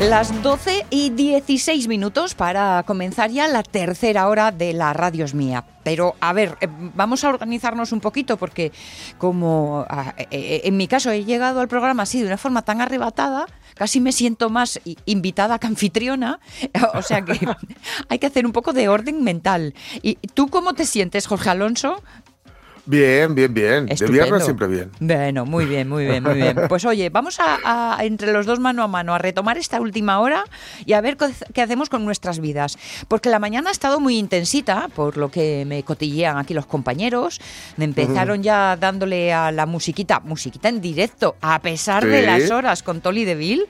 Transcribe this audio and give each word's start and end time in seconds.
Las 0.00 0.42
12 0.42 0.86
y 0.88 1.10
16 1.10 1.86
minutos 1.86 2.34
para 2.34 2.82
comenzar 2.86 3.30
ya 3.30 3.46
la 3.48 3.62
tercera 3.62 4.28
hora 4.28 4.50
de 4.50 4.72
la 4.72 4.94
Radio 4.94 5.26
es 5.26 5.34
Mía. 5.34 5.66
Pero, 5.84 6.16
a 6.20 6.32
ver, 6.32 6.56
eh, 6.62 6.68
vamos 6.94 7.22
a 7.22 7.28
organizarnos 7.28 7.92
un 7.92 8.00
poquito 8.00 8.38
porque 8.38 8.72
como 9.18 9.84
ah, 9.90 10.14
eh, 10.16 10.26
eh, 10.30 10.60
en 10.64 10.78
mi 10.78 10.88
caso 10.88 11.10
he 11.10 11.26
llegado 11.26 11.60
al 11.60 11.68
programa 11.68 12.04
así 12.04 12.18
de 12.18 12.28
una 12.28 12.38
forma 12.38 12.62
tan 12.62 12.80
arrebatada, 12.80 13.44
casi 13.74 14.00
me 14.00 14.12
siento 14.12 14.48
más 14.48 14.80
invitada 15.04 15.58
que 15.58 15.66
anfitriona. 15.66 16.40
O 16.94 17.02
sea 17.02 17.22
que 17.22 17.38
hay 18.08 18.18
que 18.18 18.26
hacer 18.26 18.46
un 18.46 18.52
poco 18.52 18.72
de 18.72 18.88
orden 18.88 19.22
mental. 19.22 19.74
¿Y 20.00 20.14
tú 20.32 20.48
cómo 20.48 20.72
te 20.72 20.86
sientes, 20.86 21.26
Jorge 21.26 21.50
Alonso? 21.50 22.02
Bien, 22.86 23.34
bien, 23.34 23.52
bien. 23.52 23.86
De 23.86 24.06
viernes 24.06 24.44
siempre 24.44 24.66
bien. 24.66 24.90
Bueno, 25.00 25.44
muy 25.46 25.64
bien, 25.64 25.88
muy 25.88 26.06
bien, 26.06 26.22
muy 26.22 26.34
bien. 26.34 26.56
Pues 26.68 26.84
oye, 26.84 27.08
vamos 27.10 27.38
a, 27.38 27.58
a, 27.98 28.04
entre 28.04 28.32
los 28.32 28.46
dos 28.46 28.58
mano 28.58 28.82
a 28.82 28.88
mano 28.88 29.14
a 29.14 29.18
retomar 29.18 29.58
esta 29.58 29.80
última 29.80 30.20
hora 30.20 30.44
y 30.84 30.94
a 30.94 31.00
ver 31.00 31.16
qué 31.54 31.62
hacemos 31.62 31.88
con 31.88 32.04
nuestras 32.04 32.40
vidas. 32.40 32.78
Porque 33.08 33.28
la 33.28 33.38
mañana 33.38 33.68
ha 33.68 33.72
estado 33.72 34.00
muy 34.00 34.18
intensita, 34.18 34.88
por 34.94 35.16
lo 35.16 35.30
que 35.30 35.64
me 35.66 35.82
cotillean 35.82 36.38
aquí 36.38 36.54
los 36.54 36.66
compañeros. 36.66 37.40
Me 37.76 37.84
empezaron 37.84 38.42
ya 38.42 38.76
dándole 38.76 39.32
a 39.32 39.52
la 39.52 39.66
musiquita, 39.66 40.20
musiquita 40.20 40.68
en 40.68 40.80
directo, 40.80 41.36
a 41.40 41.60
pesar 41.60 42.04
de 42.06 42.22
las 42.22 42.50
horas 42.50 42.82
con 42.82 43.00
Tolly 43.00 43.24
Deville, 43.24 43.66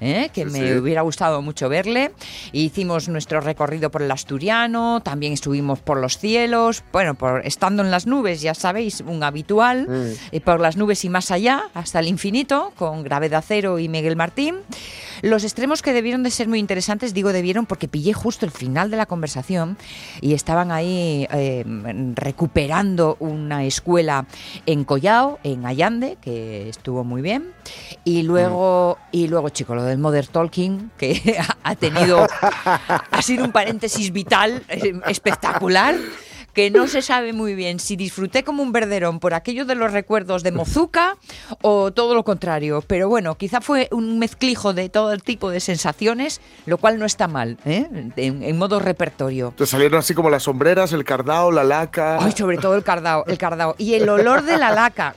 ¿eh? 0.00 0.30
que 0.32 0.44
Sí, 0.44 0.50
me 0.50 0.58
sí. 0.72 0.72
hubiera 0.78 1.02
gustado 1.02 1.42
mucho 1.42 1.68
verle. 1.68 2.12
Hicimos 2.52 3.08
nuestro 3.08 3.40
recorrido 3.40 3.90
por 3.90 4.02
el 4.02 4.10
Asturiano, 4.10 5.00
también 5.02 5.32
estuvimos 5.32 5.80
por 5.80 5.98
los 6.00 6.18
cielos, 6.18 6.82
bueno, 6.92 7.14
por 7.14 7.46
estando 7.46 7.82
en 7.82 7.90
las 7.90 8.06
nubes, 8.06 8.40
ya 8.40 8.53
sabéis, 8.54 9.02
un 9.06 9.22
habitual, 9.22 9.86
Mm. 9.88 10.12
y 10.36 10.40
por 10.40 10.60
las 10.60 10.76
nubes 10.76 11.04
y 11.04 11.08
más 11.08 11.30
allá, 11.30 11.64
hasta 11.74 12.00
el 12.00 12.08
infinito, 12.08 12.72
con 12.76 13.02
Gravedad 13.02 13.44
Cero 13.46 13.78
y 13.78 13.88
Miguel 13.88 14.16
Martín. 14.16 14.56
Los 15.22 15.44
extremos 15.44 15.80
que 15.80 15.92
debieron 15.92 16.22
de 16.22 16.30
ser 16.30 16.48
muy 16.48 16.58
interesantes, 16.58 17.14
digo 17.14 17.32
debieron 17.32 17.66
porque 17.66 17.88
pillé 17.88 18.12
justo 18.12 18.44
el 18.44 18.50
final 18.52 18.90
de 18.90 18.96
la 18.96 19.06
conversación 19.06 19.78
y 20.20 20.34
estaban 20.34 20.70
ahí 20.70 21.26
eh, 21.30 21.64
recuperando 22.14 23.16
una 23.20 23.64
escuela 23.64 24.26
en 24.66 24.84
Collao, 24.84 25.38
en 25.44 25.64
Allande, 25.66 26.18
que 26.20 26.68
estuvo 26.68 27.04
muy 27.04 27.22
bien. 27.22 27.52
Y 28.04 28.22
luego, 28.22 28.98
y 29.12 29.28
luego, 29.28 29.48
chico, 29.48 29.74
lo 29.74 29.84
del 29.84 29.98
Mother 29.98 30.26
Talking, 30.26 30.90
que 30.98 31.38
ha 31.62 31.74
tenido, 31.76 32.26
ha 33.10 33.22
sido 33.22 33.44
un 33.44 33.52
paréntesis 33.52 34.12
vital 34.12 34.62
eh, 34.68 34.92
espectacular 35.08 35.94
que 36.54 36.70
no 36.70 36.86
se 36.86 37.02
sabe 37.02 37.32
muy 37.32 37.54
bien 37.54 37.78
si 37.80 37.96
disfruté 37.96 38.44
como 38.44 38.62
un 38.62 38.72
verderón 38.72 39.20
por 39.20 39.34
aquello 39.34 39.64
de 39.64 39.74
los 39.74 39.92
recuerdos 39.92 40.42
de 40.42 40.52
Mozuca 40.52 41.16
o 41.60 41.92
todo 41.92 42.14
lo 42.14 42.24
contrario. 42.24 42.82
Pero 42.86 43.08
bueno, 43.08 43.34
quizá 43.36 43.60
fue 43.60 43.88
un 43.90 44.18
mezclijo 44.18 44.72
de 44.72 44.88
todo 44.88 45.12
el 45.12 45.22
tipo 45.22 45.50
de 45.50 45.60
sensaciones, 45.60 46.40
lo 46.66 46.78
cual 46.78 46.98
no 46.98 47.04
está 47.06 47.28
mal, 47.28 47.58
¿eh? 47.66 47.86
en, 48.16 48.42
en 48.42 48.56
modo 48.58 48.78
repertorio. 48.80 49.52
Te 49.56 49.66
salieron 49.66 49.98
así 49.98 50.14
como 50.14 50.30
las 50.30 50.44
sombreras, 50.44 50.92
el 50.92 51.04
cardao, 51.04 51.50
la 51.50 51.64
laca. 51.64 52.18
Ay, 52.24 52.32
sobre 52.32 52.56
todo 52.58 52.76
el 52.76 52.84
cardao, 52.84 53.24
el 53.26 53.36
cardao. 53.38 53.74
Y 53.76 53.94
el 53.94 54.08
olor 54.08 54.42
de 54.42 54.56
la 54.56 54.70
laca. 54.70 55.14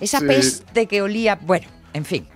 Esa 0.00 0.18
Sí. 0.18 0.26
peste 0.26 0.86
que 0.86 1.02
olía. 1.02 1.38
Bueno, 1.40 1.66
en 1.94 2.04
fin. 2.04 2.26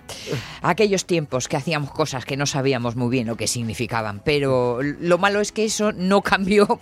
Aquellos 0.61 1.05
tiempos 1.05 1.47
que 1.47 1.57
hacíamos 1.57 1.91
cosas 1.91 2.25
que 2.25 2.37
no 2.37 2.45
sabíamos 2.45 2.95
muy 2.95 3.09
bien 3.09 3.27
lo 3.27 3.35
que 3.35 3.47
significaban. 3.47 4.21
Pero 4.23 4.79
lo 4.81 5.17
malo 5.17 5.41
es 5.41 5.51
que 5.51 5.65
eso 5.65 5.91
no 5.91 6.21
cambió. 6.21 6.79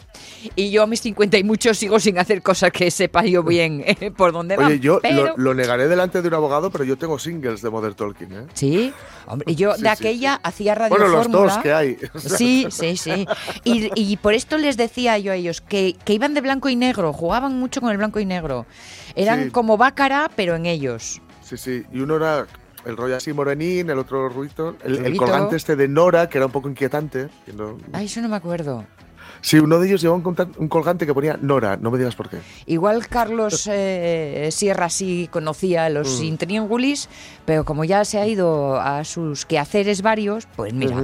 Y 0.56 0.72
yo 0.72 0.84
a 0.84 0.88
mis 0.88 1.02
50 1.02 1.38
y 1.38 1.44
muchos 1.44 1.78
sigo 1.78 2.00
sin 2.00 2.18
hacer 2.20 2.42
cosas 2.42 2.72
que 2.72 2.90
sepa 2.92 3.24
yo 3.26 3.44
bien 3.44 3.84
eh, 3.88 4.12
por 4.12 4.32
dónde 4.32 4.56
van. 4.58 4.68
Oye, 4.68 4.80
yo 4.80 5.00
pero... 5.02 5.28
lo, 5.28 5.38
lo 5.38 5.54
negaré 5.54 5.88
delante 5.88 6.22
de 6.22 6.28
un 6.28 6.34
abogado, 6.34 6.70
pero 6.70 6.84
yo 6.84 6.98
tengo 6.98 7.18
singles 7.20 7.62
de 7.62 7.70
Modern 7.70 7.96
Talking, 7.96 8.32
¿eh? 8.34 8.46
Sí, 8.54 8.94
hombre, 9.28 9.52
y 9.52 9.56
yo 9.56 9.74
Sí, 9.76 9.82
de 9.84 9.88
sí, 9.90 9.94
aquella 9.94 10.36
hacía 10.44 10.76
radio 10.76 10.96
Bueno, 10.98 11.08
los 11.08 11.30
dos 11.32 11.58
que 11.60 11.74
hay. 11.74 11.98
Sí, 12.16 12.68
sí, 12.70 12.98
sí. 12.98 13.26
Y, 13.64 13.90
y 13.96 14.18
por 14.18 14.34
esto 14.34 14.58
les 14.58 14.78
decía 14.78 15.18
yo 15.18 15.32
a 15.32 15.36
ellos 15.36 15.62
que, 15.62 15.96
que 16.06 16.14
iban 16.14 16.34
de 16.34 16.42
blanco 16.42 16.70
y 16.70 16.76
negro, 16.76 17.14
jugaban 17.14 17.58
mucho 17.60 17.82
con 17.82 17.92
el 17.92 17.98
blanco 17.98 18.20
y 18.20 18.26
negro. 18.26 18.66
Eran 19.16 19.46
Sí. 19.46 19.50
como 19.52 19.78
bácara, 19.78 20.30
pero 20.36 20.56
en 20.56 20.66
ellos. 20.66 21.22
Sí, 21.42 21.58
sí. 21.58 21.84
Y 21.94 22.00
uno 22.00 22.16
era 22.18 22.48
el 22.86 22.98
rollo 22.98 23.16
así 23.16 23.34
morenín, 23.34 23.90
el 23.90 23.98
otro 24.00 24.30
ruito. 24.30 24.76
El, 24.84 25.06
el 25.06 25.18
colgante 25.18 25.56
este 25.56 25.76
de 25.76 25.88
Nora, 25.88 26.30
que 26.30 26.38
era 26.38 26.46
un 26.48 26.52
poco 26.52 26.70
inquietante. 26.70 27.30
no- 27.56 27.78
Ay, 27.94 28.06
eso 28.06 28.22
no 28.22 28.30
me 28.30 28.36
acuerdo. 28.36 28.86
Sí, 29.42 29.60
uno 29.60 29.78
de 29.80 29.88
ellos 29.88 30.02
llevaba 30.02 30.22
un, 30.58 30.68
colgante 30.70 31.06
que 31.06 31.14
ponía 31.14 31.38
Nora, 31.40 31.78
no 31.78 31.92
me 31.92 32.00
digas 32.00 32.16
por 32.16 32.30
qué. 32.30 32.38
Igual 32.66 33.08
Carlos 33.08 33.68
eh, 33.72 34.50
Sierra 34.52 34.90
sí 34.90 35.30
conocía 35.32 35.90
los 35.90 36.20
Mm. 36.20 36.24
intríngulis, 36.24 37.10
pero 37.46 37.64
como 37.64 37.84
ya 37.84 38.06
se 38.06 38.18
ha 38.20 38.26
ido 38.26 38.80
a 38.80 39.04
sus 39.04 39.46
quehaceres 39.46 40.02
varios, 40.02 40.48
pues 40.56 40.74
mira. 40.74 41.04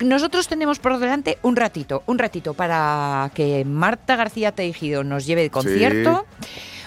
Nosotros 0.00 0.46
tenemos 0.48 0.78
por 0.78 0.98
delante 0.98 1.38
un 1.42 1.56
ratito, 1.56 2.02
un 2.06 2.18
ratito 2.18 2.54
para 2.54 3.30
que 3.34 3.64
Marta 3.64 4.16
García 4.16 4.52
Tejido 4.52 5.02
nos 5.04 5.24
lleve 5.26 5.42
de 5.42 5.50
concierto. 5.50 6.26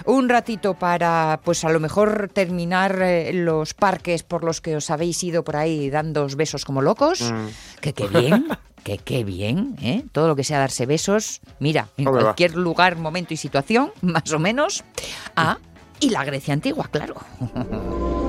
Un 0.08 0.30
ratito 0.30 0.72
para, 0.72 1.38
pues 1.44 1.66
a 1.66 1.68
lo 1.68 1.80
mejor 1.80 2.30
terminar 2.32 2.98
eh, 3.02 3.30
los 3.34 3.74
parques 3.74 4.22
por 4.22 4.42
los 4.42 4.62
que 4.62 4.74
os 4.74 4.88
habéis 4.88 5.22
ido 5.22 5.44
por 5.44 5.56
ahí 5.56 5.90
dando 5.90 6.26
besos 6.34 6.64
como 6.64 6.80
locos. 6.80 7.20
Mm. 7.20 7.48
Que 7.82 7.92
qué 7.92 8.06
bien, 8.08 8.46
que 8.84 8.96
qué 8.96 9.22
bien, 9.22 9.76
¿eh? 9.82 10.06
Todo 10.10 10.28
lo 10.28 10.34
que 10.34 10.44
sea 10.44 10.60
darse 10.60 10.86
besos, 10.86 11.42
mira, 11.60 11.88
en 11.98 12.06
Hombre, 12.06 12.22
va. 12.22 12.28
cualquier 12.30 12.56
lugar, 12.56 12.96
momento 12.96 13.34
y 13.34 13.36
situación, 13.36 13.92
más 14.00 14.32
o 14.32 14.38
menos. 14.38 14.82
Ah, 15.36 15.58
y 16.00 16.08
la 16.08 16.24
Grecia 16.24 16.54
antigua, 16.54 16.88
claro. 16.90 17.16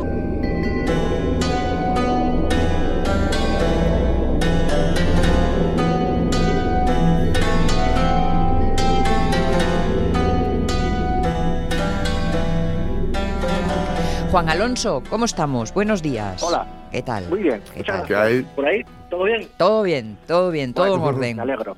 Juan 14.31 14.49
Alonso, 14.49 15.01
¿cómo 15.09 15.25
estamos? 15.25 15.73
Buenos 15.73 16.01
días. 16.03 16.41
Hola. 16.43 16.65
¿Qué 16.91 17.01
tal? 17.01 17.27
Muy 17.29 17.39
bien. 17.43 17.61
¿Qué 17.73 17.83
tal? 17.83 18.05
¿Qué 18.05 18.15
hay? 18.15 18.41
¿Por 18.55 18.65
ahí? 18.65 18.83
¿Todo 19.09 19.23
bien? 19.23 19.47
Todo 19.57 19.83
bien, 19.83 20.17
todo 20.27 20.51
bien, 20.51 20.73
todo 20.73 20.85
en 20.85 20.99
Bueno, 21.01 21.05
orden. 21.17 21.37
Me 21.37 21.41
alegro. 21.43 21.75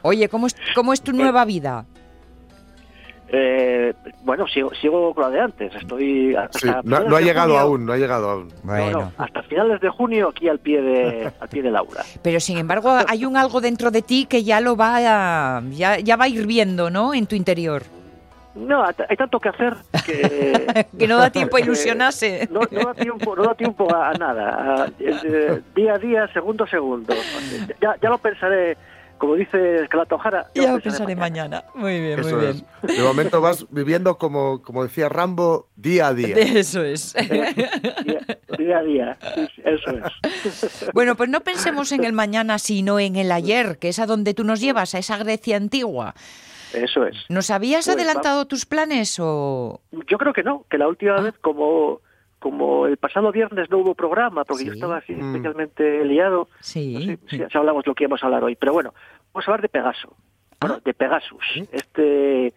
Oye, 0.00 0.28
¿cómo 0.28 0.46
es, 0.46 0.56
cómo 0.74 0.92
es 0.94 1.02
tu 1.02 1.12
nueva 1.12 1.44
vida? 1.44 1.84
Eh, 3.34 3.94
bueno, 4.24 4.46
sigo, 4.48 4.70
sigo 4.74 5.14
con 5.14 5.24
la 5.24 5.30
de 5.30 5.40
antes. 5.40 5.74
Estoy 5.74 6.34
hasta 6.34 6.58
Sí, 6.58 6.66
no, 6.84 6.96
ha 7.16 7.20
llegado 7.20 7.48
junio- 7.52 7.60
aún, 7.60 7.86
no 7.86 7.92
ha 7.92 7.96
llegado 7.98 8.30
aún. 8.30 8.48
No, 8.64 8.90
no, 8.90 9.12
hasta 9.18 9.42
finales 9.42 9.80
de 9.80 9.88
junio 9.90 10.28
aquí 10.30 10.48
al 10.48 10.58
pie 10.58 10.80
de 10.82 11.32
al 11.40 11.48
pie 11.48 11.62
de 11.62 11.70
Laura. 11.70 12.04
pero 12.22 12.40
sin 12.40 12.56
embargo 12.58 12.90
hay 13.06 13.24
un 13.26 13.36
algo 13.36 13.60
dentro 13.60 13.90
de 13.90 14.00
ti 14.02 14.24
que 14.26 14.44
ya 14.44 14.60
lo 14.60 14.76
va 14.76 15.56
a, 15.58 15.62
ya, 15.70 15.98
ya 15.98 16.16
va 16.16 16.28
hirviendo, 16.28 16.88
¿no? 16.90 17.12
En 17.14 17.26
tu 17.26 17.34
interior. 17.36 17.82
No, 18.54 18.84
hay 18.84 18.94
hay 19.08 19.16
tanto 19.16 19.40
que 19.40 19.48
hacer 19.48 19.74
que 20.04 20.86
Que 20.98 21.06
no 21.08 21.16
da 21.16 21.30
tiempo 21.30 21.56
a 21.56 21.60
ilusionarse. 21.66 22.48
No, 22.50 22.60
no 22.70 22.80
da 22.86 22.94
tiempo, 22.94 23.34
no 23.34 23.42
da 23.44 23.54
tiempo 23.54 23.94
a, 23.94 24.10
a 24.10 24.12
nada. 24.14 24.84
A- 24.84 24.92
eh, 25.00 25.60
día 25.74 25.94
a 25.94 25.98
día, 25.98 26.28
segundo 26.32 26.64
a 26.64 26.68
segundo. 26.68 27.14
Ya, 27.80 27.96
ya 28.02 28.08
lo 28.10 28.18
pensaré 28.18 28.76
como 29.18 29.36
dice 29.36 29.84
Escalato 29.84 30.18
Jara, 30.18 30.50
Ya 30.52 30.76
pensaré 30.78 31.14
mañana. 31.14 31.62
Muy 31.76 32.00
bien, 32.00 32.18
Eso 32.18 32.36
muy 32.36 32.44
es. 32.44 32.54
bien. 32.82 32.96
De 32.98 33.02
momento 33.04 33.40
vas 33.40 33.64
viviendo 33.70 34.18
como, 34.18 34.60
como 34.62 34.82
decía 34.82 35.08
Rambo, 35.08 35.68
día 35.76 36.08
a 36.08 36.12
día. 36.14 36.34
Eso 36.36 36.82
es. 36.82 37.14
Día, 37.14 37.54
día 38.58 38.78
a 38.78 38.82
día, 38.82 39.18
eso 39.64 39.90
es. 39.92 40.90
Bueno, 40.92 41.14
pues 41.14 41.28
no 41.30 41.38
pensemos 41.40 41.92
en 41.92 42.02
el 42.02 42.12
mañana, 42.12 42.58
sino 42.58 42.98
en 42.98 43.14
el 43.14 43.30
ayer, 43.30 43.78
que 43.78 43.90
es 43.90 44.00
a 44.00 44.06
donde 44.06 44.34
tú 44.34 44.42
nos 44.42 44.60
llevas, 44.60 44.94
a 44.96 44.98
esa 44.98 45.16
Grecia 45.18 45.56
antigua. 45.56 46.14
Eso 46.74 47.06
es. 47.06 47.16
¿Nos 47.28 47.50
habías 47.50 47.86
Pues 47.86 47.96
adelantado 47.96 48.46
tus 48.46 48.64
planes 48.66 49.18
o...? 49.20 49.80
Yo 50.08 50.18
creo 50.18 50.32
que 50.32 50.42
no, 50.42 50.64
que 50.70 50.78
la 50.78 50.88
última 50.88 51.16
Ah. 51.16 51.22
vez 51.22 51.34
como 51.40 52.00
como 52.38 52.86
el 52.88 52.96
pasado 52.96 53.30
viernes 53.30 53.70
no 53.70 53.78
hubo 53.78 53.94
programa 53.94 54.44
porque 54.44 54.64
yo 54.64 54.72
estaba 54.72 54.96
así 54.96 55.12
Mm. 55.12 55.30
especialmente 55.30 56.04
liado, 56.04 56.48
Sí. 56.58 56.92
no 56.94 57.00
sé 57.00 57.18
si, 57.28 57.36
si 57.38 57.56
hablamos 57.58 57.86
lo 57.86 57.94
que 57.94 58.02
íbamos 58.02 58.20
a 58.20 58.26
hablar 58.26 58.42
hoy, 58.42 58.56
pero 58.56 58.72
bueno, 58.72 58.92
vamos 59.32 59.46
a 59.46 59.50
hablar 59.52 59.62
de 59.62 59.68
Pegaso, 59.68 60.16
bueno, 60.60 60.74
Ah. 60.78 60.80
de 60.84 60.92
Pegasus, 60.92 61.44
este 61.70 62.52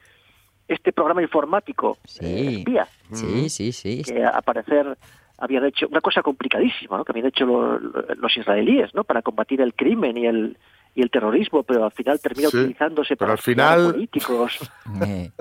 este 0.67 0.91
programa 0.91 1.21
informático 1.21 1.99
Sí. 2.05 2.25
eh, 2.25 2.57
espía 2.59 2.87
Sí, 3.11 3.49
sí, 3.49 3.71
sí. 3.71 4.01
que 4.03 4.23
a 4.25 4.41
parecer 4.41 4.97
habían 5.37 5.65
hecho 5.65 5.87
una 5.87 6.01
cosa 6.01 6.23
complicadísima, 6.23 6.97
¿no? 6.97 7.05
que 7.05 7.11
habían 7.11 7.27
hecho 7.27 7.45
lo- 7.45 7.77
lo- 7.77 8.05
los 8.15 8.35
israelíes, 8.37 8.95
¿no? 8.95 9.03
Para 9.03 9.21
combatir 9.21 9.61
el 9.61 9.75
crimen 9.75 10.17
y 10.17 10.25
el 10.25 10.57
y 10.95 11.01
el 11.01 11.11
terrorismo, 11.11 11.63
pero 11.63 11.83
al 11.85 11.91
final 11.91 12.19
termina 12.19 12.49
Sí, 12.49 12.57
utilizándose 12.57 13.15
pero 13.15 13.19
para 13.19 13.31
al 13.33 13.37
final- 13.39 13.91
políticos. 13.93 14.59
Eh, 15.05 15.31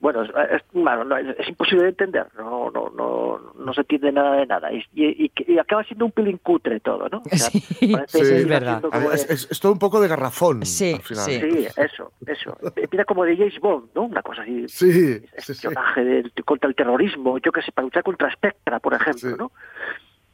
Bueno, 0.00 0.22
es, 0.22 0.28
es- 0.52 0.62
bueno, 0.74 1.02
no, 1.04 1.16
es, 1.16 1.34
es 1.38 1.48
imposible 1.48 1.84
de 1.84 1.88
entender, 1.90 2.26
no, 2.36 2.70
no, 2.70 2.90
no, 2.90 3.40
no 3.58 3.72
se 3.72 3.80
entiende 3.80 4.12
nada 4.12 4.36
de 4.36 4.44
nada 4.46 4.70
y, 4.70 4.84
y- 4.92 5.24
y- 5.24 5.52
y 5.54 5.58
acaba 5.58 5.82
siendo 5.84 6.04
un 6.04 6.12
pelín 6.12 6.36
cutre 6.42 6.78
todo, 6.80 7.08
¿no? 7.08 7.22
O 7.24 7.36
sea, 7.36 7.48
Sí, 7.48 7.88
parece 7.90 8.18
sí, 8.18 8.24
que 8.30 8.36
es 8.40 8.46
verdad. 8.46 8.82
Es, 9.14 9.26
de- 9.28 9.34
es- 9.34 9.48
es 9.50 9.60
todo 9.60 9.72
un 9.72 9.78
poco 9.78 10.02
de 10.02 10.08
garrafón 10.08 10.66
Sí, 10.66 10.92
al 10.92 11.00
final. 11.00 11.24
sí. 11.24 11.40
Sí, 11.40 11.66
eso, 11.78 12.12
eso. 12.26 12.58
Mira 12.92 13.06
como 13.06 13.24
de 13.24 13.34
James 13.34 13.58
Bond, 13.60 13.88
¿no? 13.94 14.02
Una 14.02 14.22
cosa 14.22 14.42
así. 14.42 14.68
Sí, 14.68 14.92
sí, 14.92 15.20
sí. 15.38 15.52
espionaje 15.52 16.04
del- 16.04 16.32
contra 16.44 16.68
el 16.68 16.74
terrorismo, 16.76 17.38
yo 17.38 17.50
qué 17.50 17.62
sé, 17.62 17.72
para 17.72 17.86
luchar 17.86 18.02
contra 18.02 18.30
Spectra, 18.30 18.80
por 18.80 18.92
ejemplo, 18.92 19.30
Sí. 19.30 19.36
¿no? 19.38 19.52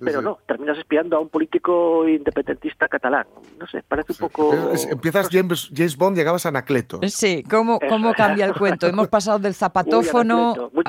Pero 0.03 0.21
sí. 0.21 0.25
no, 0.25 0.39
terminas 0.47 0.79
espiando 0.79 1.17
a 1.17 1.21
un 1.21 1.29
político 1.29 2.09
independentista 2.09 2.89
catalán. 2.89 3.27
No 3.59 3.67
sé, 3.67 3.83
parece 3.87 4.13
un 4.13 4.19
poco... 4.19 4.73
Es- 4.73 4.87
empiezas 4.87 5.29
James, 5.31 5.71
James 5.75 5.97
Bond, 5.97 6.17
llegabas 6.17 6.47
a 6.47 6.49
Anacleto. 6.49 7.01
Sí, 7.09 7.45
¿cómo, 7.49 7.79
cómo 7.89 8.13
cambia 8.15 8.47
el 8.47 8.55
cuento? 8.55 8.87
Hemos 8.87 9.09
pasado 9.17 9.39
del 9.39 9.55
zapatófono. 9.55 10.71
Muy- 10.73 10.85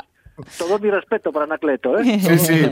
Todo 0.58 0.80
mi 0.80 0.90
respeto 0.90 1.32
para 1.32 1.46
Anacleto, 1.46 2.00
¿eh? 2.00 2.04
Sí, 2.20 2.38
sí. 2.38 2.66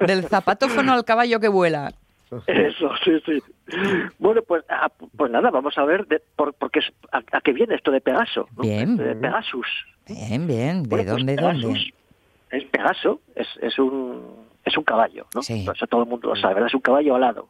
del 0.06 0.24
zapatófono 0.28 0.92
al 0.92 1.04
caballo 1.04 1.38
que 1.38 1.48
vuela. 1.48 1.92
Eso, 2.46 2.90
sí, 3.04 3.12
sí. 3.24 3.42
Bueno, 4.18 4.42
pues, 4.42 4.64
ah, 4.68 4.90
pues 5.16 5.30
nada, 5.30 5.50
vamos 5.50 5.78
a 5.78 5.84
ver 5.84 6.06
de, 6.08 6.20
por, 6.34 6.54
por 6.54 6.70
qué 6.70 6.80
es- 6.80 6.92
a, 7.12 7.18
a 7.18 7.40
qué 7.40 7.52
viene 7.52 7.74
esto 7.76 7.90
de 7.90 8.00
Pegaso. 8.00 8.48
¿no? 8.56 8.62
Bien. 8.62 8.96
De 8.96 9.14
Pegasus. 9.14 9.66
Bien, 10.08 10.46
bien. 10.46 10.82
¿De 10.82 10.88
Bueno, 10.88 11.04
pues 11.04 11.06
dónde, 11.06 11.36
Pegasus 11.36 11.62
dónde? 11.62 11.94
Es 12.50 12.64
Pegaso, 12.64 13.20
es, 13.34 13.46
es 13.60 13.78
un 13.78 14.45
es 14.66 14.76
un 14.76 14.84
caballo, 14.84 15.26
¿no? 15.34 15.42
Sí. 15.42 15.66
Eso 15.74 15.86
todo 15.86 16.02
el 16.02 16.08
mundo 16.08 16.28
lo 16.28 16.36
sabe, 16.36 16.54
¿verdad? 16.54 16.66
Es 16.68 16.74
un 16.74 16.80
caballo 16.82 17.14
alado. 17.14 17.48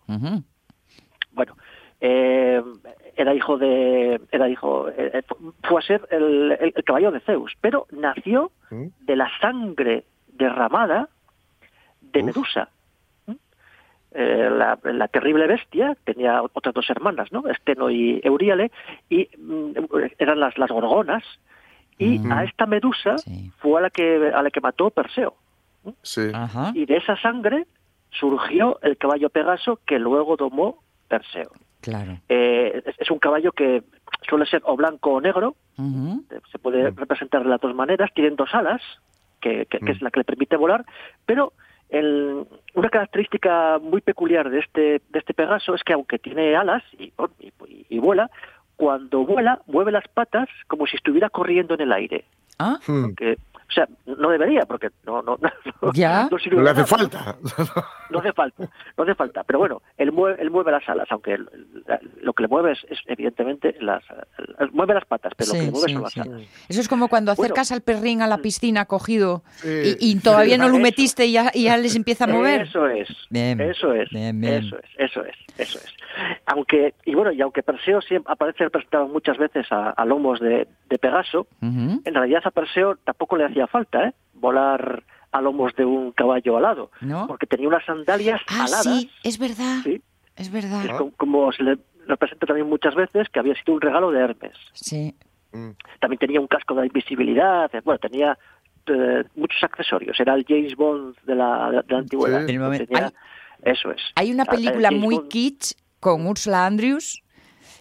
Bueno, 1.32 1.56
eh, 2.00 2.62
era 3.16 3.34
hijo 3.34 3.56
de 3.58 4.20
era 4.30 4.48
hijo 4.48 4.88
eh, 4.90 5.10
eh, 5.14 5.22
fue 5.64 5.80
a 5.80 5.82
ser 5.82 6.06
el, 6.10 6.52
el- 6.60 6.72
el 6.76 6.84
caballo 6.84 7.10
de 7.10 7.20
Zeus, 7.20 7.52
pero 7.60 7.86
nació 7.90 8.52
¿Mm? 8.70 8.86
de 9.00 9.16
la 9.16 9.30
sangre 9.40 10.04
derramada 10.28 11.08
de 12.02 12.20
Uf. 12.20 12.26
Medusa. 12.26 12.68
¿Mm? 13.26 13.32
Eh, 14.12 14.50
la, 14.50 14.78
la 14.84 15.08
terrible 15.08 15.46
bestia 15.46 15.96
tenía 16.04 16.42
otras 16.42 16.74
dos 16.74 16.88
hermanas, 16.90 17.32
¿no? 17.32 17.48
Esteno 17.48 17.90
y 17.90 18.20
Euríale, 18.22 18.70
y 19.08 19.28
mm, 19.38 19.72
eran 20.18 20.38
las, 20.40 20.56
las 20.58 20.70
gorgonas, 20.70 21.24
y 21.98 22.18
Ujú. 22.18 22.30
a 22.32 22.44
esta 22.44 22.66
Medusa 22.66 23.16
Sí. 23.18 23.50
fue 23.58 23.78
a 23.78 23.82
la 23.84 23.90
que 23.90 24.30
a 24.34 24.42
la 24.42 24.50
que 24.50 24.60
mató 24.60 24.90
Perseo. 24.90 25.34
Sí. 26.02 26.30
Ajá. 26.34 26.72
Y 26.74 26.86
de 26.86 26.96
esa 26.96 27.16
sangre 27.20 27.66
surgió 28.10 28.78
el 28.82 28.96
caballo 28.96 29.28
Pegaso 29.30 29.80
que 29.86 29.98
luego 29.98 30.36
domó 30.36 30.82
Perseo. 31.08 31.50
Claro. 31.80 32.18
Eh, 32.28 32.82
es, 32.98 33.10
un 33.10 33.18
caballo 33.18 33.52
que 33.52 33.82
suele 34.28 34.46
ser 34.46 34.62
o 34.64 34.76
blanco 34.76 35.12
o 35.12 35.20
negro, 35.20 35.54
eh, 35.78 36.40
se 36.50 36.58
puede 36.58 36.90
representar 36.90 37.42
de 37.44 37.50
las 37.50 37.60
dos 37.60 37.74
maneras, 37.74 38.10
tienen 38.14 38.34
dos 38.36 38.52
alas, 38.54 38.82
que, 39.40 39.66
que- 39.66 39.78
que 39.78 39.92
es 39.92 40.02
la 40.02 40.10
que 40.10 40.20
le 40.20 40.24
permite 40.24 40.56
volar, 40.56 40.84
pero 41.26 41.52
el- 41.90 42.44
una 42.74 42.88
característica 42.88 43.78
muy 43.80 44.00
peculiar 44.00 44.50
de 44.50 44.58
este, 44.60 44.80
de 45.10 45.18
este 45.18 45.34
Pegaso 45.34 45.74
es 45.74 45.84
que 45.84 45.92
aunque 45.92 46.18
tiene 46.18 46.56
alas 46.56 46.82
y, 46.98 47.12
y- 47.38 47.86
y 47.88 47.98
vuela, 48.00 48.30
cuando 48.76 49.24
vuela 49.24 49.60
mueve 49.66 49.92
las 49.92 50.08
patas 50.08 50.48
como 50.66 50.86
si 50.86 50.96
estuviera 50.96 51.30
corriendo 51.30 51.74
en 51.74 51.82
el 51.82 51.92
aire. 51.92 52.24
Ah, 52.58 52.78
Hmm. 52.86 53.14
O 53.68 53.72
sea, 53.72 53.88
no 54.06 54.30
debería, 54.30 54.62
porque 54.66 54.90
no, 55.04 55.22
no, 55.22 55.36
no, 55.82 55.92
Ya. 55.92 56.28
no 56.30 56.38
sirve 56.38 56.56
No 56.56 56.62
le 56.62 56.70
hace 56.70 56.80
nada, 56.82 56.86
falta. 56.86 57.36
No 58.08 58.20
hace 58.20 58.32
falta, 58.32 58.68
no 58.96 59.02
hace 59.02 59.14
falta. 59.16 59.42
Pero 59.42 59.58
bueno, 59.58 59.82
él 59.96 60.12
mueve, 60.12 60.40
él 60.40 60.48
mueve 60.52 60.70
las 60.70 60.88
alas, 60.88 61.08
aunque 61.10 61.36
la- 61.88 61.98
lo 62.22 62.32
que 62.34 62.44
le 62.44 62.48
mueve 62.48 62.72
es, 62.72 62.78
es 62.88 63.00
evidentemente 63.06 63.74
las... 63.80 64.04
mueve 64.72 64.94
las 64.94 65.04
patas, 65.06 65.32
pero 65.36 65.48
lo 65.48 65.52
que 65.54 65.58
sí, 65.60 65.66
le 65.66 65.72
mueve 65.72 65.86
sí, 65.88 65.92
son 65.94 66.02
las 66.04 66.12
sí. 66.12 66.20
alas. 66.20 66.42
Eso 66.68 66.80
es 66.80 66.88
como 66.88 67.08
cuando 67.08 67.34
Bueno. 67.34 67.46
acercas 67.52 67.72
al 67.72 67.80
perrín 67.80 68.22
a 68.22 68.28
la 68.28 68.38
piscina 68.38 68.84
cogido 68.84 69.42
Sí. 69.56 69.96
y, 69.98 70.12
y 70.12 70.20
todavía 70.20 70.56
no 70.56 70.68
lo 70.68 70.74
Eso. 70.74 70.82
metiste 70.82 71.26
y 71.26 71.32
ya, 71.32 71.50
y 71.52 71.64
ya 71.64 71.76
les 71.76 71.96
empieza 71.96 72.24
a 72.24 72.28
mover. 72.28 72.60
Eso 72.62 72.86
es, 72.86 73.08
Bien, 73.30 73.60
eso 73.60 73.92
es, 73.92 74.08
bien, 74.10 74.40
bien. 74.40 74.64
eso 74.66 74.76
es, 74.78 74.90
eso 74.98 75.24
es, 75.24 75.34
eso 75.58 75.78
es. 75.78 75.92
Aunque, 76.46 76.94
y 77.04 77.14
bueno, 77.14 77.32
y 77.32 77.40
aunque 77.42 77.62
Perseo 77.64 78.00
siempre 78.00 78.32
aparece 78.32 78.64
representado 78.64 79.08
muchas 79.08 79.36
veces 79.36 79.66
a, 79.70 79.90
a 79.90 80.04
lomos 80.04 80.38
de, 80.40 80.66
de 80.88 80.98
Pegaso, 80.98 81.48
Ujú. 81.60 82.00
en 82.04 82.14
realidad 82.14 82.42
a 82.44 82.50
Perseo 82.52 82.96
tampoco 83.04 83.36
le 83.36 83.44
hacía 83.56 83.66
falta, 83.66 84.08
¿eh? 84.08 84.14
Volar 84.34 85.02
a 85.32 85.40
lomos 85.40 85.74
de 85.76 85.84
un 85.84 86.12
caballo 86.12 86.56
alado, 86.56 86.90
¿No? 87.00 87.26
porque 87.26 87.46
tenía 87.46 87.68
unas 87.68 87.84
sandalias 87.84 88.40
Ah, 88.48 88.64
aladas, 88.64 88.82
sí, 88.84 89.10
es 89.22 89.38
verdad. 89.38 89.80
Sí. 89.82 90.00
Es 90.36 90.50
verdad. 90.52 90.84
es 90.84 90.92
como, 90.92 91.10
como 91.12 91.52
se 91.52 91.62
le 91.62 91.78
representa 92.06 92.46
también 92.46 92.68
muchas 92.68 92.94
veces, 92.94 93.28
que 93.30 93.38
había 93.40 93.54
sido 93.54 93.74
un 93.74 93.80
regalo 93.80 94.10
de 94.10 94.20
Hermes. 94.20 94.52
Sí. 94.74 95.14
Mm. 95.52 95.70
También 96.00 96.18
tenía 96.18 96.40
un 96.40 96.46
casco 96.46 96.74
de 96.74 96.86
invisibilidad, 96.86 97.74
eh, 97.74 97.80
bueno, 97.84 97.98
tenía 97.98 98.38
eh, 98.86 99.24
muchos 99.34 99.62
accesorios, 99.64 100.18
era 100.20 100.34
el 100.34 100.44
James 100.46 100.76
Bond 100.76 101.16
de 101.24 101.34
la, 101.34 101.70
de 101.70 101.92
la 101.92 101.98
antigüedad. 101.98 102.40
Sí. 102.46 102.46
Tenía- 102.86 103.06
Hay- 103.06 103.12
eso 103.72 103.90
es. 103.90 104.00
Hay 104.14 104.30
una 104.32 104.42
Ah, 104.44 104.46
el 104.52 104.56
película 104.56 104.90
muy 104.90 105.16
Bond- 105.16 105.28
kitsch 105.28 105.72
con 106.00 106.26
Ursula 106.26 106.66
Andrews 106.66 107.22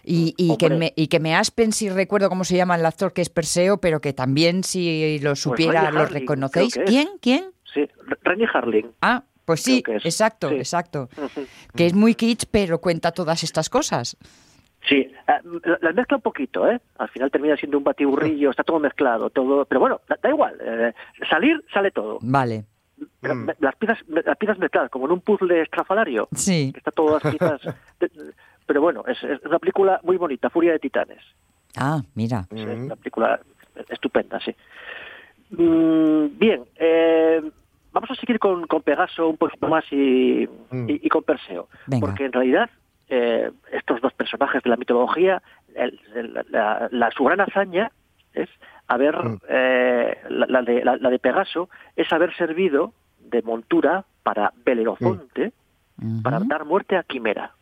y, 0.06 0.34
y 0.38 0.56
que 0.56 0.70
me, 0.70 0.92
y 0.96 1.08
que 1.08 1.20
me 1.20 1.34
aspen 1.34 1.72
si 1.72 1.88
recuerdo 1.90 2.28
cómo 2.28 2.44
se 2.44 2.56
llama 2.56 2.76
el 2.76 2.86
actor 2.86 3.12
que 3.12 3.22
es 3.22 3.28
Perseo, 3.28 3.78
pero 3.78 4.00
que 4.00 4.12
también 4.12 4.62
si 4.64 5.18
lo 5.18 5.34
supiera 5.36 5.82
Renny 5.82 5.92
lo 5.96 6.02
Harlin, 6.04 6.20
reconocéis. 6.20 6.78
¿Quién? 6.86 7.08
¿Quién? 7.20 7.46
Sí, 7.74 7.80
Re- 8.06 8.18
Renny 8.22 8.44
Harling. 8.52 8.92
Ah, 9.02 9.24
pues 9.44 9.62
sí, 9.62 9.82
exacto, 9.86 10.48
Sí. 10.50 10.54
exacto. 10.56 11.08
Ujú. 11.16 11.46
Que 11.74 11.86
es 11.86 11.94
muy 11.94 12.14
kitsch, 12.14 12.46
pero 12.50 12.80
cuenta 12.80 13.12
todas 13.12 13.42
estas 13.42 13.68
cosas. 13.68 14.16
Sí, 14.88 15.10
ah, 15.26 15.40
la- 15.64 15.78
las 15.82 15.94
mezcla 15.94 16.16
un 16.18 16.22
poquito, 16.22 16.68
¿eh? 16.70 16.80
Al 16.98 17.08
final 17.08 17.30
termina 17.30 17.56
siendo 17.56 17.76
un 17.78 17.84
batiburrillo, 17.84 18.50
está 18.50 18.62
todo 18.62 18.78
mezclado, 18.78 19.30
todo, 19.30 19.64
pero 19.64 19.80
bueno, 19.80 20.00
da, 20.08 20.16
da 20.22 20.28
igual, 20.28 20.56
eh, 20.60 20.92
salir 21.28 21.64
sale 21.74 21.90
todo. 21.90 22.18
Vale. 22.22 22.64
Pero 23.20 23.34
Mm. 23.34 23.50
Las 23.58 23.76
piezas, 23.76 23.98
las 24.08 24.38
piezas 24.38 24.58
mezcladas, 24.58 24.90
como 24.90 25.04
en 25.06 25.12
un 25.12 25.20
puzzle 25.20 25.60
estrafalario, 25.60 26.28
Sí. 26.34 26.70
que 26.72 26.78
está 26.78 26.92
todas 26.92 27.22
las 27.24 27.34
piezas. 27.34 27.60
pero 28.66 28.80
bueno, 28.80 29.04
es, 29.06 29.22
es 29.22 29.42
una 29.44 29.58
película 29.58 30.00
muy 30.02 30.16
bonita, 30.16 30.50
Furia 30.50 30.72
de 30.72 30.78
Titanes. 30.78 31.22
Ah, 31.76 32.00
mira. 32.14 32.46
Es 32.50 32.62
Ujú. 32.66 32.84
una 32.86 32.96
película 32.96 33.40
estupenda, 33.88 34.40
sí. 34.40 34.54
Mm, 35.50 36.38
bien, 36.38 36.64
eh, 36.76 37.40
vamos 37.92 38.10
a 38.10 38.14
seguir 38.16 38.38
con, 38.38 38.66
con 38.66 38.82
Pegaso 38.82 39.28
un 39.28 39.36
poquito 39.36 39.68
más 39.68 39.84
y, 39.92 40.48
Mm. 40.70 40.90
y- 40.90 41.00
y 41.06 41.08
con 41.08 41.22
Perseo. 41.22 41.68
Venga. 41.86 42.06
Porque 42.06 42.24
en 42.24 42.32
realidad 42.32 42.70
eh, 43.08 43.52
estos 43.70 44.00
dos 44.00 44.12
personajes 44.14 44.64
de 44.64 44.70
la 44.70 44.76
mitología, 44.76 45.40
el- 45.76 46.00
el- 46.16 46.44
la, 46.50 46.88
la- 46.90 47.10
su 47.12 47.22
gran 47.22 47.40
hazaña 47.40 47.92
es 48.34 48.48
haber, 48.88 49.14
Mm. 49.16 49.38
eh, 49.48 50.18
la, 50.28 50.46
la 50.48 50.62
de, 50.62 50.84
la- 50.84 50.96
la 50.96 51.10
de 51.10 51.18
Pegaso, 51.20 51.68
es 51.94 52.12
haber 52.12 52.34
servido 52.34 52.92
de 53.20 53.42
montura 53.42 54.04
para 54.24 54.52
Belerofonte 54.64 55.52
para 56.24 56.40
dar 56.40 56.64
muerte 56.64 56.96
a 56.96 57.04
Quimera. 57.04 57.52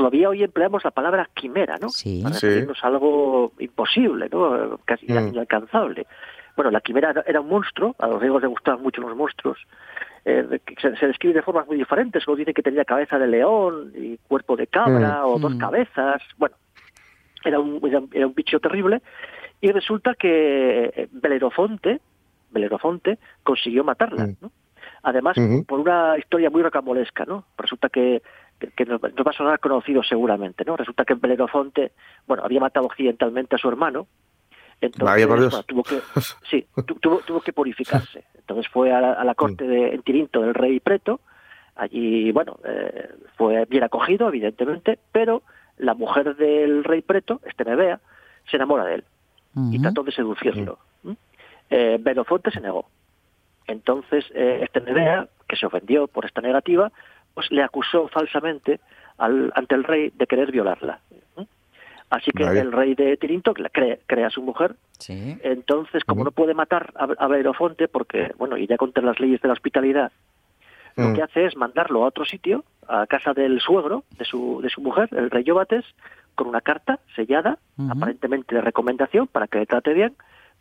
Todavía 0.00 0.30
hoy 0.30 0.42
empleamos 0.42 0.82
la 0.82 0.92
palabra 0.92 1.28
quimera, 1.34 1.76
¿no? 1.78 1.90
Sí. 1.90 2.22
Para 2.22 2.34
Sí. 2.36 2.46
a 2.82 2.86
algo 2.86 3.52
imposible, 3.58 4.30
¿no? 4.32 4.78
Casi 4.86 5.04
Mm. 5.06 5.28
inalcanzable. 5.34 6.06
Bueno, 6.56 6.70
la 6.70 6.80
quimera 6.80 7.12
era- 7.26 7.40
un 7.42 7.48
monstruo, 7.50 7.94
a 7.98 8.06
los 8.06 8.18
griegos 8.18 8.40
les 8.40 8.50
gustaban 8.50 8.80
mucho 8.82 9.02
los 9.02 9.14
monstruos, 9.14 9.58
eh, 10.24 10.58
se, 10.80 10.96
se 10.96 11.06
describe 11.06 11.34
de 11.34 11.42
formas 11.42 11.66
muy 11.66 11.76
diferentes, 11.76 12.24
como 12.24 12.36
dicen 12.38 12.54
que 12.54 12.62
tenía 12.62 12.86
cabeza 12.86 13.18
de 13.18 13.26
león 13.26 13.92
y 13.94 14.16
cuerpo 14.26 14.56
de 14.56 14.68
cabra, 14.68 15.26
o 15.26 15.38
dos 15.38 15.54
Mm. 15.54 15.58
cabezas, 15.58 16.22
bueno, 16.38 16.56
era 17.44 17.60
un, 17.60 17.78
era, 17.86 17.98
un- 17.98 18.08
era 18.10 18.26
un 18.26 18.34
bicho 18.34 18.58
terrible, 18.58 19.02
y 19.60 19.70
resulta 19.70 20.14
que 20.14 20.84
eh, 20.96 21.08
Belerofonte, 21.12 22.00
Belerofonte 22.50 23.18
consiguió 23.42 23.84
matarla, 23.84 24.28
Mm. 24.28 24.36
¿no? 24.40 24.50
Además, 25.02 25.36
Ujú. 25.36 25.64
por 25.66 25.80
una 25.80 26.16
historia 26.18 26.48
muy 26.48 26.62
rocambolesca, 26.62 27.26
¿no? 27.26 27.44
Resulta 27.58 27.90
que 27.90 28.22
que, 28.60 28.68
que 28.68 28.84
nos, 28.84 29.02
nos 29.02 29.12
va 29.26 29.30
a 29.30 29.36
sonar 29.36 29.58
conocido 29.58 30.02
seguramente, 30.04 30.64
¿no? 30.64 30.76
Resulta 30.76 31.04
que 31.04 31.14
Belerofonte, 31.14 31.92
bueno, 32.28 32.44
había 32.44 32.60
matado 32.60 32.86
accidentalmente 32.86 33.56
a 33.56 33.58
su 33.58 33.68
hermano, 33.68 34.06
entonces 34.80 35.04
Vaya 35.04 35.26
por 35.26 35.38
Dios. 35.40 35.50
bueno, 35.50 35.64
tuvo 35.64 35.82
que, 35.82 36.00
sí, 36.50 36.66
tu- 36.86 36.94
tuvo, 36.96 37.18
tuvo 37.26 37.40
que 37.40 37.52
purificarse. 37.52 38.24
Entonces 38.38 38.68
fue 38.72 38.92
a 38.92 39.00
la, 39.00 39.12
a 39.14 39.24
la 39.24 39.34
corte 39.34 39.64
de 39.66 39.94
en 39.94 40.02
Tirinto 40.02 40.40
del 40.42 40.54
rey 40.54 40.78
Preto, 40.80 41.20
allí, 41.76 42.30
bueno, 42.32 42.58
eh, 42.64 43.10
fue 43.36 43.64
bien 43.66 43.82
acogido, 43.84 44.28
evidentemente, 44.28 44.98
pero 45.12 45.42
la 45.78 45.94
mujer 45.94 46.36
del 46.36 46.84
rey 46.84 47.00
Preto, 47.02 47.40
Estenebea, 47.44 48.00
se 48.50 48.56
enamora 48.56 48.84
de 48.84 48.94
él 48.96 49.04
y 49.72 49.80
trató 49.82 50.02
de 50.04 50.12
seducirlo. 50.12 50.78
¿m? 51.04 51.16
Eh, 51.70 51.98
Benofonte 52.00 52.50
se 52.50 52.60
negó. 52.60 52.86
Entonces, 53.66 54.24
eh, 54.34 54.60
este 54.62 54.80
Medea, 54.80 55.28
que 55.48 55.56
se 55.56 55.66
ofendió 55.66 56.06
por 56.08 56.24
esta 56.24 56.40
negativa, 56.40 56.90
pues 57.34 57.50
le 57.50 57.62
acusó 57.62 58.08
falsamente 58.08 58.80
al, 59.18 59.52
ante 59.54 59.74
el 59.74 59.84
rey 59.84 60.12
de 60.14 60.26
querer 60.26 60.50
violarla. 60.50 61.00
Así 62.10 62.32
que 62.32 62.42
el 62.42 62.72
rey 62.72 62.96
de 62.96 63.16
Tirinto 63.16 63.54
cree, 63.54 64.00
cree 64.06 64.24
a 64.24 64.30
su 64.30 64.42
mujer. 64.42 64.74
Sí. 64.98 65.38
Entonces, 65.44 66.02
como 66.04 66.24
no 66.24 66.32
puede 66.32 66.54
matar 66.54 66.92
a, 66.96 67.04
a 67.04 67.88
porque, 67.92 68.32
bueno, 68.36 68.56
y 68.56 68.66
ya 68.66 68.76
contra 68.76 69.04
las 69.04 69.20
leyes 69.20 69.40
de 69.40 69.46
la 69.46 69.54
hospitalidad, 69.54 70.10
lo 70.96 71.08
Mm. 71.08 71.14
que 71.14 71.22
hace 71.22 71.46
es 71.46 71.56
mandarlo 71.56 72.02
a 72.02 72.08
otro 72.08 72.24
sitio, 72.24 72.64
a 72.88 73.06
casa 73.06 73.32
del 73.32 73.60
suegro 73.60 74.02
de 74.18 74.24
su, 74.24 74.60
de 74.60 74.70
su 74.70 74.80
mujer, 74.80 75.08
el 75.12 75.30
rey 75.30 75.44
Yobates, 75.44 75.84
con 76.34 76.48
una 76.48 76.60
carta 76.60 76.98
sellada, 77.14 77.58
aparentemente 77.88 78.54
de 78.56 78.60
recomendación 78.60 79.26
para 79.28 79.46
que 79.46 79.58
le 79.58 79.66
trate 79.66 79.94
bien, 79.94 80.14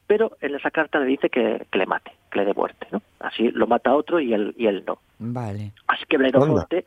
pero 0.10 0.32
en 0.42 0.56
esa 0.56 0.72
carta 0.72 0.98
le 1.00 1.06
dice 1.06 1.30
que, 1.30 1.68
que 1.72 1.78
le 1.78 1.86
mate, 1.86 2.12
que 2.32 2.39
le 2.39 2.46
dé 2.46 2.54
muerte. 2.56 2.88
¿no? 2.92 3.00
Así 3.20 3.51
lo 3.51 3.68
mata 3.68 3.94
otro 3.96 4.20
y 4.20 4.34
él, 4.34 4.56
y 4.58 4.66
él 4.66 4.84
no. 4.88 4.98
Vale. 5.20 5.72
Así 5.86 6.04
que 6.10 6.18
Blenofante, 6.18 6.84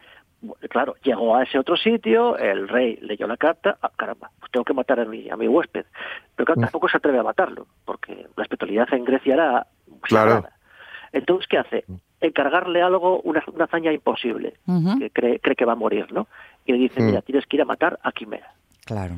claro, 0.68 0.96
llegó 1.04 1.36
a 1.36 1.44
ese 1.44 1.56
otro 1.56 1.76
sitio, 1.76 2.36
el 2.36 2.66
rey 2.68 2.98
leyó 3.00 3.28
la 3.28 3.36
carta, 3.36 3.78
ah, 3.80 3.92
caramba, 3.96 4.32
pues 4.40 4.50
tengo 4.50 4.64
que 4.64 4.74
matar 4.74 4.98
a 4.98 5.04
mi, 5.04 5.30
a 5.30 5.36
mi 5.36 5.46
huésped. 5.46 5.86
Pero 6.34 6.46
claro, 6.46 6.60
Mm. 6.62 6.64
tampoco 6.64 6.88
se 6.88 6.96
atreve 6.96 7.20
a 7.20 7.22
matarlo, 7.22 7.68
porque 7.84 8.26
la 8.36 8.42
espiritualidad 8.42 8.92
en 8.92 9.04
Grecia 9.04 9.34
era 9.34 9.66
Claro. 10.00 10.30
sagrada. 10.32 10.56
Entonces, 11.12 11.46
¿qué 11.46 11.58
hace? 11.58 11.84
Encargarle 12.20 12.82
algo, 12.82 13.20
una, 13.20 13.44
una 13.52 13.66
hazaña 13.66 13.92
imposible, 13.92 14.54
que 14.98 15.10
cree, 15.10 15.38
cree 15.38 15.54
que 15.54 15.64
va 15.64 15.74
a 15.74 15.76
morir, 15.76 16.12
¿no? 16.12 16.26
Y 16.66 16.72
le 16.72 16.78
dice, 16.78 17.00
Mm. 17.00 17.06
mira, 17.06 17.22
tienes 17.22 17.46
que 17.46 17.54
ir 17.56 17.62
a 17.62 17.66
matar 17.66 18.00
a 18.02 18.10
Quimera. 18.10 18.52
Claro. 18.84 19.14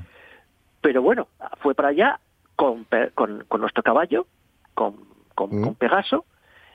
Pero 0.82 1.00
bueno, 1.00 1.28
fue 1.61 1.75
para 1.75 1.88
allá 1.88 2.20
con, 2.56 2.87
con, 3.14 3.44
con 3.49 3.61
nuestro 3.61 3.82
caballo, 3.82 4.26
con, 4.75 4.96
con, 5.34 5.50
Mm. 5.50 5.62
con 5.64 5.75
Pegaso, 5.75 6.25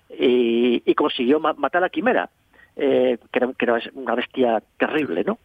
y, 0.09 0.81
y 0.85 0.95
consiguió 0.95 1.39
ma- 1.39 1.53
matar 1.53 1.83
a 1.83 1.89
Quimera, 1.89 2.29
eh, 2.75 3.17
que, 3.31 3.39
era, 3.39 3.53
que 3.53 3.65
era 3.65 3.79
una 3.93 4.15
bestia 4.15 4.61
terrible, 4.77 5.23
¿no? 5.23 5.37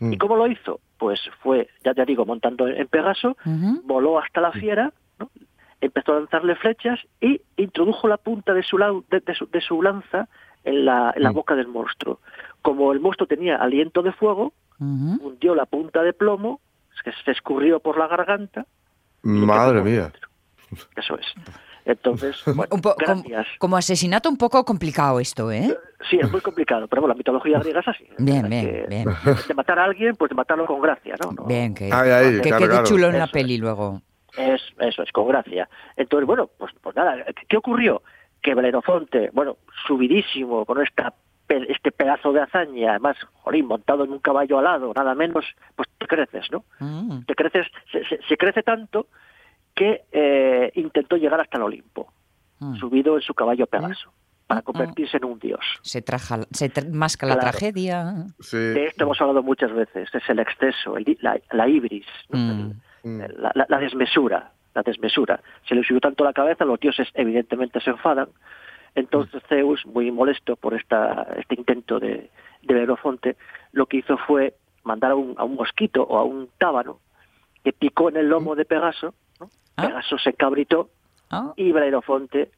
Mm. 0.00 0.12
¿Y 0.14 0.18
cómo 0.18 0.36
lo 0.36 0.46
hizo? 0.46 0.80
Pues 0.98 1.20
fue, 1.42 1.68
ya 1.84 1.94
te 1.94 2.04
digo, 2.04 2.24
montando 2.24 2.66
en 2.68 2.86
Pegaso, 2.88 3.36
voló 3.84 4.18
hasta 4.18 4.40
la 4.40 4.52
fiera, 4.52 4.92
¿no? 5.18 5.30
empezó 5.80 6.12
a 6.12 6.20
lanzarle 6.20 6.54
flechas 6.56 7.00
y 7.20 7.40
introdujo 7.56 8.06
la 8.06 8.16
punta 8.16 8.54
de 8.54 8.62
su, 8.62 8.78
lau- 8.78 9.04
de, 9.10 9.20
de 9.20 9.34
su, 9.34 9.46
de 9.50 9.60
su 9.60 9.82
lanza 9.82 10.28
en 10.64 10.84
la, 10.84 11.12
en 11.16 11.22
la 11.24 11.30
Mm. 11.32 11.34
boca 11.34 11.54
del 11.56 11.66
monstruo. 11.66 12.20
Como 12.62 12.92
el 12.92 13.00
monstruo 13.00 13.26
tenía 13.26 13.56
aliento 13.56 14.02
de 14.02 14.12
fuego, 14.12 14.52
hundió 14.78 15.54
la 15.54 15.66
punta 15.66 16.02
de 16.02 16.12
plomo, 16.12 16.60
que 17.04 17.12
se 17.24 17.30
escurrió 17.32 17.80
por 17.80 17.98
la 17.98 18.06
garganta. 18.06 18.66
Madre 19.22 19.82
mía. 19.82 20.12
Eso 20.96 21.16
es. 21.18 21.26
Entonces, 21.84 22.36
bueno, 22.46 22.68
Un 22.70 22.80
gracias. 22.80 23.46
como 23.58 23.76
asesinato 23.76 24.28
un 24.28 24.36
poco 24.36 24.64
complicado 24.64 25.18
esto, 25.20 25.50
¿eh? 25.50 25.76
Sí, 26.08 26.18
es 26.20 26.30
muy 26.30 26.40
complicado, 26.40 26.86
pero 26.88 27.02
bueno, 27.02 27.14
la 27.14 27.18
mitología 27.18 27.58
griega 27.58 27.80
es 27.80 27.88
así. 27.88 28.06
Bien, 28.18 28.44
Hay 28.44 28.50
bien, 28.50 28.66
que- 28.66 28.86
bien. 28.88 29.08
De 29.48 29.54
matar 29.54 29.78
a 29.78 29.84
alguien, 29.84 30.14
pues 30.16 30.28
de 30.28 30.34
matarlo 30.34 30.66
con 30.66 30.80
gracia, 30.80 31.16
¿no? 31.22 31.32
No- 31.32 31.44
Bien, 31.44 31.74
que, 31.74 31.90
Ay, 31.92 32.10
ay, 32.10 32.34
que 32.36 32.48
claro, 32.48 32.58
quede 32.58 32.68
claro. 32.68 32.84
chulo 32.86 33.08
en 33.08 33.18
la 33.18 33.26
peli 33.26 33.58
luego. 33.58 34.00
Es, 34.36 34.62
eso 34.78 35.02
es, 35.02 35.12
con 35.12 35.28
gracia. 35.28 35.68
Entonces, 35.96 36.26
bueno, 36.26 36.48
pues, 36.58 36.72
pues 36.80 36.96
nada, 36.96 37.16
¿qué 37.48 37.56
ocurrió? 37.56 38.02
Que 38.40 38.54
Belerofonte, 38.54 39.30
bueno, 39.32 39.58
subidísimo 39.86 40.64
con 40.64 40.80
esta 40.82 41.12
este 41.48 41.92
pedazo 41.92 42.32
de 42.32 42.40
hazaña, 42.40 42.90
además, 42.90 43.16
jolín, 43.42 43.66
montado 43.66 44.04
en 44.04 44.12
un 44.12 44.18
caballo 44.20 44.58
alado, 44.58 44.92
nada 44.94 45.14
menos, 45.14 45.44
pues 45.76 45.88
te 45.98 46.06
creces, 46.06 46.46
¿no? 46.50 46.64
Mm. 46.80 47.24
Te 47.26 47.34
creces, 47.34 47.66
se, 47.90 48.04
se- 48.06 48.20
se 48.26 48.36
crece 48.36 48.62
tanto 48.62 49.06
que 49.74 50.02
eh, 50.12 50.70
intentó 50.76 51.16
llegar 51.16 51.40
hasta 51.40 51.56
el 51.58 51.64
Olimpo, 51.64 52.12
Mm. 52.60 52.76
subido 52.76 53.16
en 53.16 53.22
su 53.22 53.34
caballo 53.34 53.66
Pegaso, 53.66 54.12
para 54.46 54.60
Mm. 54.60 54.64
convertirse 54.64 55.16
en 55.16 55.24
un 55.24 55.38
dios. 55.38 55.60
Se, 55.82 56.00
traja, 56.00 56.38
se 56.52 56.70
tra- 56.72 56.88
masca 56.90 57.26
la 57.26 57.34
Claro. 57.36 57.50
tragedia. 57.50 58.14
Sí. 58.40 58.56
De 58.56 58.86
esto 58.86 59.04
hemos 59.04 59.20
hablado 59.20 59.42
muchas 59.42 59.72
veces, 59.72 60.08
es 60.14 60.28
el 60.30 60.38
exceso, 60.38 60.96
el, 60.96 61.18
la, 61.20 61.38
la 61.50 61.68
ibris, 61.68 62.06
¿no? 62.30 62.38
Mm. 62.38 62.72
Mm. 63.04 63.18
la, 63.38 63.50
la- 63.54 63.66
la 63.68 63.78
desmesura, 63.78 64.52
la 64.74 64.82
desmesura. 64.82 65.40
Se 65.68 65.74
le 65.74 65.82
subió 65.82 66.00
tanto 66.00 66.22
la 66.24 66.32
cabeza, 66.32 66.64
los 66.64 66.78
dioses 66.80 67.08
evidentemente 67.14 67.80
se 67.80 67.90
enfadan. 67.90 68.28
Entonces 68.94 69.42
Zeus, 69.48 69.84
muy 69.86 70.10
molesto 70.10 70.56
por 70.56 70.74
esta, 70.74 71.26
este 71.38 71.54
intento 71.54 71.98
de, 71.98 72.30
de 72.62 72.86
lo 73.72 73.86
que 73.86 73.96
hizo 73.98 74.18
fue 74.26 74.54
mandar 74.84 75.12
a 75.12 75.14
un, 75.14 75.34
a 75.38 75.44
un 75.44 75.54
mosquito 75.54 76.02
o 76.02 76.18
a 76.18 76.24
un 76.24 76.48
tábano 76.58 77.00
que 77.64 77.72
picó 77.72 78.08
en 78.08 78.16
el 78.16 78.28
lomo 78.28 78.54
de 78.54 78.64
Pegaso. 78.64 79.14
¿no? 79.40 79.48
Ah. 79.76 79.86
Pegaso 79.86 80.18
se 80.18 80.32
cabritó 80.34 80.90
Ah. 81.30 81.54
y 81.56 81.72
Belerofonte 81.72 82.50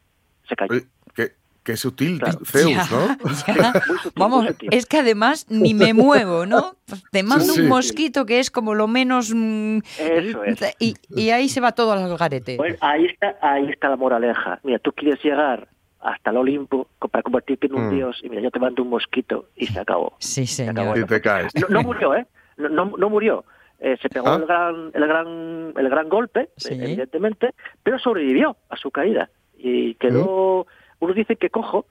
se 0.49 0.57
cayó. 0.57 0.81
Qué, 1.15 1.31
qué 1.63 1.77
sutil 1.77 2.19
Claro. 2.19 2.41
Zeus, 2.45 2.71
Ya, 2.73 2.87
¿no? 2.91 3.17
ya. 3.57 3.73
Muy 3.87 3.99
sutil, 3.99 4.13
Vamos, 4.17 4.47
es 4.73 4.87
que 4.87 4.99
además 4.99 5.47
ni 5.49 5.75
me 5.75 5.95
muevo, 5.95 6.45
¿no? 6.47 6.75
Te 7.13 7.23
mando 7.23 7.45
sí. 7.55 7.61
un 7.61 7.69
mosquito 7.69 8.27
que 8.27 8.41
es 8.41 8.51
como 8.51 8.75
lo 8.75 8.89
menos... 8.89 9.33
mm, 9.33 9.79
Eso 10.01 10.43
es. 10.43 10.75
Y, 10.81 10.95
y 11.11 11.31
ahí 11.31 11.49
se 11.49 11.61
va 11.61 11.71
todo 11.71 11.93
al 11.93 12.17
garete. 12.17 12.57
Pues 12.57 12.77
ahí 12.81 13.05
está, 13.07 13.37
ahí 13.41 13.71
está 13.71 13.89
la 13.91 13.97
moraleja. 13.97 14.59
Mira, 14.65 14.81
tú 14.81 14.91
quieres 14.91 15.23
llegar 15.23 15.69
hasta 16.05 16.31
el 16.31 16.37
Olimpo 16.37 16.87
para 17.11 17.23
convertirte 17.23 17.67
en 17.67 17.75
un 17.75 17.89
Mm. 17.89 17.95
dios 17.97 18.21
y 18.23 18.29
mira, 18.29 18.43
yo 18.43 18.51
te 18.51 18.59
mando 18.61 18.83
un 18.83 18.91
mosquito 18.91 19.47
y 19.57 19.67
se 19.67 19.81
acabó. 19.81 20.15
Sí, 20.19 20.47
Se 20.47 20.69
acabó. 20.69 20.93
señor. 20.93 21.07
Y 21.07 21.09
te 21.13 21.21
caes. 21.21 21.53
No, 21.57 21.67
no 21.69 21.83
murió, 21.83 22.15
¿eh? 22.15 22.27
No, 22.59 22.69
no, 22.69 22.93
no 22.97 23.11
murió. 23.11 23.45
Eh, 23.81 23.97
se 24.01 24.09
pegó 24.09 24.29
Ah. 24.29 24.37
el, 24.37 24.47
gran, 24.47 24.91
el, 24.95 25.07
gran, 25.09 25.73
el 25.77 25.89
gran 25.89 26.09
golpe, 26.09 26.51
Sí. 26.57 26.75
eh, 26.75 26.79
evidentemente, 26.85 27.55
pero 27.83 27.99
sobrevivió 27.99 28.57
a 28.71 28.77
su 28.77 28.91
caída. 28.91 29.29
Y 29.57 29.95
quedó, 29.95 30.67
unos 31.01 31.17
dicen 31.17 31.37
que 31.41 31.51
cojo 31.51 31.87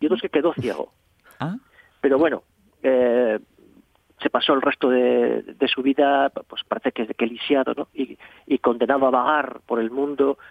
y 0.00 0.06
otros 0.06 0.20
que 0.20 0.28
quedó 0.28 0.52
ciego. 0.54 0.92
Ah, 1.40 1.56
Pero 2.00 2.18
bueno, 2.18 2.42
eh, 2.82 3.38
se 4.20 4.30
pasó 4.30 4.52
el 4.54 4.62
resto 4.62 4.90
de, 4.90 5.42
de 5.42 5.68
su 5.68 5.82
vida, 5.82 6.30
pues 6.30 6.62
parece 6.68 6.92
que, 6.92 7.06
que 7.06 7.26
lisiado, 7.26 7.72
¿no? 7.76 7.88
Y, 7.94 8.18
y 8.46 8.58
condenado 8.58 9.06
a 9.06 9.10
vagar 9.10 9.60
por 9.66 9.80
el 9.80 9.90
mundo 9.90 10.38
eh, 10.38 10.42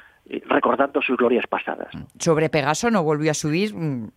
recordando 0.46 1.02
sus 1.02 1.18
glorias 1.18 1.46
pasadas. 1.48 1.90
sobre 2.20 2.50
Pegaso 2.50 2.90
no 2.90 3.04
volvió 3.04 3.32
a 3.32 3.34
subir 3.34 3.76
mm, 3.76 4.10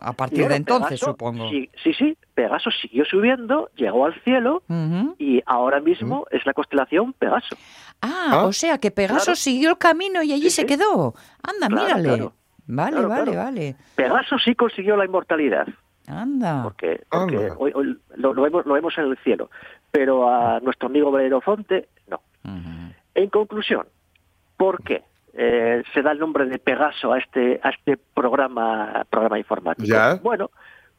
a 0.00 0.12
partir 0.12 0.48
de 0.48 0.56
entonces, 0.56 1.00
Pegaso, 1.00 1.06
supongo. 1.12 1.48
Sí, 1.50 1.70
sí, 1.82 1.94
sí, 1.94 2.18
Pegaso 2.34 2.70
siguió 2.70 3.04
subiendo, 3.04 3.70
llegó 3.76 4.06
al 4.06 4.20
cielo 4.22 4.62
y 5.18 5.40
ahora 5.46 5.80
mismo 5.80 6.26
es 6.30 6.44
la 6.44 6.52
constelación 6.54 7.12
Pegaso. 7.12 7.56
Ah, 8.02 8.30
Ah. 8.30 8.44
o 8.46 8.52
sea 8.52 8.78
que 8.78 8.90
Pegaso 8.90 9.24
Claro. 9.26 9.36
siguió 9.36 9.70
el 9.70 9.78
camino 9.78 10.22
y 10.22 10.32
allí 10.32 10.50
Sí, 10.50 10.50
se 10.50 10.62
sí. 10.62 10.66
quedó. 10.66 11.14
Anda, 11.42 11.68
Claro, 11.68 11.82
mírale. 11.84 12.08
claro. 12.08 12.32
Vale, 12.66 12.92
Claro, 12.92 13.08
vale, 13.08 13.22
claro. 13.32 13.38
vale. 13.44 13.76
Pegaso 13.96 14.38
sí 14.38 14.54
consiguió 14.54 14.96
la 14.96 15.04
inmortalidad, 15.06 15.66
Anda. 16.06 16.62
porque, 16.64 17.02
porque 17.10 17.36
Anda. 17.36 17.54
hoy, 17.58 17.72
hoy 17.74 17.98
lo, 18.16 18.34
lo 18.34 18.42
vemos, 18.42 18.66
lo 18.66 18.74
vemos 18.74 18.96
en 18.98 19.04
el 19.06 19.16
cielo, 19.18 19.50
pero 19.90 20.28
a 20.28 20.60
nuestro 20.60 20.88
amigo 20.88 21.10
Belerofonte 21.10 21.88
no. 22.08 22.20
En 23.14 23.30
conclusión, 23.30 23.86
¿por 24.56 24.82
qué 24.84 25.02
eh, 25.34 25.82
se 25.94 26.02
da 26.02 26.12
el 26.12 26.18
nombre 26.18 26.46
de 26.46 26.58
Pegaso 26.58 27.12
a 27.12 27.18
este 27.18 27.60
a 27.62 27.70
este 27.70 27.96
programa 28.14 29.04
programa 29.10 29.38
informático? 29.38 29.86
Ya. 29.88 30.14
Bueno, 30.22 30.50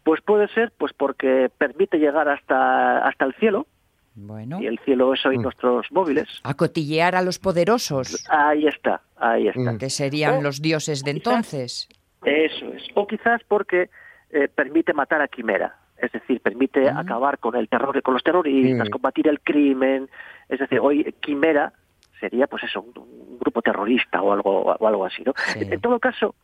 pues 0.04 0.22
puede 0.22 0.48
ser 0.50 0.72
pues 0.78 0.94
porque 0.94 1.50
permite 1.58 1.98
llegar 1.98 2.28
hasta 2.30 3.00
hasta 3.08 3.26
el 3.26 3.34
cielo 3.36 3.68
Bueno, 4.16 4.60
y 4.62 4.66
el 4.68 4.80
cielo 4.80 5.14
es 5.14 5.26
hoy 5.26 5.38
Mm. 5.38 5.42
nuestros 5.44 5.92
móviles. 5.92 6.28
a 6.44 6.54
cotillear 6.54 7.16
a 7.16 7.22
los 7.22 7.40
poderosos, 7.40 8.26
Ahí 8.30 8.68
está, 8.68 9.02
ahí 9.18 9.48
está. 9.48 9.74
Mm. 9.74 9.78
que 9.78 9.90
serían 9.90 10.36
Oh, 10.38 10.42
los 10.42 10.62
dioses 10.62 11.04
de 11.04 11.14
quizás. 11.14 11.28
entonces. 11.28 11.90
Eso 12.24 12.66
es. 12.74 12.84
O 12.96 13.08
quizás 13.08 13.42
porque 13.48 13.90
eh, 14.32 14.48
permite 14.48 14.94
matar 14.94 15.22
a 15.22 15.28
Quimera. 15.28 15.76
Es 15.98 16.12
decir, 16.12 16.40
permite 16.42 16.88
Ah. 16.88 17.00
acabar 17.00 17.40
con 17.40 17.56
el 17.56 17.68
terror, 17.68 18.00
con 18.04 18.14
los 18.14 18.24
terroristas, 18.24 18.88
Mm. 18.88 18.92
combatir 18.92 19.28
el 19.28 19.40
crimen. 19.42 20.08
Es 20.50 20.60
decir, 20.60 20.80
hoy 20.80 21.14
Quimera 21.22 21.74
sería, 22.20 22.48
pues 22.48 22.64
eso, 22.64 22.82
un, 22.82 22.94
un 22.98 23.40
grupo 23.40 23.62
terrorista 23.62 24.22
o 24.22 24.32
algo, 24.34 24.62
o 24.64 24.88
algo 24.88 25.06
así, 25.06 25.24
¿no? 25.24 25.34
Sí. 25.54 25.60
En 25.62 25.80
todo 25.82 26.00
caso, 26.00 26.36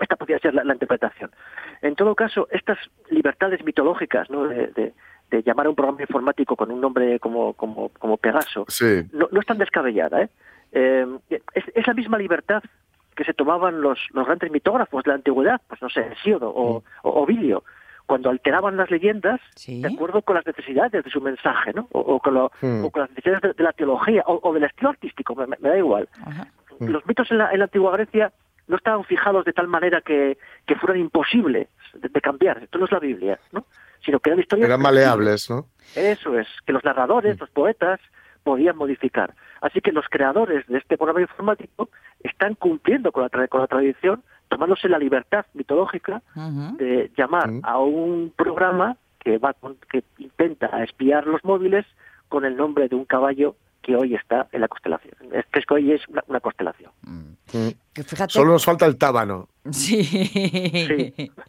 esta 0.00 0.16
podría 0.16 0.38
ser 0.38 0.54
la, 0.54 0.64
la 0.64 0.72
interpretación. 0.74 1.30
En 1.82 1.94
todo 1.94 2.14
caso, 2.14 2.48
estas 2.50 2.78
libertades 3.10 3.64
mitológicas, 3.64 4.28
¿no? 4.30 4.46
De, 4.48 4.68
de- 4.68 4.92
de 5.30 5.42
llamar 5.42 5.66
a 5.66 5.70
un 5.70 5.74
programa 5.74 6.02
informático 6.02 6.54
con 6.54 6.70
un 6.70 6.80
nombre 6.80 7.18
como, 7.18 7.54
como, 7.54 7.88
como 7.98 8.18
Pegaso, 8.18 8.66
Sí. 8.68 9.02
no, 9.12 9.26
no 9.32 9.40
es 9.40 9.46
tan 9.46 9.56
descabellada. 9.58 10.20
¿eh? 10.22 10.28
Eh, 10.70 11.06
es, 11.54 11.64
es 11.74 11.86
la 11.86 11.94
misma 11.94 12.18
libertad 12.18 12.62
que 13.16 13.24
se 13.24 13.32
tomaban 13.32 13.80
los, 13.80 13.98
los 14.12 14.26
grandes 14.26 14.50
mitógrafos 14.52 15.02
de 15.02 15.08
la 15.08 15.14
antigüedad, 15.16 15.60
pues 15.66 15.80
no 15.80 15.88
sé, 15.88 16.06
Hesíodo 16.12 16.50
o, 16.54 16.84
o 17.02 17.10
Ovidio, 17.22 17.64
cuando 18.06 18.30
alteraban 18.30 18.76
las 18.76 18.90
leyendas 18.90 19.40
Sí. 19.54 19.80
de 19.82 19.88
acuerdo 19.92 20.22
con 20.22 20.34
las 20.36 20.46
necesidades 20.46 21.04
de 21.04 21.10
su 21.10 21.20
mensaje, 21.20 21.72
¿no? 21.72 21.88
O, 21.92 22.00
o 22.00 22.20
con, 22.20 22.34
lo- 22.34 22.50
Hmm. 22.60 22.84
o 22.84 22.90
con 22.90 23.00
las 23.02 23.10
necesidades 23.10 23.42
de, 23.42 23.52
de 23.54 23.64
la 23.64 23.72
teología 23.72 24.22
o, 24.26 24.40
o 24.42 24.52
del 24.52 24.64
estilo 24.64 24.90
artístico, 24.90 25.34
me, 25.34 25.46
da 25.58 25.76
igual. 25.78 26.08
Ajá. 26.24 26.46
Mm. 26.80 26.86
Los 26.88 27.06
mitos 27.06 27.30
en 27.30 27.38
la, 27.38 27.50
en 27.52 27.58
la 27.60 27.64
antigua 27.64 27.92
Grecia 27.92 28.32
no 28.66 28.76
estaban 28.76 29.04
fijados 29.04 29.44
de 29.44 29.52
tal 29.52 29.68
manera 29.68 30.00
que, 30.00 30.38
que 30.66 30.74
fueran 30.76 30.98
imposibles 31.00 31.68
de, 31.94 32.08
de 32.08 32.20
cambiar. 32.20 32.62
Esto 32.62 32.78
no 32.78 32.84
es 32.86 32.92
la 32.92 32.98
Biblia, 32.98 33.38
¿no? 33.52 33.64
Sino 34.04 34.18
que 34.20 34.30
eran 34.30 34.40
historias 34.40 34.68
Eran 34.68 34.82
maleables, 34.82 35.48
¿no? 35.50 35.66
Eso 35.94 36.38
es, 36.38 36.48
que 36.66 36.72
los 36.72 36.82
narradores, 36.84 37.38
los 37.40 37.48
poetas, 37.50 38.00
podían 38.44 38.76
modificar. 38.76 39.34
Así 39.60 39.80
que 39.80 39.90
los 39.92 40.04
creadores 40.08 40.66
de 40.68 40.78
este 40.78 40.96
programa 40.96 41.22
informático 41.22 41.88
están 42.22 42.54
cumpliendo 42.54 43.10
con 43.10 43.22
la, 43.24 43.30
tra- 43.30 43.48
con 43.48 43.60
la 43.62 43.66
tradición, 43.66 44.22
tomándose 44.48 44.88
la 44.88 44.98
libertad 44.98 45.46
mitológica 45.54 46.22
de 46.78 47.10
llamar 47.16 47.50
a 47.62 47.78
un 47.78 48.32
programa 48.36 48.96
que 49.18 49.38
va 49.38 49.54
con- 49.54 49.76
que 49.90 50.04
intenta 50.18 50.66
espiar 50.84 51.26
los 51.26 51.42
móviles 51.44 51.86
con 52.28 52.44
el 52.44 52.56
nombre 52.56 52.88
de 52.88 52.94
un 52.96 53.04
caballo 53.06 53.56
que 53.82 53.96
hoy 53.96 54.14
está 54.14 54.46
en 54.52 54.60
la 54.60 54.68
constelación. 54.68 55.14
Es 55.32 55.44
que 55.46 55.60
es 55.60 55.66
que 55.66 55.74
hoy 55.74 55.92
es 55.92 56.06
una, 56.08 56.22
una 56.28 56.40
constelación. 56.40 56.90
Mm. 57.02 57.32
Que 57.92 58.02
fíjate. 58.02 58.32
Solo 58.32 58.52
nos 58.52 58.64
falta 58.64 58.86
el 58.86 58.96
tábano. 58.98 59.48
Sí. 59.70 60.02
Sí. 60.04 61.30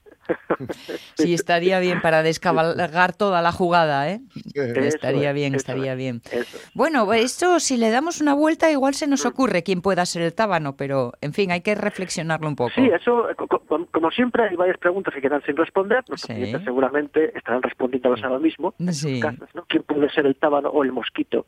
Sí, 1.17 1.33
estaría 1.33 1.79
bien 1.79 2.01
para 2.01 2.23
descabalgar 2.23 3.13
toda 3.15 3.41
la 3.41 3.51
jugada, 3.51 4.09
¿eh? 4.11 4.19
Estaría 4.53 5.29
es, 5.29 5.35
bien, 5.35 5.55
estaría 5.55 5.93
es, 5.93 5.97
bien. 5.97 6.21
es. 6.31 6.71
Bueno, 6.73 7.11
esto 7.13 7.59
si 7.59 7.77
le 7.77 7.89
damos 7.89 8.21
una 8.21 8.33
vuelta 8.33 8.69
igual 8.71 8.93
se 8.95 9.07
nos 9.07 9.25
ocurre 9.25 9.63
quién 9.63 9.81
pueda 9.81 10.05
ser 10.05 10.21
el 10.23 10.33
tábano, 10.33 10.75
pero 10.75 11.13
en 11.21 11.33
fin, 11.33 11.51
hay 11.51 11.61
que 11.61 11.73
reflexionarlo 11.75 12.47
un 12.47 12.55
poco. 12.55 12.71
Sí, 12.75 12.85
eso, 12.93 13.27
co- 13.37 13.47
co- 13.47 13.85
como 13.91 14.11
siempre, 14.11 14.43
hay 14.49 14.55
varias 14.55 14.77
preguntas 14.77 15.13
que 15.13 15.21
quedan 15.21 15.41
sin 15.43 15.55
responder. 15.55 16.03
Nuestros 16.07 16.21
Sí. 16.21 16.33
clientes 16.33 16.63
seguramente 16.65 17.37
estarán 17.37 17.61
respondiéndolas 17.61 18.23
ahora 18.23 18.39
mismo. 18.39 18.73
en 18.79 18.93
Sí. 18.93 19.19
casas, 19.19 19.49
¿no? 19.53 19.63
¿Quién 19.67 19.83
puede 19.83 20.09
ser 20.09 20.25
el 20.25 20.35
tábano 20.35 20.69
o 20.69 20.83
el 20.83 20.91
mosquito 20.91 21.45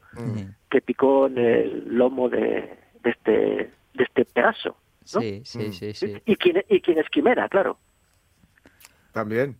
que 0.69 0.81
picó 0.81 1.27
en 1.27 1.37
el 1.37 1.83
lomo 1.97 2.29
de, 2.29 2.77
de 3.03 3.09
este 3.09 3.31
de 3.93 4.03
este 4.03 4.25
Pegaso? 4.25 4.77
¿no? 5.13 5.21
sí, 5.21 5.41
sí, 5.45 5.71
sí, 5.71 5.93
sí. 5.93 6.21
¿Y, 6.25 6.35
quién, 6.35 6.63
¿Y 6.69 6.81
quién 6.81 6.99
es 6.99 7.07
Quimera? 7.09 7.47
Claro. 7.49 7.77
También. 9.17 9.57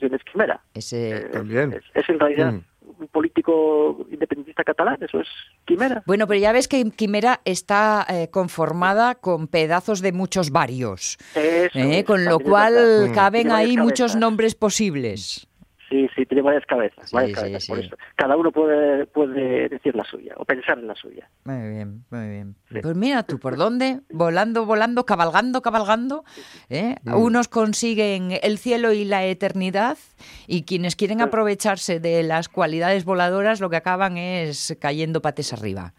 ¿Quién 0.00 0.14
es 0.14 0.22
Quimera? 0.24 0.60
Ese... 0.74 1.10
Eh, 1.18 1.20
También. 1.32 1.72
Es, 1.74 1.84
es 1.94 2.08
en 2.08 2.18
realidad 2.18 2.52
Mm. 2.54 3.02
un 3.02 3.08
político 3.08 4.04
independentista 4.10 4.64
catalán, 4.64 4.96
eso 5.00 5.20
es 5.20 5.28
Quimera. 5.64 6.02
Bueno, 6.06 6.26
pero 6.26 6.40
ya 6.40 6.52
ves 6.52 6.66
que 6.68 6.82
Quimera 6.90 7.40
está 7.44 8.04
eh, 8.08 8.28
conformada 8.30 9.14
con 9.14 9.46
pedazos 9.46 10.00
de 10.00 10.12
muchos 10.12 10.50
varios, 10.50 11.16
Eso 11.34 11.78
¿eh? 11.78 12.00
es, 12.00 12.04
con 12.04 12.24
lo 12.24 12.38
es 12.40 12.44
cual. 12.44 13.08
Mm. 13.10 13.14
caben 13.14 13.52
ahí 13.52 13.76
muchos 13.76 14.16
nombres 14.16 14.54
posibles. 14.54 15.46
Sí, 15.90 16.08
sí, 16.14 16.24
tiene 16.24 16.42
varias 16.42 16.64
cabezas. 16.66 17.10
Sí, 17.10 17.16
varias 17.16 17.30
sí, 17.30 17.44
cabezas, 17.46 17.66
por 17.66 17.78
eso. 17.80 17.96
Cada 18.14 18.36
uno 18.36 18.52
puede, 18.52 19.06
puede 19.06 19.68
decir 19.68 19.96
la 19.96 20.04
suya 20.04 20.34
o 20.36 20.44
pensar 20.44 20.78
en 20.78 20.86
la 20.86 20.94
suya. 20.94 21.28
Muy 21.44 21.68
bien, 21.68 22.04
muy 22.10 22.28
bien. 22.28 22.54
Pues 22.80 22.94
mira 22.94 23.24
tú, 23.24 23.40
¿por 23.40 23.56
dónde? 23.56 24.00
Volando, 24.10 24.64
volando, 24.64 25.04
cabalgando, 25.04 25.62
cabalgando. 25.62 26.24
¿eh? 26.68 26.94
Unos 27.04 27.48
consiguen 27.48 28.38
el 28.40 28.58
cielo 28.58 28.92
y 28.92 29.04
la 29.04 29.24
eternidad 29.24 29.98
y 30.46 30.62
quienes 30.62 30.94
quieren 30.94 31.20
aprovecharse 31.20 31.98
de 31.98 32.22
las 32.22 32.48
cualidades 32.48 33.04
voladoras 33.04 33.60
lo 33.60 33.68
que 33.68 33.76
acaban 33.76 34.16
es 34.16 34.76
cayendo 34.80 35.20
pates 35.20 35.52
arriba. 35.52 35.92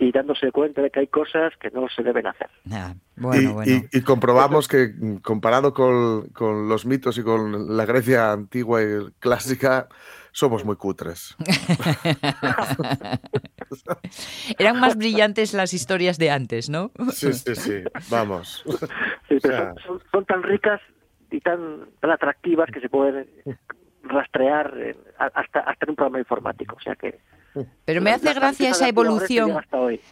Y 0.00 0.12
dándose 0.12 0.52
cuenta 0.52 0.80
de 0.80 0.90
que 0.90 1.00
hay 1.00 1.06
cosas 1.08 1.52
que 1.60 1.70
no 1.70 1.88
se 1.88 2.02
deben 2.04 2.26
hacer. 2.28 2.48
Ah, 2.70 2.94
bueno, 3.16 3.50
y, 3.50 3.52
bueno. 3.52 3.72
y- 3.92 3.98
y 3.98 4.02
comprobamos 4.02 4.68
que 4.68 4.92
comparado 5.22 5.74
con, 5.74 6.28
con 6.28 6.68
los 6.68 6.86
mitos 6.86 7.18
y 7.18 7.24
con 7.24 7.76
la 7.76 7.84
Grecia 7.84 8.30
antigua 8.32 8.80
y 8.82 8.86
clásica, 9.18 9.88
somos 10.30 10.64
muy 10.64 10.76
cutres. 10.76 11.36
Eran 14.58 14.80
más 14.80 14.96
brillantes 14.96 15.52
las 15.54 15.74
historias 15.74 16.18
de 16.18 16.30
antes, 16.30 16.68
¿no? 16.70 16.90
Sí, 17.12 17.32
sí, 17.32 17.54
sí. 17.54 17.82
Vamos. 18.10 18.64
Sí, 19.28 19.38
pero 19.42 19.72
O 19.72 19.74
sea- 19.74 20.00
son, 20.12 20.24
tan 20.24 20.42
ricas 20.42 20.80
y 21.30 21.40
tan, 21.40 21.86
tan 22.00 22.10
atractivas 22.10 22.68
que 22.72 22.80
se 22.80 22.88
pueden 22.88 23.28
rastrear 24.02 24.72
hasta, 25.18 25.60
hasta 25.60 25.84
en 25.84 25.90
un 25.90 25.96
programa 25.96 26.18
informático. 26.20 26.76
O 26.76 26.80
sea 26.80 26.94
que 26.94 27.18
Pero 27.84 28.02
me 28.02 28.10
hace 28.12 28.34
gracia 28.34 28.70
esa 28.70 28.88
evolución. 28.88 29.54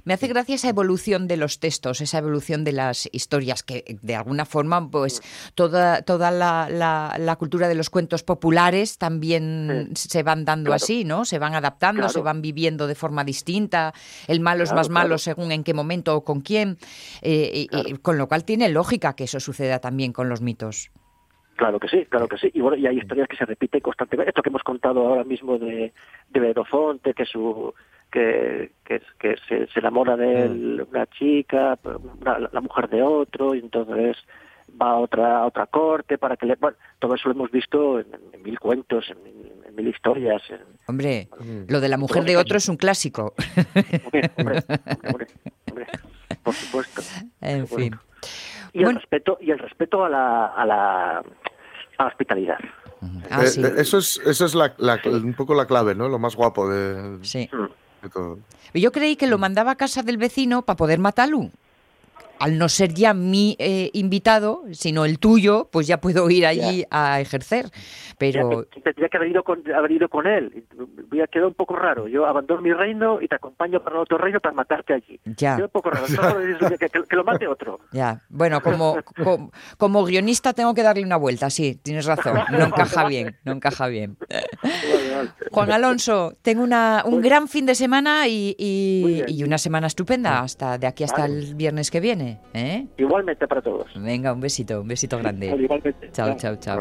Me 0.05 0.15
hace 0.15 0.27
gracia 0.29 0.55
esa 0.55 0.69
evolución 0.69 1.29
de 1.29 1.37
los 1.37 1.61
textos, 1.61 2.01
esa 2.01 2.19
evolución 2.19 2.65
de 2.65 2.73
las 2.73 3.09
historias, 3.13 3.63
que 3.63 3.99
de 4.03 4.17
alguna 4.17 4.45
forma, 4.47 4.91
pues, 4.91 5.21
toda, 5.55 6.03
toda 6.03 6.31
la, 6.31 6.69
la- 6.71 7.17
la 7.19 7.37
cultura 7.37 7.69
de 7.69 7.75
los 7.75 7.91
cuentos 7.91 8.23
populares 8.23 8.99
también 8.99 9.91
se 9.95 10.23
van 10.23 10.45
dando 10.45 10.69
Claro. 10.69 10.77
así, 10.83 11.05
¿no? 11.05 11.25
Se 11.25 11.39
van 11.39 11.55
adaptando, 11.55 12.01
Claro. 12.01 12.13
se 12.13 12.21
van 12.21 12.41
viviendo 12.43 12.87
de 12.87 12.95
forma 12.95 13.25
distinta. 13.25 13.93
El 14.27 14.41
malo 14.41 14.65
es 14.65 14.73
más 14.73 14.89
malo 14.89 15.19
según 15.19 15.53
en 15.53 15.63
qué 15.65 15.75
momento 15.75 16.17
o 16.17 16.25
con 16.25 16.41
quién. 16.41 16.79
eh, 17.23 17.67
con 18.03 18.17
lo 18.19 18.29
cual 18.29 18.45
tiene 18.45 18.69
lógica 18.69 19.15
que 19.15 19.25
eso 19.25 19.41
suceda 19.41 19.79
también 19.81 20.13
con 20.13 20.29
los 20.29 20.41
mitos. 20.41 20.91
Claro 21.57 21.81
que 21.81 21.89
sí, 21.89 22.05
claro 22.07 22.29
que 22.29 22.37
sí. 22.39 22.51
Y 22.55 22.61
bueno, 22.61 22.77
y 22.77 22.87
hay 22.87 22.99
historias 22.99 23.29
que 23.29 23.37
se 23.37 23.47
repiten 23.47 23.81
constantemente. 23.81 24.29
Esto 24.31 24.43
que 24.43 24.51
hemos 24.51 24.63
contado 24.63 25.07
ahora 25.07 25.25
mismo 25.25 25.59
de, 25.59 25.93
de 26.31 27.15
que 27.15 27.25
su 27.25 27.73
que, 28.13 28.73
que, 28.85 29.01
que 29.19 29.37
se, 29.49 29.67
se 29.67 29.79
enamora 29.81 30.17
de 30.17 30.45
él 30.45 30.87
una 30.91 31.07
chica, 31.07 31.79
una- 32.21 32.39
la 32.53 32.61
mujer 32.61 32.89
de 32.89 33.03
otro, 33.03 33.55
y 33.55 33.59
entonces 33.61 34.17
va 34.81 34.91
a 34.91 34.97
otra 34.99 35.39
a 35.39 35.47
otra 35.47 35.67
corte 35.67 36.19
para 36.19 36.37
que 36.37 36.47
le... 36.47 36.57
Bueno, 36.57 36.77
todo 36.99 37.15
eso 37.15 37.29
lo 37.29 37.35
hemos 37.35 37.51
visto 37.51 38.01
en, 38.01 38.07
en 38.33 38.43
mil 38.43 38.59
cuentos, 38.61 39.07
en, 39.11 39.19
en 39.67 39.75
mil 39.75 39.89
historias. 39.89 40.43
Hombre, 40.87 41.29
lo 41.69 41.81
de 41.81 41.89
la 41.89 41.97
mujer 41.97 42.25
de 42.25 42.37
otro 42.37 42.59
es 42.59 42.69
un 42.69 42.77
clásico. 42.77 43.35
hombre, 44.05 44.31
hombre, 44.37 44.63
hombre, 45.09 45.27
hombre, 45.69 45.87
por 46.43 46.55
supuesto. 46.63 47.03
en 47.41 47.67
Por 47.67 47.81
fin. 47.81 47.95
Y 48.81 48.83
el 48.85 48.95
respeto 48.95 49.39
y 49.41 49.51
el 49.51 49.59
respeto 49.59 50.05
a 50.05 50.09
la, 50.09 50.47
a 50.47 50.67
la, 50.67 51.19
a 51.19 51.23
la 51.99 52.07
hospitalidad. 52.07 52.59
Ah, 53.31 53.43
Eh, 53.43 53.47
sí. 53.47 53.63
eh, 53.65 53.73
Eso 53.79 53.99
es, 53.99 54.21
eso 54.25 54.45
es 54.45 54.55
la- 54.55 54.75
la- 54.79 55.01
un 55.05 55.35
poco 55.35 55.55
la 55.55 55.67
clave, 55.67 55.95
¿no? 55.95 56.09
Lo 56.09 56.19
más 56.19 56.35
guapo 56.37 56.69
de, 56.69 57.19
Sí. 57.25 57.49
Mm. 57.53 57.67
de 58.03 58.09
todo. 58.11 58.39
Yo 58.75 58.93
creí 58.93 59.17
que 59.17 59.27
lo 59.27 59.39
mandaba 59.39 59.73
a 59.73 59.77
casa 59.77 60.03
del 60.03 60.19
vecino 60.19 60.63
para 60.63 60.77
poder 60.77 60.99
matarlo. 60.99 61.51
Al 62.39 62.59
no 62.59 62.69
ser 62.69 62.93
ya 62.95 63.15
mi 63.15 63.57
eh, 63.59 63.91
invitado, 63.95 64.63
sino 64.73 65.05
el 65.05 65.19
tuyo, 65.19 65.69
pues 65.73 65.87
ya 65.87 66.01
puedo 66.01 66.29
ir 66.31 66.47
allí 66.47 66.85
a 66.91 67.21
ejercer. 67.21 67.67
Pero 68.19 68.63
Ya, 68.75 68.83
tendría 68.83 69.09
que 69.09 69.17
haber 69.17 69.31
ido 69.31 69.43
con, 69.43 69.63
haber 69.75 69.93
ido 69.93 70.09
con 70.09 70.27
él. 70.27 70.65
Hubiera 71.09 71.27
quedado 71.27 71.49
un 71.49 71.55
poco 71.55 71.77
raro. 71.77 72.09
Yo 72.09 72.27
abandono 72.27 72.61
mi 72.63 72.73
reino 72.73 73.21
y 73.21 73.29
te 73.29 73.35
acompaño 73.37 73.83
para 73.83 74.01
otro 74.01 74.19
reino 74.19 74.41
para 74.41 74.55
matarte 74.55 74.95
allí. 74.95 75.21
Ya. 75.25 75.57
Queda 75.57 75.67
un 75.67 75.71
poco 75.71 75.91
raro. 75.91 76.07
Solo 76.09 76.39
que, 76.79 76.89
que- 76.89 77.17
lo 77.17 77.25
mate 77.25 77.47
otro. 77.47 77.81
ya, 77.93 78.23
bueno, 78.29 78.61
como, 78.61 78.97
como, 79.17 79.51
como 79.79 80.05
guionista 80.05 80.53
tengo 80.53 80.75
que 80.75 80.83
darle 80.83 81.03
una 81.03 81.17
vuelta, 81.17 81.49
sí, 81.51 81.75
tienes 81.83 82.05
razón. 82.07 82.39
No 82.51 82.65
encaja 82.67 83.07
bien, 83.09 83.37
no 83.45 83.53
encaja 83.53 83.87
bien. 83.89 84.17
Juan 85.51 85.73
Alonso, 85.73 86.35
tengo 86.43 86.63
una, 86.63 87.03
un 87.07 87.21
gran 87.23 87.49
fin 87.49 87.67
de 87.67 87.75
semana 87.75 88.29
y, 88.29 88.55
y- 88.59 89.25
y 89.29 89.43
una 89.45 89.59
semana 89.59 89.87
estupenda 89.87 90.41
hasta 90.41 90.79
de 90.79 90.87
aquí 90.87 91.05
hasta 91.05 91.23
Vale. 91.23 91.39
el 91.39 91.55
viernes 91.55 91.91
que 91.91 92.01
viene. 92.01 92.26
¿Eh? 92.55 92.87
Igualmente 92.97 93.47
para 93.47 93.63
todos. 93.63 93.87
Venga, 93.95 94.33
un 94.33 94.41
besito, 94.41 94.81
un 94.81 94.89
besito 94.89 95.19
grande. 95.19 95.47
igualmente. 95.47 96.11
Chao, 96.13 96.37
Chao. 96.37 96.57
chao. 96.57 96.79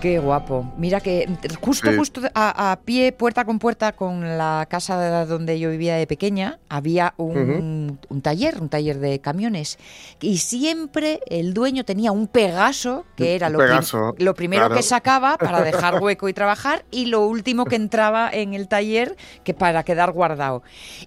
Qué 0.00 0.18
guapo. 0.18 0.64
Mira 0.78 1.00
que 1.00 1.28
justo, 1.60 1.90
Sí. 1.90 1.96
justo 1.98 2.20
a, 2.34 2.72
a 2.72 2.80
pie, 2.80 3.12
puerta 3.12 3.44
con 3.44 3.58
puerta, 3.58 3.92
con 3.92 4.38
la 4.38 4.66
casa 4.70 5.26
donde 5.26 5.58
yo 5.60 5.68
vivía 5.70 5.96
de 5.96 6.06
pequeña, 6.06 6.58
había 6.70 7.12
un, 7.18 7.98
un 8.08 8.22
taller, 8.22 8.58
un 8.62 8.70
taller 8.70 8.98
de 8.98 9.20
camiones. 9.20 9.78
Y 10.22 10.38
siempre 10.38 11.20
el 11.26 11.52
dueño 11.52 11.84
tenía 11.84 12.12
un 12.12 12.28
Pegaso, 12.28 13.04
que 13.14 13.34
era 13.34 13.50
lo, 13.50 13.58
prim- 13.58 13.68
Pegaso, 13.70 14.14
lo 14.18 14.34
primero 14.34 14.62
claro. 14.62 14.74
que 14.76 14.82
sacaba 14.82 15.36
para 15.36 15.60
dejar 15.70 16.00
hueco 16.02 16.30
y 16.30 16.32
trabajar, 16.32 16.84
y 16.90 17.06
lo 17.06 17.26
último 17.26 17.66
que 17.66 17.76
entraba 17.76 18.30
en 18.32 18.54
el 18.54 18.68
taller 18.68 19.16
que 19.44 19.52
para 19.52 19.82
quedar 19.84 20.12
guardado. 20.12 20.62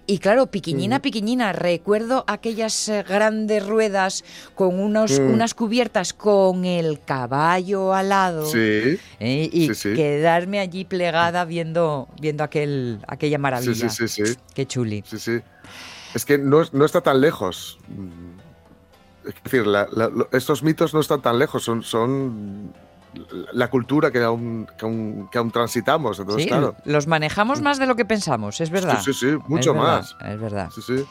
Y 0.06 0.18
claro, 0.18 0.46
piquiñina, 0.46 1.00
piquiñina, 1.02 1.52
recuerdo 1.52 2.24
aquellas 2.28 2.88
eh, 2.88 3.02
grandes 3.08 3.66
ruedas 3.66 4.22
con 4.54 4.78
unos, 4.78 5.18
Mm. 5.18 5.34
unas 5.34 5.54
cubiertas 5.54 6.12
con 6.12 6.64
el 6.64 7.00
caballo 7.00 7.92
al 7.92 8.10
lado. 8.10 8.44
Sí, 8.84 9.00
¿eh? 9.20 9.48
y 9.52 9.74
Sí, 9.74 9.94
quedarme 9.94 10.60
allí 10.60 10.84
plegada 10.84 11.44
viendo, 11.44 12.08
viendo 12.20 12.44
aquel, 12.44 13.00
aquella 13.08 13.38
maravilla. 13.38 13.88
sí, 13.88 14.08
sí, 14.08 14.24
sí, 14.24 14.36
Qué 14.54 14.66
chuli. 14.66 15.02
sí, 15.06 15.18
sí. 15.18 15.40
Es 16.14 16.24
que 16.24 16.38
no, 16.38 16.62
no 16.72 16.84
está 16.84 17.00
tan 17.00 17.20
lejos. 17.20 17.78
Es 19.26 19.34
decir, 19.42 19.66
la- 19.66 19.88
la- 19.92 20.08
lo- 20.08 20.28
estos 20.32 20.62
mitos 20.62 20.92
no 20.94 21.00
están 21.00 21.22
tan 21.22 21.38
lejos, 21.38 21.64
son, 21.64 21.82
son 21.82 22.72
la 23.52 23.68
cultura 23.68 24.10
que 24.10 24.22
aún, 24.22 24.66
que 24.76 24.84
aún, 24.84 25.28
que 25.30 25.38
aún 25.38 25.50
transitamos. 25.50 26.18
Entonces, 26.18 26.44
Sí, 26.44 26.48
claro. 26.48 26.74
los 26.84 27.06
manejamos 27.06 27.60
más 27.60 27.78
de 27.78 27.86
lo 27.86 27.96
que 27.96 28.04
pensamos, 28.04 28.60
es 28.60 28.70
verdad. 28.70 29.00
Sí, 29.02 29.12
sí, 29.12 29.30
sí, 29.30 29.36
mucho 29.48 29.70
Es 29.70 29.76
verdad, 29.76 29.96
más. 29.98 30.16
Es 30.32 30.40
verdad. 30.40 30.70
Sí, 30.74 30.80
sí. 30.82 31.04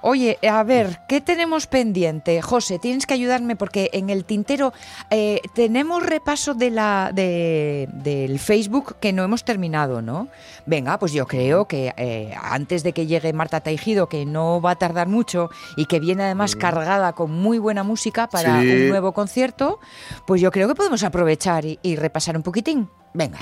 Oye, 0.00 0.38
a 0.48 0.62
ver, 0.62 1.00
¿qué 1.08 1.20
tenemos 1.20 1.66
pendiente? 1.66 2.40
José, 2.40 2.78
tienes 2.78 3.04
que 3.04 3.14
ayudarme 3.14 3.56
porque 3.56 3.90
en 3.92 4.10
el 4.10 4.24
tintero 4.24 4.72
eh, 5.10 5.40
tenemos 5.54 6.04
repaso 6.06 6.54
de 6.54 6.70
la, 6.70 7.10
de- 7.12 7.88
del 7.92 8.38
Facebook 8.38 8.94
que 9.00 9.12
no 9.12 9.24
hemos 9.24 9.42
terminado, 9.44 10.00
¿no? 10.00 10.28
Venga, 10.66 11.00
pues 11.00 11.10
yo 11.12 11.26
creo 11.26 11.66
que 11.66 11.92
eh, 11.96 12.32
antes 12.40 12.84
de 12.84 12.92
que 12.92 13.06
llegue 13.08 13.32
Marta 13.32 13.58
Teijido, 13.60 14.08
que 14.08 14.24
no 14.24 14.60
va 14.60 14.72
a 14.72 14.76
tardar 14.76 15.08
mucho 15.08 15.50
y 15.76 15.86
que 15.86 15.98
viene 15.98 16.22
además 16.22 16.54
cargada 16.54 17.12
con 17.14 17.32
muy 17.32 17.58
buena 17.58 17.82
música 17.82 18.28
para 18.28 18.60
Sí. 18.60 18.68
un 18.70 18.88
nuevo 18.90 19.10
concierto, 19.12 19.80
pues 20.26 20.40
yo 20.40 20.52
creo 20.52 20.68
que 20.68 20.76
podemos 20.76 21.02
aprovechar 21.02 21.37
y, 21.64 21.78
y 21.82 21.96
repasar 21.96 22.36
un 22.36 22.42
poquitín. 22.42 22.88
Venga. 23.14 23.38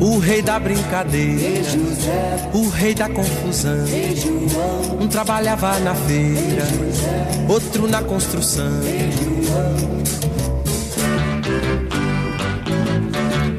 O 0.00 0.18
rei 0.18 0.42
da 0.42 0.58
brincadeira, 0.58 1.70
o 2.54 2.68
rei 2.68 2.94
da 2.94 3.08
confusão. 3.08 3.84
Um 5.00 5.08
trabalhava 5.08 5.78
na 5.80 5.94
feira, 5.94 6.64
outro 7.48 7.88
na 7.88 8.02
construção. 8.02 8.80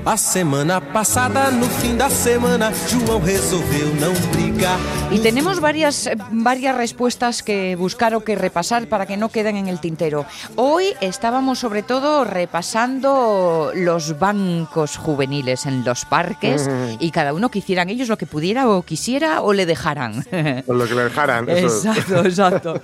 A 0.10 0.18
semana 0.18 0.82
passada, 0.82 1.52
no 1.52 1.70
fim 1.70 1.96
da 1.96 2.10
semana, 2.10 2.74
João 2.90 3.20
resolveu 3.20 3.94
não 3.94 4.12
brigar. 4.32 4.80
Y 5.12 5.20
tenemos 5.20 5.60
varias, 5.60 6.10
varias 6.32 6.76
respuestas 6.76 7.42
que 7.42 7.76
buscar 7.76 8.16
o 8.16 8.22
que 8.22 8.36
repasar 8.36 8.88
para 8.88 9.06
que 9.06 9.18
no 9.18 9.30
queden 9.30 9.56
en 9.56 9.68
el 9.68 9.80
tintero. 9.80 10.26
Hoy 10.56 10.94
estábamos 11.02 11.60
sobre 11.60 11.84
todo 11.84 12.26
repasando 12.26 13.72
los 13.76 14.18
bancos 14.20 14.98
juveniles 14.98 15.66
en 15.66 15.84
los 15.84 16.06
parques 16.06 16.70
y 17.00 17.12
cada 17.12 17.34
uno 17.34 17.50
que 17.50 17.60
hicieran 17.60 17.90
ellos 17.90 18.08
lo 18.08 18.18
que 18.18 18.26
pudiera 18.26 18.70
o 18.70 18.82
quisiera 18.82 19.42
o 19.42 19.54
le 19.54 19.66
dejaran. 19.66 20.24
Con 20.66 20.78
lo 20.78 20.88
que 20.88 20.96
le 20.96 21.04
dejaran. 21.04 21.50
eso 21.50 21.68
es. 21.68 21.86
Exacto, 21.86 22.26
exacto. 22.26 22.82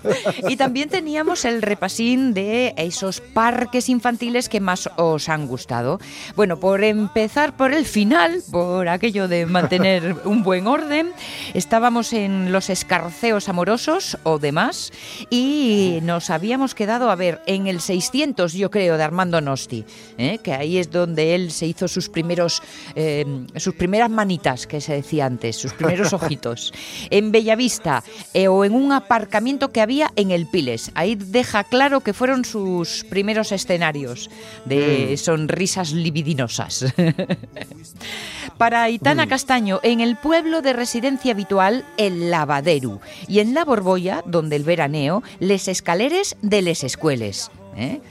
Y 0.48 0.58
también 0.58 0.90
teníamos 0.90 1.46
el 1.46 1.62
repasín 1.62 2.34
de 2.34 2.74
esos 2.78 3.22
parques 3.22 3.90
infantiles 3.90 4.50
que 4.50 4.60
más 4.60 4.90
os 4.96 5.30
han 5.30 5.48
gustado. 5.48 6.00
Bueno, 6.36 6.60
por 6.60 6.84
empezar 7.16 7.56
por 7.56 7.74
el 7.74 7.86
final, 7.86 8.44
por 8.52 8.90
aquello 8.90 9.30
de 9.30 9.46
mantener 9.46 10.18
un 10.26 10.44
buen 10.44 10.68
orden, 10.68 11.14
estábamos 11.54 12.12
en 12.12 12.52
los 12.52 12.70
escarceos 12.70 13.48
amorosos 13.48 14.18
o 14.24 14.38
demás 14.38 14.92
y 15.30 16.00
nos 16.04 16.30
habíamos 16.30 16.76
quedado, 16.76 17.10
a 17.10 17.16
ver, 17.16 17.42
en 17.46 17.68
el 17.68 17.80
600 17.80 18.52
yo 18.52 18.70
creo 18.70 18.98
de 18.98 19.04
Armando 19.04 19.40
Nosti, 19.40 19.86
¿eh? 20.18 20.40
que 20.44 20.52
ahí 20.52 20.78
es 20.78 20.92
donde 20.92 21.36
él 21.36 21.52
se 21.52 21.66
hizo 21.68 21.88
sus 21.88 22.10
primeros, 22.10 22.62
eh, 22.96 23.26
sus 23.56 23.76
primeras 23.76 24.10
manitas, 24.10 24.68
que 24.68 24.82
se 24.82 24.96
decía 24.96 25.26
antes, 25.26 25.56
sus 25.56 25.72
primeros 25.72 26.12
ojitos. 26.14 26.74
En 27.12 27.32
Bellavista 27.32 28.04
eh, 28.34 28.50
o 28.50 28.66
en 28.66 28.74
un 28.74 28.92
aparcamiento 28.92 29.72
que 29.72 29.80
había 29.80 30.12
en 30.18 30.32
el 30.32 30.48
Piles. 30.48 30.92
Ahí 30.96 31.16
deja 31.16 31.64
claro 31.64 32.02
que 32.02 32.12
fueron 32.12 32.44
sus 32.44 33.06
primeros 33.10 33.54
escenarios 33.54 34.30
de 34.66 35.16
sonrisas 35.16 35.94
libidinosas. 35.94 36.94
Para 38.58 38.84
Aitana 38.84 39.28
Castaño, 39.28 39.80
en 39.84 40.00
el 40.00 40.16
pueblo 40.16 40.62
de 40.62 40.74
residencia 40.74 41.34
habitual, 41.34 41.86
el 41.98 42.32
Lavadero. 42.32 43.02
Y 43.28 43.40
en 43.40 43.54
La 43.54 43.66
Borbolla, 43.66 44.24
donde 44.26 44.56
el 44.56 44.64
veraneo, 44.64 45.24
les 45.40 45.68
escaleres 45.68 46.38
de 46.42 46.62
les 46.62 46.84
escueles. 46.84 47.52
¿Eh? 47.76 48.02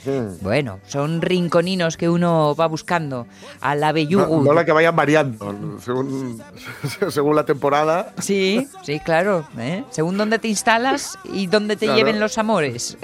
Bueno, 0.42 0.78
son 0.86 1.20
rinconinos 1.22 1.96
que 1.96 2.08
uno 2.08 2.54
va 2.54 2.66
buscando 2.66 3.26
a 3.60 3.74
la 3.74 3.88
No, 3.88 3.94
Bellugu. 3.94 4.42
no 4.42 4.52
la 4.52 4.64
que 4.64 4.72
vayan 4.72 4.94
variando 4.94 5.78
según, 5.80 6.42
según 7.10 7.36
la 7.36 7.44
temporada. 7.44 8.12
Sí, 8.18 8.66
sí, 8.82 9.00
claro. 9.00 9.46
¿eh? 9.58 9.84
Según 9.90 10.16
dónde 10.16 10.38
te 10.38 10.48
instalas 10.48 11.18
y 11.32 11.46
dónde 11.46 11.76
te 11.76 11.86
Claro. 11.86 11.98
lleven 11.98 12.20
los 12.20 12.38
amores. 12.38 12.96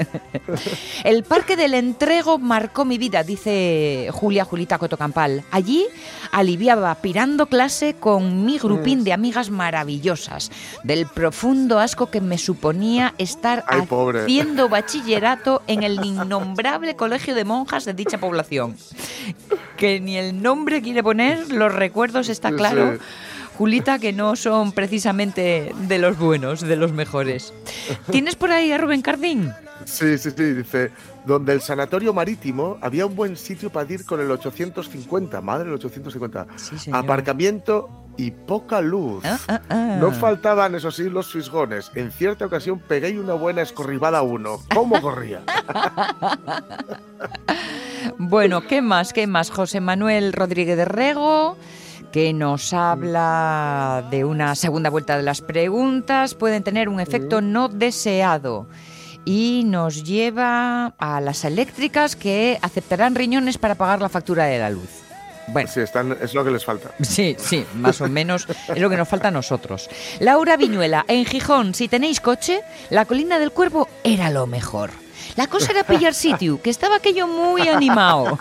El 1.05 1.23
Parque 1.25 1.57
del 1.57 1.75
Entrego 1.75 2.39
marcó 2.39 2.85
mi 2.85 2.99
vida, 2.99 3.23
dice 3.23 4.09
Julia 4.13 4.45
Julita 4.45 4.79
Cotocampal. 4.79 5.45
Allí 5.51 5.87
aliviaba 6.33 6.95
pirando 6.97 7.47
clase 7.47 7.95
con 7.99 8.45
mi 8.45 8.59
grupín 8.59 9.05
de 9.05 9.13
amigas 9.13 9.51
maravillosas, 9.51 10.51
del 10.85 11.07
profundo 11.07 11.79
asco 11.79 12.07
que 12.11 12.21
me 12.21 12.39
suponía 12.39 13.15
estar 13.19 13.65
Ay, 13.67 13.83
haciendo 14.23 14.69
bachillerato 14.69 15.63
en 15.67 15.83
el 15.83 16.01
innombrable 16.51 16.97
colegio 16.97 17.35
de 17.35 17.45
monjas 17.45 17.85
de 17.85 17.95
dicha 17.95 18.19
población. 18.19 18.77
Que 19.77 20.01
ni 20.01 20.17
el 20.17 20.43
nombre 20.43 20.83
quiere 20.83 21.03
poner, 21.03 21.53
los 21.53 21.73
recuerdos 21.73 22.29
está 22.29 22.51
claro. 22.53 22.95
sí. 22.95 23.05
Julita, 23.57 23.99
que 23.99 24.15
no 24.15 24.37
son 24.37 24.73
precisamente 24.73 25.75
de 25.87 25.99
los 25.99 26.19
buenos, 26.19 26.63
de 26.63 26.77
los 26.77 26.93
mejores. 26.93 27.53
¿Tienes 28.11 28.35
por 28.35 28.51
ahí 28.51 28.73
a 28.73 28.79
Rubén 28.79 29.03
Cardín? 29.03 29.53
Sí, 29.85 30.17
sí, 30.17 30.31
sí, 30.35 30.55
dice, 30.55 30.91
donde 31.27 31.53
el 31.53 31.61
sanatorio 31.61 32.13
marítimo 32.13 32.79
había 32.81 33.07
un 33.07 33.15
buen 33.15 33.37
sitio 33.37 33.71
para 33.71 33.93
ir 33.93 34.05
con 34.05 34.21
el 34.21 34.31
850, 34.31 35.41
madre 35.41 35.69
el 35.69 35.75
850. 35.75 36.47
Sí, 36.57 36.79
señor. 36.79 37.05
Aparcamiento 37.05 37.89
y 38.17 38.31
poca 38.31 38.81
luz. 38.81 39.25
Ah, 39.25 39.39
ah, 39.49 39.61
ah. 39.69 39.97
No 40.01 40.13
faltaban, 40.13 40.75
eso 40.75 40.91
sí, 40.91 41.09
los 41.09 41.33
fisgones. 41.33 41.91
En 41.95 42.13
cierta 42.13 42.47
ocasión 42.47 42.79
pegué 42.79 43.19
una 43.19 43.35
buena 43.35 43.63
escorribada 43.63 44.19
a 44.19 44.23
uno. 44.23 44.61
¿Cómo 44.75 45.01
corría? 45.01 45.43
Bueno, 48.19 48.63
¿qué 48.67 48.83
más? 48.83 49.13
¿Qué 49.13 49.27
más? 49.27 49.51
José 49.51 49.81
Manuel 49.81 50.33
Rodríguez 50.33 50.77
de 50.77 50.85
Rego, 50.85 51.57
que 52.13 52.33
nos 52.33 52.73
habla 52.73 54.07
de 54.11 54.25
una 54.25 54.55
segunda 54.55 54.91
vuelta 54.91 55.17
de 55.17 55.23
las 55.23 55.41
preguntas, 55.41 56.35
pueden 56.35 56.63
tener 56.63 56.89
un 56.89 57.01
efecto 57.01 57.41
no 57.41 57.69
deseado. 57.69 58.67
Y 59.25 59.63
nos 59.67 60.03
lleva 60.05 60.95
a 60.99 61.21
las 61.21 61.45
eléctricas 61.45 62.17
que 62.17 62.59
aceptarán 62.63 63.15
riñones 63.15 63.59
para 63.59 63.75
pagar 63.75 64.01
la 64.01 64.09
factura 64.09 64.45
de 64.45 64.59
la 64.59 64.71
luz. 64.71 64.89
Bueno, 65.49 65.69
Sí, 65.73 65.81
están, 65.81 66.17
es 66.21 66.33
lo 66.33 66.45
que 66.45 66.51
les 66.53 66.65
falta. 66.65 66.91
Sí, 67.01 67.37
sí, 67.39 67.65
más 67.75 68.01
o 68.01 68.09
menos 68.09 68.47
es 68.69 68.79
lo 68.79 68.89
que 68.89 68.97
nos 68.97 69.09
falta 69.09 69.29
a 69.29 69.31
nosotros. 69.33 69.89
Laura 70.21 70.57
Viñuela, 70.57 71.05
en 71.09 71.25
Gijón, 71.25 71.75
si 71.75 71.89
tenéis 71.89 72.21
coche, 72.21 72.61
la 72.91 73.05
colina 73.05 73.39
del 73.39 73.51
Cuervo 73.51 73.89
era 74.05 74.31
lo 74.31 74.47
mejor. 74.47 74.91
La 75.37 75.47
cosa 75.49 75.73
era 75.73 75.85
pillar 75.85 76.15
sitio, 76.15 76.61
que 76.63 76.71
estaba 76.71 76.97
aquello 76.97 77.27
muy 77.27 77.69
animado. 77.69 78.39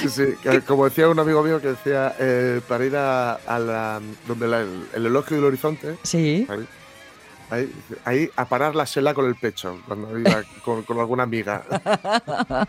Sí, 0.00 0.08
sí, 0.08 0.24
que 0.42 0.60
como 0.62 0.84
decía 0.84 1.08
un 1.08 1.18
amigo 1.18 1.42
mío 1.42 1.60
que 1.60 1.68
decía, 1.68 2.14
eh, 2.18 2.60
para 2.68 2.84
ir 2.84 2.96
a, 2.96 3.34
a 3.34 3.58
la, 3.58 4.00
donde 4.26 4.46
la- 4.48 4.60
el, 4.60 4.86
el 4.94 5.06
elogio 5.06 5.36
del 5.36 5.46
horizonte, 5.46 5.96
Sí. 6.02 6.46
ahí, 6.50 6.66
ahí, 7.50 7.72
ahí 8.04 8.30
a 8.36 8.44
parar 8.46 8.74
la 8.74 8.86
sela 8.86 9.14
con 9.14 9.26
el 9.26 9.34
pecho, 9.36 9.78
cuando 9.86 10.18
iba 10.18 10.42
con, 10.64 10.82
con 10.82 10.98
alguna 10.98 11.22
amiga. 11.24 11.62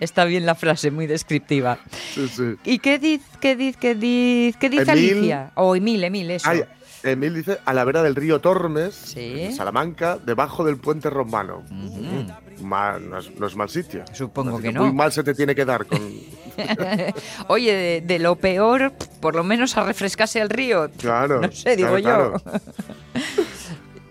Está 0.00 0.24
bien 0.24 0.46
la 0.46 0.54
frase, 0.54 0.90
muy 0.90 1.06
descriptiva. 1.06 1.78
Sí, 2.14 2.28
sí. 2.28 2.54
¿Y 2.64 2.78
qué 2.78 2.98
dice, 2.98 3.24
qué 3.40 3.56
dice, 3.56 3.78
qué 3.80 3.94
dice, 3.94 4.58
qué 4.58 4.68
dice 4.70 4.92
Emil. 4.92 5.12
Alicia? 5.14 5.50
O 5.54 5.76
Emil, 5.76 6.04
Emil, 6.04 6.30
eso. 6.30 6.48
Ay, 6.48 6.64
Emil 7.02 7.34
dice, 7.34 7.58
a 7.64 7.72
la 7.74 7.84
vera 7.84 8.02
del 8.02 8.14
río 8.14 8.40
Tormes, 8.40 8.94
Sí. 8.94 9.34
en 9.42 9.54
Salamanca, 9.54 10.18
debajo 10.24 10.64
del 10.64 10.76
puente 10.76 11.10
romano. 11.10 11.62
Ujú. 11.70 12.64
Ma- 12.64 12.98
no, 13.00 13.18
es, 13.18 13.30
no 13.38 13.46
es 13.48 13.56
mal 13.56 13.68
sitio. 13.68 14.04
Supongo 14.12 14.60
que 14.60 14.70
Muy 14.70 14.86
no. 14.88 14.92
mal 14.92 15.10
se 15.12 15.24
te 15.24 15.34
tiene 15.34 15.54
que 15.54 15.64
dar 15.64 15.84
con... 15.86 15.98
Oye, 17.48 17.72
de, 17.74 18.00
de 18.02 18.18
lo 18.20 18.36
peor, 18.36 18.92
por 19.20 19.34
lo 19.34 19.42
menos 19.42 19.76
a 19.76 19.84
refrescarse 19.84 20.40
el 20.40 20.48
río. 20.50 20.88
Claro. 20.98 21.40
No 21.40 21.50
sé, 21.50 21.74
digo 21.76 21.96
claro, 21.96 22.34
yo. 22.34 22.40
claro. 22.40 22.60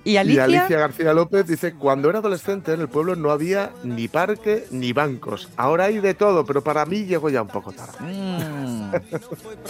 ¿Y 0.04 0.12
Y 0.12 0.18
Alicia? 0.18 0.68
García 0.70 1.14
López 1.14 1.46
dice, 1.48 1.74
cuando 1.74 2.10
era 2.10 2.20
adolescente 2.20 2.74
en 2.74 2.82
el 2.82 2.88
pueblo 2.88 3.16
no 3.16 3.32
había 3.32 3.72
ni 3.84 4.08
parque 4.08 4.66
ni 4.72 4.94
bancos. 4.94 5.50
Ahora 5.58 5.86
hay 5.86 6.00
de 6.00 6.14
todo, 6.14 6.46
pero 6.46 6.64
para 6.64 6.86
mí 6.86 7.06
llegó 7.06 7.30
ya 7.30 7.42
un 7.42 7.48
poco 7.48 7.72
tarde. 7.72 7.98
Mm. 8.00 8.92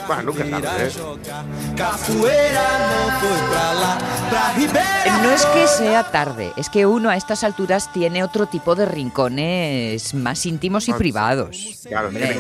Bueno, 0.08 0.32
nunca 0.32 0.44
es 0.44 0.52
tarde, 0.54 0.86
¿eh? 0.86 0.92
No 5.22 5.32
es 5.32 5.46
que 5.48 5.68
sea 5.68 6.04
tarde, 6.12 6.54
es 6.58 6.70
que 6.70 6.86
uno 6.86 7.10
a 7.10 7.16
estas 7.16 7.44
alturas 7.44 7.92
tiene 7.94 8.24
otro 8.24 8.48
tipo 8.48 8.76
de 8.76 8.86
rincones 8.86 10.14
más 10.14 10.46
íntimos 10.46 10.88
y 10.88 10.92
Ah, 10.92 10.98
privados. 10.98 11.80
Claro, 11.88 12.10
tiene 12.10 12.32
e. 12.32 12.40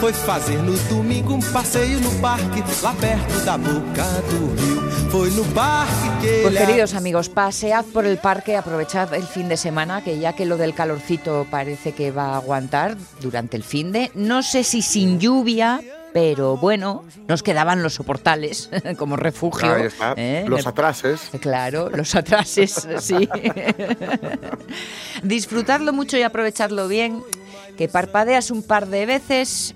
Foi 0.00 0.12
fazer 0.12 0.58
no 0.62 0.72
domingo 0.90 1.34
um 1.34 1.40
passeio 1.40 1.98
no 2.00 2.10
parque, 2.20 2.62
lá 2.82 2.94
perto 2.94 3.40
da 3.44 3.56
boca 3.56 4.04
do 4.28 4.35
rio. 4.36 4.86
Foi 5.10 5.30
no 5.30 5.42
parque 5.54 6.08
que 6.20 6.42
Pues 6.42 6.56
queridos 6.56 6.94
amigos, 6.94 7.28
pasead 7.28 7.84
por 7.92 8.04
el 8.06 8.18
parque, 8.18 8.56
aprovechad 8.56 9.14
el 9.14 9.22
fin 9.24 9.48
de 9.48 9.56
semana, 9.56 10.02
que 10.02 10.18
ya 10.18 10.34
que 10.34 10.44
lo 10.44 10.56
del 10.56 10.74
calorcito 10.74 11.46
parece 11.50 11.92
que 11.92 12.10
va 12.10 12.34
a 12.34 12.36
aguantar 12.36 12.96
durante 13.20 13.56
el 13.56 13.62
fin 13.62 13.92
de, 13.92 14.10
no 14.14 14.42
sé 14.42 14.64
si 14.64 14.82
sin 14.82 15.18
lluvia, 15.20 15.80
Pero 16.16 16.56
bueno, 16.56 17.04
nos 17.28 17.42
quedaban 17.42 17.82
los 17.82 17.92
soportales 17.92 18.70
como 18.96 19.16
refugio. 19.16 19.74
Ahí 19.74 19.82
está. 19.82 20.14
¿eh? 20.16 20.46
Los 20.48 20.66
atrases. 20.66 21.20
Claro, 21.40 21.90
los 21.90 22.14
atrases, 22.14 22.88
sí. 23.00 23.28
Disfrutarlo 25.22 25.92
mucho 25.92 26.16
y 26.16 26.22
aprovecharlo 26.22 26.88
bien, 26.88 27.22
que 27.76 27.88
parpadeas 27.88 28.50
un 28.50 28.62
par 28.62 28.86
de 28.86 29.04
veces 29.04 29.74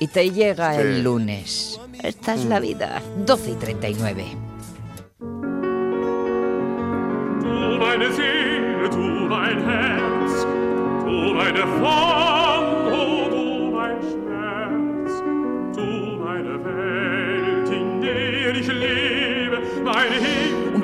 y 0.00 0.08
te 0.08 0.30
llega 0.32 0.74
Sí. 0.74 0.80
el 0.80 1.02
lunes. 1.04 1.78
Esta 2.02 2.34
es 2.34 2.44
la 2.44 2.60
vida. 2.60 3.00
12 3.26 3.50
y 3.50 3.54
39. 3.54 4.24
Du 7.40 7.78
meine 7.78 8.12
Seele, 8.12 8.88
du 8.90 9.28
mein 9.28 9.58
Herz, 9.64 10.46
du 11.04 11.34
meine 11.34 11.66
Form, 11.80 12.65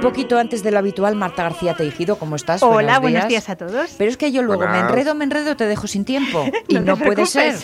poquito 0.03 0.37
antes 0.39 0.63
de 0.63 0.71
lo 0.73 0.79
habitual, 0.79 1.15
Marta 1.15 1.45
García 1.45 1.75
Teijido, 1.75 2.19
¿cómo 2.19 2.37
estás? 2.37 2.63
Hola, 2.63 2.99
buenos 2.99 3.29
días 3.29 3.49
a 3.49 3.57
todos. 3.57 3.95
Pero 3.97 4.11
es 4.11 4.17
que 4.17 4.33
yo 4.33 4.43
luego 4.43 4.67
me 4.69 4.81
enredo, 4.81 5.15
me 5.15 5.25
enredo, 5.25 5.57
te 5.57 5.67
dejo 5.67 5.87
sin 5.87 6.05
tiempo. 6.05 6.45
Y 6.69 6.79
No 6.79 6.97
puede 6.97 7.27
ser. 7.27 7.55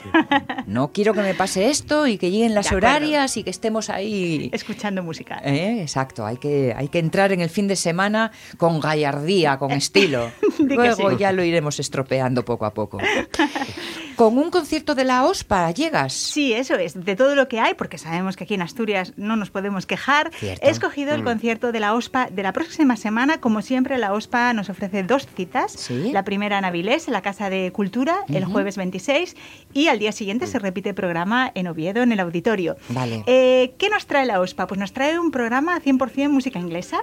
No 0.66 0.92
quiero 0.92 1.14
que 1.14 1.20
me 1.22 1.35
pase 1.35 1.68
esto 1.70 2.07
y 2.07 2.18
que 2.18 2.31
lleguen 2.31 2.55
las 2.55 2.66
De 2.66 2.77
acuerdo. 2.77 2.88
horarias 2.88 3.37
y 3.37 3.42
que 3.42 3.51
estemos 3.51 3.90
ahí. 3.90 4.51
Escuchando 4.53 5.03
música. 5.03 5.40
Eh, 5.44 5.81
Exacto, 5.81 6.24
hay 6.27 6.37
que, 6.37 6.74
hay 6.77 6.88
que 6.88 6.98
entrar 6.98 7.33
en 7.33 7.40
el 7.40 7.51
fin 7.51 7.68
de 7.68 7.77
semana 7.77 8.31
con 8.57 8.81
gallardía, 8.81 9.59
con 9.59 9.72
estilo. 9.72 10.31
Luego 10.59 11.11
sí. 11.11 11.16
ya 11.18 11.33
lo 11.33 11.42
iremos 11.42 11.81
estropeando 11.81 12.44
poco 12.44 12.66
a 12.66 12.74
poco. 12.74 12.98
Con 14.18 14.37
un 14.37 14.50
concierto 14.50 14.96
de 14.96 15.04
la 15.04 15.24
OSPA 15.26 15.70
llegas. 15.70 16.12
Sí, 16.12 16.52
eso 16.52 16.74
es, 16.74 17.04
de 17.04 17.14
todo 17.14 17.37
lo 17.37 17.46
que 17.46 17.61
hay, 17.61 17.74
porque 17.74 17.98
sabemos 17.98 18.35
que 18.35 18.42
aquí 18.42 18.54
en 18.54 18.62
Asturias 18.62 19.12
no 19.16 19.37
nos 19.37 19.50
podemos 19.50 19.87
quejar. 19.87 20.33
Cierto. 20.35 20.66
He 20.66 20.70
escogido 20.70 21.14
el 21.14 21.22
concierto 21.22 21.70
de 21.70 21.78
la 21.78 21.94
OSPA 21.94 22.26
de 22.28 22.42
la 22.42 22.52
próxima 22.52 22.96
semana. 22.96 23.40
Como 23.40 23.62
siempre, 23.62 23.96
la 23.96 24.12
OSPA 24.12 24.54
nos 24.54 24.70
ofrece 24.70 25.04
dos 25.04 25.28
citas. 25.37 25.70
Sí. 25.70 26.11
La 26.11 26.24
primera 26.24 26.59
en 26.59 26.64
Avilés, 26.64 27.07
en 27.07 27.12
la 27.12 27.22
Casa 27.22 27.48
de 27.48 27.70
Cultura, 27.70 28.24
el 28.26 28.44
jueves 28.44 28.76
26, 28.76 29.37
y 29.72 29.87
al 29.87 30.00
día 30.00 30.11
siguiente 30.11 30.48
se 30.48 30.59
repite 30.59 30.88
el 30.88 30.94
programa 30.96 31.52
en 31.54 31.68
Oviedo, 31.68 32.02
en 32.02 32.11
el 32.11 32.18
auditorio. 32.18 32.76
Vale. 32.88 33.22
Eh, 33.26 33.74
¿Qué 33.78 33.88
nos 33.88 34.07
trae 34.07 34.26
la 34.26 34.40
OSPA? 34.40 34.66
Pues 34.66 34.81
nos 34.81 34.92
trae 34.92 35.16
un 35.20 35.31
programa 35.31 35.81
100% 35.81 36.28
música 36.28 36.59
inglesa, 36.59 36.98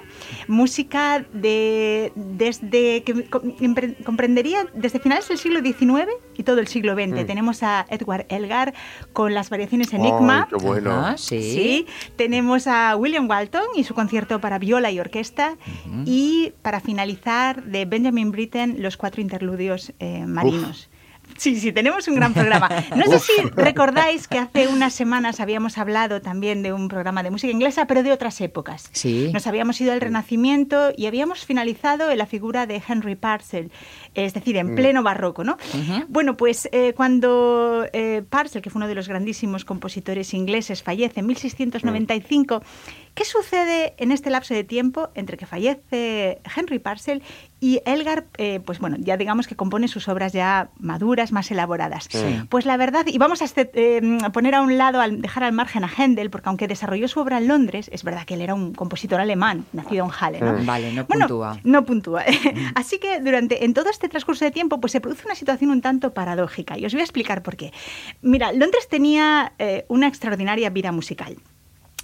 música 0.50 1.26
de 1.32 2.12
desde 2.16 3.04
que 3.04 3.30
comprendería 4.04 4.68
desde 4.74 5.00
finales 5.00 5.30
del 5.30 5.38
siglo 5.38 5.62
XIX 5.62 6.10
y 6.36 6.44
todo 6.44 6.60
el 6.60 6.68
siglo 6.68 6.94
XX. 6.94 7.05
Tenemos 7.14 7.64
a 7.64 7.86
Edward 7.90 8.26
Elgar 8.30 8.74
con 9.14 9.34
las 9.34 9.50
variaciones 9.50 9.94
Enigma. 9.94 10.48
Ay, 10.50 10.58
qué 10.58 10.66
bueno. 10.66 10.92
Ajá, 10.92 11.18
sí. 11.18 11.42
Sí, 11.42 11.88
tenemos 12.16 12.68
a 12.68 12.96
William 12.96 13.30
Walton 13.30 13.66
y 13.76 13.84
su 13.84 13.94
concierto 13.94 14.42
para 14.42 14.60
viola 14.60 14.92
y 14.92 15.00
orquesta. 15.00 15.56
Y 16.06 16.54
para 16.62 16.80
finalizar, 16.80 17.64
de 17.64 17.86
Benjamin 17.86 18.32
Britten, 18.32 18.82
los 18.82 18.98
cuatro 18.98 19.22
interludios 19.22 19.94
eh, 20.00 20.26
marinos. 20.26 20.90
Sí, 21.38 21.60
sí, 21.60 21.72
tenemos 21.74 22.08
un 22.08 22.16
gran 22.16 22.34
programa. 22.34 22.70
No 22.96 23.06
sé 23.06 23.20
si 23.20 23.42
recordáis 23.56 24.28
que 24.28 24.40
hace 24.40 24.68
unas 24.68 24.94
semanas 24.94 25.40
habíamos 25.40 25.78
hablado 25.78 26.22
también 26.22 26.64
de 26.64 26.72
un 26.72 26.88
programa 26.88 27.24
de 27.24 27.32
música 27.32 27.52
inglesa, 27.52 27.88
pero 27.88 28.04
de 28.04 28.12
otras 28.14 28.40
épocas. 28.42 28.90
Sí. 28.94 29.32
Nos 29.34 29.46
habíamos 29.48 29.80
ido 29.82 29.92
al 29.92 30.02
Renacimiento 30.02 30.94
y 30.96 31.08
habíamos 31.08 31.46
finalizado 31.46 32.10
en 32.10 32.18
la 32.18 32.26
figura 32.26 32.68
de 32.68 32.82
Henry 32.88 33.16
Parcel, 33.16 33.72
es 34.16 34.34
decir, 34.34 34.58
en 34.58 34.76
pleno 34.76 35.04
barroco, 35.04 35.44
¿no? 35.44 35.58
Bueno, 36.08 36.36
pues 36.38 36.68
eh, 36.72 36.94
cuando 36.96 37.86
eh, 37.94 38.24
Parcel, 38.30 38.62
que 38.62 38.70
fue 38.70 38.80
uno 38.80 38.88
de 38.88 38.96
los 38.96 39.08
grandísimos 39.08 39.66
compositores 39.66 40.34
ingleses, 40.34 40.82
fallece 40.84 41.20
en 41.20 41.28
1695, 41.28 42.62
¿qué 43.14 43.26
sucede 43.26 43.94
en 43.98 44.12
este 44.12 44.30
lapso 44.30 44.54
de 44.54 44.64
tiempo 44.64 45.10
entre 45.16 45.38
que 45.38 45.46
fallece 45.46 46.40
Henry 46.56 46.80
Parcel 46.80 47.22
y 47.60 47.80
Elgar, 47.86 48.26
eh, 48.38 48.60
pues 48.64 48.80
bueno, 48.80 48.98
ya 49.00 49.18
digamos 49.18 49.48
que 49.48 49.56
compone 49.56 49.88
sus 49.88 50.08
obras 50.08 50.34
ya 50.34 50.70
maduras, 50.80 51.32
más 51.32 51.50
elaboradas? 51.52 52.10
Pues 52.50 52.66
la 52.66 52.78
verdad, 52.78 53.06
y 53.08 53.18
vamos 53.18 53.42
a 53.42 53.46
este- 53.46 53.72
eh, 53.74 54.02
poner 54.34 54.56
a 54.56 54.62
un 54.62 54.78
lado, 54.78 55.02
al 55.02 55.22
dejar 55.22 55.44
al 55.44 55.54
margen 55.54 55.84
a 55.84 55.88
Händel, 55.90 56.30
porque 56.30 56.50
aunque 56.50 56.68
desarrolló 56.68 57.08
su 57.08 57.20
obra 57.20 57.38
en 57.38 57.48
Londres, 57.48 57.90
es 57.94 58.04
verdad 58.04 58.26
que 58.26 58.36
él 58.36 58.42
era 58.42 58.54
un 58.54 58.74
compositor 58.74 59.20
alemán, 59.20 59.66
nacido 59.74 60.06
en 60.06 60.12
Halle, 60.12 60.40
¿no? 60.42 60.54
Mm, 60.54 60.66
Vale, 60.66 60.94
no 60.94 61.06
Bueno, 61.06 61.28
puntúa. 61.28 61.60
no 61.64 61.86
puntúa. 61.86 62.24
Así 62.76 63.00
que 63.00 63.20
durante 63.22 63.64
en 63.66 63.74
todo 63.74 63.90
este 63.90 64.05
transcurso 64.10 64.46
de 64.46 64.52
tiempo, 64.52 64.80
pues 64.80 64.92
se 64.92 65.02
produce 65.02 65.26
una 65.26 65.36
situación 65.36 65.72
un 65.72 65.82
tanto 65.82 66.14
paradójica. 66.14 66.78
Y 66.78 66.86
os 66.86 66.94
voy 66.94 67.02
a 67.02 67.04
explicar 67.04 67.44
por 67.44 67.56
qué. 67.56 67.72
Mira, 68.22 68.52
Londres 68.52 68.88
tenía 68.90 69.54
eh, 69.60 69.86
una 69.88 70.08
extraordinaria 70.08 70.70
vida 70.70 70.92
musical. 70.92 71.38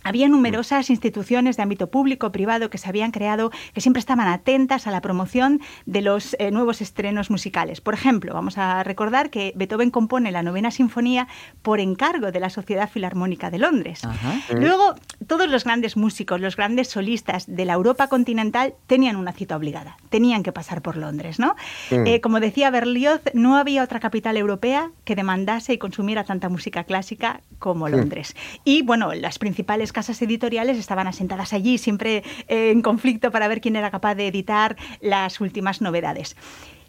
Había 0.04 0.28
numerosas 0.28 0.90
instituciones 0.90 1.58
de 1.58 1.64
ámbito 1.64 1.90
público, 1.90 2.32
privado, 2.32 2.70
que 2.70 2.78
se 2.78 2.90
habían 2.90 3.12
creado, 3.12 3.52
que 3.74 3.82
siempre 3.82 4.00
estaban 4.00 4.28
atentas 4.28 4.88
a 4.88 4.92
la 4.92 5.02
promoción 5.02 5.62
de 5.86 6.02
los 6.02 6.36
eh, 6.40 6.52
nuevos 6.52 6.82
estrenos 6.82 7.30
musicales. 7.30 7.82
Por 7.82 7.94
ejemplo, 7.94 8.34
vamos 8.34 8.58
a 8.58 8.84
recordar 8.84 9.30
que 9.30 9.54
Beethoven 9.56 9.92
compone 9.92 10.32
la 10.32 10.44
novena 10.44 10.72
sinfonía 10.72 11.28
por 11.62 11.80
encargo 11.80 12.32
de 12.32 12.40
la 12.40 12.50
Sociedad 12.50 12.90
Filarmónica 12.90 13.50
de 13.50 13.60
Londres. 13.60 14.04
Ajá. 14.04 14.40
Luego, 14.54 14.96
todos 15.28 15.50
los 15.50 15.64
grandes 15.64 15.98
músicos, 15.98 16.42
los 16.42 16.56
grandes 16.56 16.90
solistas 16.90 17.46
de 17.48 17.66
la 17.66 17.74
Europa 17.74 18.08
continental 18.08 18.74
tenían 18.88 19.16
una 19.16 19.34
cita 19.34 19.56
obligada, 19.56 19.98
tenían 20.10 20.44
que 20.44 20.52
pasar 20.52 20.82
por 20.82 20.98
Londres, 20.98 21.40
¿no? 21.40 21.56
Eh, 21.92 22.22
como 22.22 22.40
decía 22.40 22.70
Berlioz, 22.70 23.22
no 23.34 23.58
había 23.58 23.84
otra 23.84 24.00
capital 24.00 24.38
europea 24.38 24.92
que 25.06 25.16
demandase 25.16 25.74
y 25.74 25.78
consumiera 25.78 26.24
tanta 26.24 26.50
música 26.50 26.84
clásica 26.84 27.42
como 27.60 27.90
Londres. 27.90 28.36
Y 28.64 28.82
bueno, 28.82 29.14
las 29.14 29.40
principales 29.40 29.91
casas 29.92 30.22
editoriales 30.22 30.78
estaban 30.78 31.08
asentadas 31.08 31.54
allí, 31.54 31.78
siempre 31.78 32.24
eh, 32.48 32.72
en 32.72 32.82
conflicto 32.82 33.32
para 33.32 33.48
ver 33.48 33.62
quién 33.62 33.76
era 33.76 33.92
capaz 33.92 34.16
de 34.16 34.28
editar 34.28 34.76
las 35.02 35.40
últimas 35.42 35.82
novedades. 35.82 36.36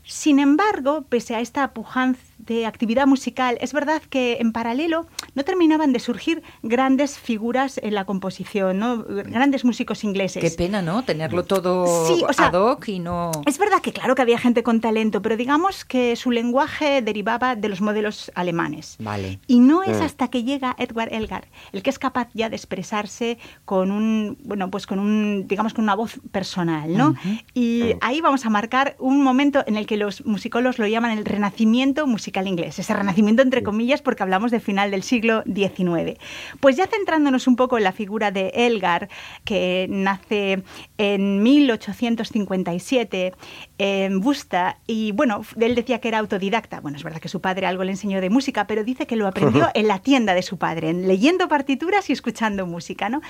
Sin 0.05 0.41
embargo, 0.41 1.03
pese 1.09 1.37
a 1.37 1.41
esta 1.41 1.73
pujanza 1.73 2.21
de 2.47 2.67
actividad 2.67 3.07
musical, 3.07 3.57
es 3.61 3.73
verdad 3.73 4.03
que 4.03 4.39
en 4.41 4.53
paralelo 4.53 5.07
no 5.35 5.45
terminaban 5.45 5.93
de 5.93 6.01
surgir 6.01 6.43
grandes 6.63 7.19
figuras 7.19 7.79
en 7.83 7.95
la 7.95 8.05
composición, 8.05 8.79
¿no? 8.79 9.05
grandes 9.05 9.65
músicos 9.65 10.05
ingleses. 10.05 10.43
Qué 10.43 10.51
pena, 10.51 10.83
¿no? 10.83 11.05
Tenerlo 11.05 11.45
todo 11.45 12.07
Sí, 12.07 12.23
o 12.29 12.33
sea, 12.33 12.47
ad 12.47 12.55
hoc 12.55 12.89
y 12.89 12.99
no... 12.99 13.31
Es 13.47 13.59
verdad 13.59 13.81
que 13.81 13.93
claro 13.93 14.15
que 14.15 14.23
había 14.23 14.39
gente 14.39 14.63
con 14.63 14.81
talento, 14.81 15.23
pero 15.23 15.37
digamos 15.37 15.85
que 15.85 16.17
su 16.17 16.31
lenguaje 16.31 17.03
derivaba 17.03 17.55
de 17.55 17.69
los 17.69 17.81
modelos 17.81 18.33
alemanes. 18.35 18.97
Vale. 18.99 19.39
Y 19.47 19.61
no 19.61 19.83
es 19.83 20.01
hasta 20.01 20.29
que 20.29 20.43
llega 20.43 20.75
Edward 20.79 21.13
Elgar 21.13 21.49
el 21.73 21.83
que 21.83 21.91
es 21.91 21.99
capaz 21.99 22.29
ya 22.35 22.49
de 22.49 22.57
expresarse 22.57 23.39
con 23.65 23.91
un, 23.91 24.39
bueno, 24.45 24.71
pues 24.71 24.87
con 24.87 24.99
un, 24.99 25.47
digamos, 25.47 25.75
con 25.75 25.85
una 25.85 25.95
voz 25.95 26.21
personal, 26.31 26.97
¿no? 26.97 27.15
Y 27.55 27.95
ahí 28.01 28.21
vamos 28.21 28.45
a 28.47 28.51
marcar 28.51 28.97
un 28.99 29.23
momento 29.23 29.63
en 29.67 29.77
el 29.77 29.87
que 29.87 29.97
los 29.97 30.25
musicólogos 30.25 30.79
lo 30.79 30.87
llaman 30.87 31.17
el 31.17 31.25
renacimiento 31.25 32.07
musical 32.07 32.32
inglés, 32.47 32.79
ese 32.79 32.95
renacimiento 32.95 33.43
entre 33.43 33.63
comillas 33.63 34.01
porque 34.03 34.23
hablamos 34.23 34.51
del 34.51 34.61
final 34.61 34.91
del 34.91 35.03
siglo 35.03 35.43
XIX. 35.45 36.19
Pues 36.61 36.77
ya 36.77 36.87
centrándonos 36.87 37.47
un 37.47 37.57
poco 37.57 37.77
en 37.79 37.85
la 37.85 37.93
figura 37.93 38.31
de 38.31 38.49
Elgar, 38.55 39.09
que 39.45 39.87
nace 39.91 40.63
en 40.99 41.43
1857 41.43 43.33
en 43.79 44.21
Busta, 44.21 44.79
y 44.87 45.13
bueno, 45.13 45.43
él 45.61 45.75
decía 45.75 46.01
que 46.01 46.09
era 46.09 46.19
autodidacta. 46.19 46.81
Bueno, 46.81 46.97
es 46.97 47.03
verdad 47.05 47.21
que 47.21 47.29
su 47.29 47.41
padre 47.41 47.67
algo 47.67 47.85
le 47.85 47.91
enseñó 47.93 48.21
de 48.21 48.31
música, 48.31 48.67
pero 48.67 48.85
dice 48.85 49.07
que 49.07 49.17
lo 49.17 49.27
aprendió 49.27 49.69
en 49.75 49.89
la 49.89 49.99
tienda 49.99 50.35
de 50.35 50.43
su 50.43 50.57
padre, 50.59 50.91
en- 50.91 51.09
leyendo 51.09 51.49
partituras 51.49 52.09
y 52.11 52.13
escuchando 52.13 52.67
música, 52.67 53.09
¿no? 53.09 53.21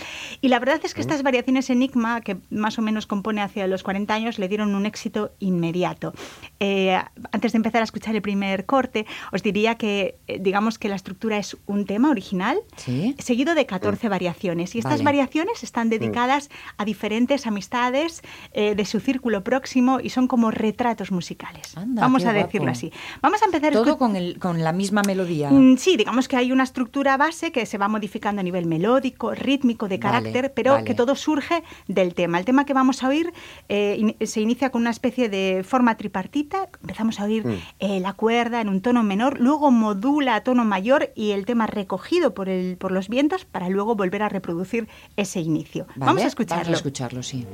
Y 0.40 0.48
la 0.48 0.58
verdad 0.58 0.80
es 0.84 0.94
que 0.94 1.00
estas 1.00 1.22
variaciones 1.22 1.70
Enigma, 1.70 2.20
que 2.20 2.36
más 2.50 2.78
o 2.78 2.82
menos 2.82 3.06
compone 3.06 3.40
hacia 3.40 3.66
los 3.66 3.82
40 3.82 4.12
años, 4.12 4.38
le 4.38 4.48
dieron 4.48 4.74
un 4.74 4.84
éxito 4.86 5.32
inmediato. 5.38 6.12
Eh, 6.60 6.98
antes 7.32 7.52
de 7.52 7.56
empezar 7.56 7.80
a 7.80 7.84
escuchar 7.84 8.14
el 8.14 8.22
primer 8.22 8.66
corte, 8.66 8.91
os 9.32 9.42
diría 9.42 9.76
que, 9.76 10.16
eh, 10.26 10.38
digamos 10.40 10.78
que 10.78 10.88
la 10.88 10.96
estructura 10.96 11.38
es 11.38 11.56
un 11.66 11.84
tema 11.86 12.10
original, 12.10 12.58
Sí. 12.76 13.14
seguido 13.18 13.54
de 13.54 13.66
14 13.66 14.08
variaciones. 14.08 14.74
Y 14.74 14.78
estas 14.78 14.94
Vale. 14.94 15.04
variaciones 15.04 15.62
están 15.62 15.88
dedicadas 15.88 16.50
a 16.76 16.84
diferentes 16.84 17.46
amistades 17.46 18.22
eh, 18.52 18.74
de 18.74 18.84
su 18.84 19.00
círculo 19.00 19.42
próximo 19.44 19.98
y 20.00 20.10
son 20.10 20.28
como 20.28 20.50
retratos 20.50 21.10
musicales. 21.12 21.76
Anda, 21.76 22.02
Vamos 22.02 22.24
a 22.24 22.32
guapo. 22.32 22.46
decirlo 22.46 22.70
así. 22.70 22.92
Vamos 23.20 23.42
a 23.42 23.46
empezar 23.46 23.72
Todo 23.72 23.98
con, 23.98 24.16
el, 24.16 24.38
con 24.38 24.62
la 24.62 24.72
misma 24.72 25.02
melodía. 25.06 25.50
Mm, 25.50 25.76
Sí, 25.76 25.96
digamos 25.96 26.28
que 26.28 26.36
hay 26.36 26.52
una 26.52 26.62
estructura 26.64 27.16
base 27.16 27.50
que 27.52 27.66
se 27.66 27.78
va 27.78 27.88
modificando 27.88 28.40
a 28.40 28.42
nivel 28.42 28.66
melódico, 28.66 29.34
rítmico, 29.34 29.88
de 29.88 29.98
Vale, 29.98 30.00
carácter, 30.22 30.52
pero 30.54 30.72
vale. 30.72 30.84
que 30.84 30.94
todo 30.94 31.14
surge 31.16 31.62
del 31.88 32.14
tema. 32.14 32.38
El 32.38 32.44
tema 32.44 32.64
que 32.64 32.74
vamos 32.74 33.02
a 33.02 33.08
oír 33.08 33.32
eh, 33.68 33.96
in- 33.98 34.26
se 34.26 34.40
inicia 34.40 34.70
con 34.70 34.82
una 34.82 34.90
especie 34.90 35.28
de 35.28 35.64
forma 35.64 35.96
tripartita. 35.96 36.68
Empezamos 36.80 37.20
a 37.20 37.24
oír 37.24 37.44
eh, 37.78 38.00
la 38.00 38.12
cuerda 38.12 38.60
en 38.60 38.68
un 38.72 38.80
tono 38.80 39.02
menor, 39.02 39.38
luego 39.38 39.70
modula 39.70 40.34
a 40.34 40.42
tono 40.42 40.64
mayor 40.64 41.12
y 41.14 41.30
el 41.30 41.46
tema 41.46 41.66
recogido 41.66 42.34
por, 42.34 42.48
el, 42.48 42.76
por 42.76 42.90
los 42.90 43.08
vientos 43.08 43.44
para 43.44 43.68
luego 43.68 43.94
volver 43.94 44.22
a 44.22 44.28
reproducir 44.28 44.88
ese 45.16 45.40
inicio. 45.40 45.86
¿Vale? 45.94 46.06
Vamos 46.06 46.22
a 46.22 46.26
escucharlo. 46.26 46.64
Vamos 46.64 46.74
a 46.74 46.78
escucharlo, 46.78 47.22
sí. 47.22 47.46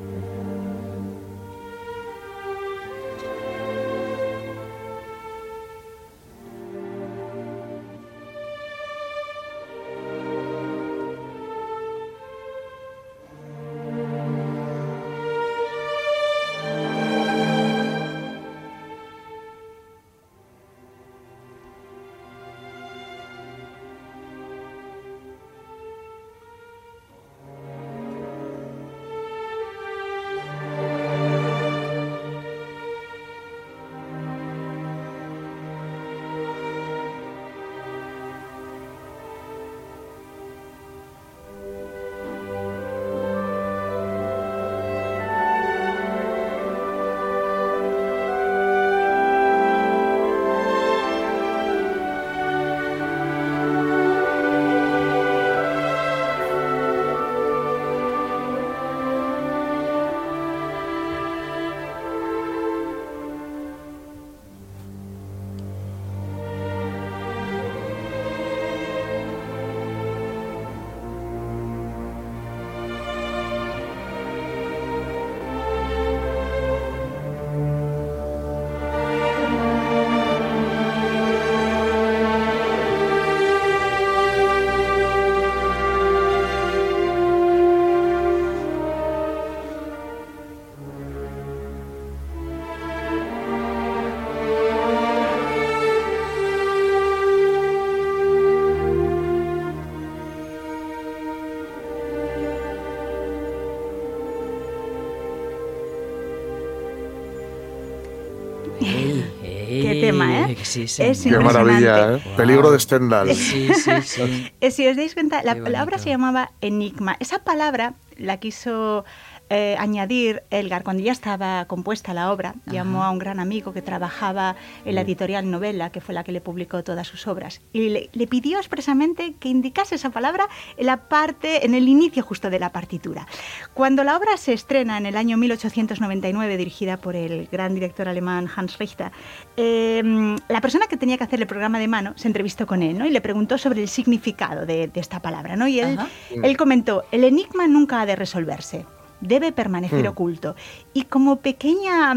Tema. 110.75 110.89
Sí, 110.89 111.03
Es 111.03 111.23
Qué 111.23 111.39
maravilla, 111.39 112.15
¿eh? 112.17 112.23
Peligro 112.37 112.71
de 112.71 112.81
Stendhal. 112.81 113.35
Sí, 113.35 113.69
sí, 113.75 113.91
sí. 114.03 114.53
Si 114.71 114.87
os 114.87 114.97
dais 114.97 115.15
cuenta, 115.15 115.43
la, 115.43 115.55
bonito. 115.55 115.99
se 115.99 116.11
llamaba 116.11 116.51
Enigma. 116.61 117.17
Esa 117.21 117.39
palabra 117.41 117.95
la 118.17 118.39
quiso 118.39 119.05
eh, 119.51 119.77
añadir 119.79 120.43
Elgar 120.51 120.85
cuando 120.85 121.03
ya 121.03 121.13
estaba 121.13 121.65
compuesta 121.67 122.15
la 122.15 122.33
obra. 122.33 122.55
Llamó 122.67 123.05
a 123.05 123.11
un 123.11 123.19
gran 123.19 123.41
amigo 123.41 123.73
que 123.73 123.83
trabajaba 123.83 124.57
en 124.85 124.95
la 124.95 125.03
editorial 125.03 125.51
Novela, 125.51 125.91
que 125.91 126.01
fue 126.01 126.15
la 126.15 126.25
que 126.25 126.33
le 126.33 126.41
publicó 126.41 126.85
todas 126.85 127.07
sus 127.07 127.27
obras, 127.27 127.61
y 127.73 127.89
le, 127.89 128.11
le 128.13 128.27
pidió 128.27 128.59
expresamente 128.59 129.35
que 129.41 129.49
indicase 129.49 129.95
esa 129.95 130.11
palabra 130.11 130.49
en 130.77 130.87
la 130.87 131.09
parte, 131.09 131.65
en 131.65 131.75
el 131.75 131.89
inicio 131.89 132.23
justo 132.23 132.51
de 132.51 132.59
la 132.59 132.71
partitura. 132.71 133.27
Cuando 133.75 134.05
la 134.05 134.17
obra 134.17 134.37
se 134.37 134.53
estrena 134.53 134.99
en 134.99 135.07
el 135.07 135.17
año 135.17 135.37
1899, 135.37 136.57
dirigida 136.57 136.97
por 136.97 137.17
el 137.17 137.49
gran 137.51 137.75
director 137.75 138.09
alemán 138.09 138.49
Hans 138.55 138.79
Richter, 138.79 139.13
eh, 139.57 140.37
la 140.49 140.61
persona 140.61 140.87
que 140.87 140.97
tenía 140.97 141.17
que 141.17 141.25
hacer 141.25 141.41
el 141.41 141.47
programa 141.47 141.79
de 141.79 141.89
mano 141.89 142.13
se 142.17 142.29
entrevistó 142.29 142.67
con 142.67 142.83
él 142.83 142.99
¿no? 142.99 143.07
y 143.07 143.11
le 143.11 143.21
preguntó 143.21 143.59
sobre 143.59 143.83
el 143.83 143.89
significado 143.89 144.67
de, 144.67 144.89
de 144.89 145.01
esta 145.01 145.21
palabra. 145.21 145.57
¿no? 145.57 145.69
Y 145.69 145.81
él, 145.81 145.99
Ajá. 145.99 146.09
él 146.43 146.57
comentó, 146.57 147.05
el 147.11 147.25
enigma 147.25 147.67
nunca 147.67 148.01
ha 148.01 148.07
de 148.07 148.17
resolverse, 148.17 148.87
debe 149.21 149.53
permanecer 149.53 150.05
Mm. 150.05 150.09
oculto. 150.09 150.57
Y 150.95 151.05
como 151.05 151.37
pequeña 151.37 152.15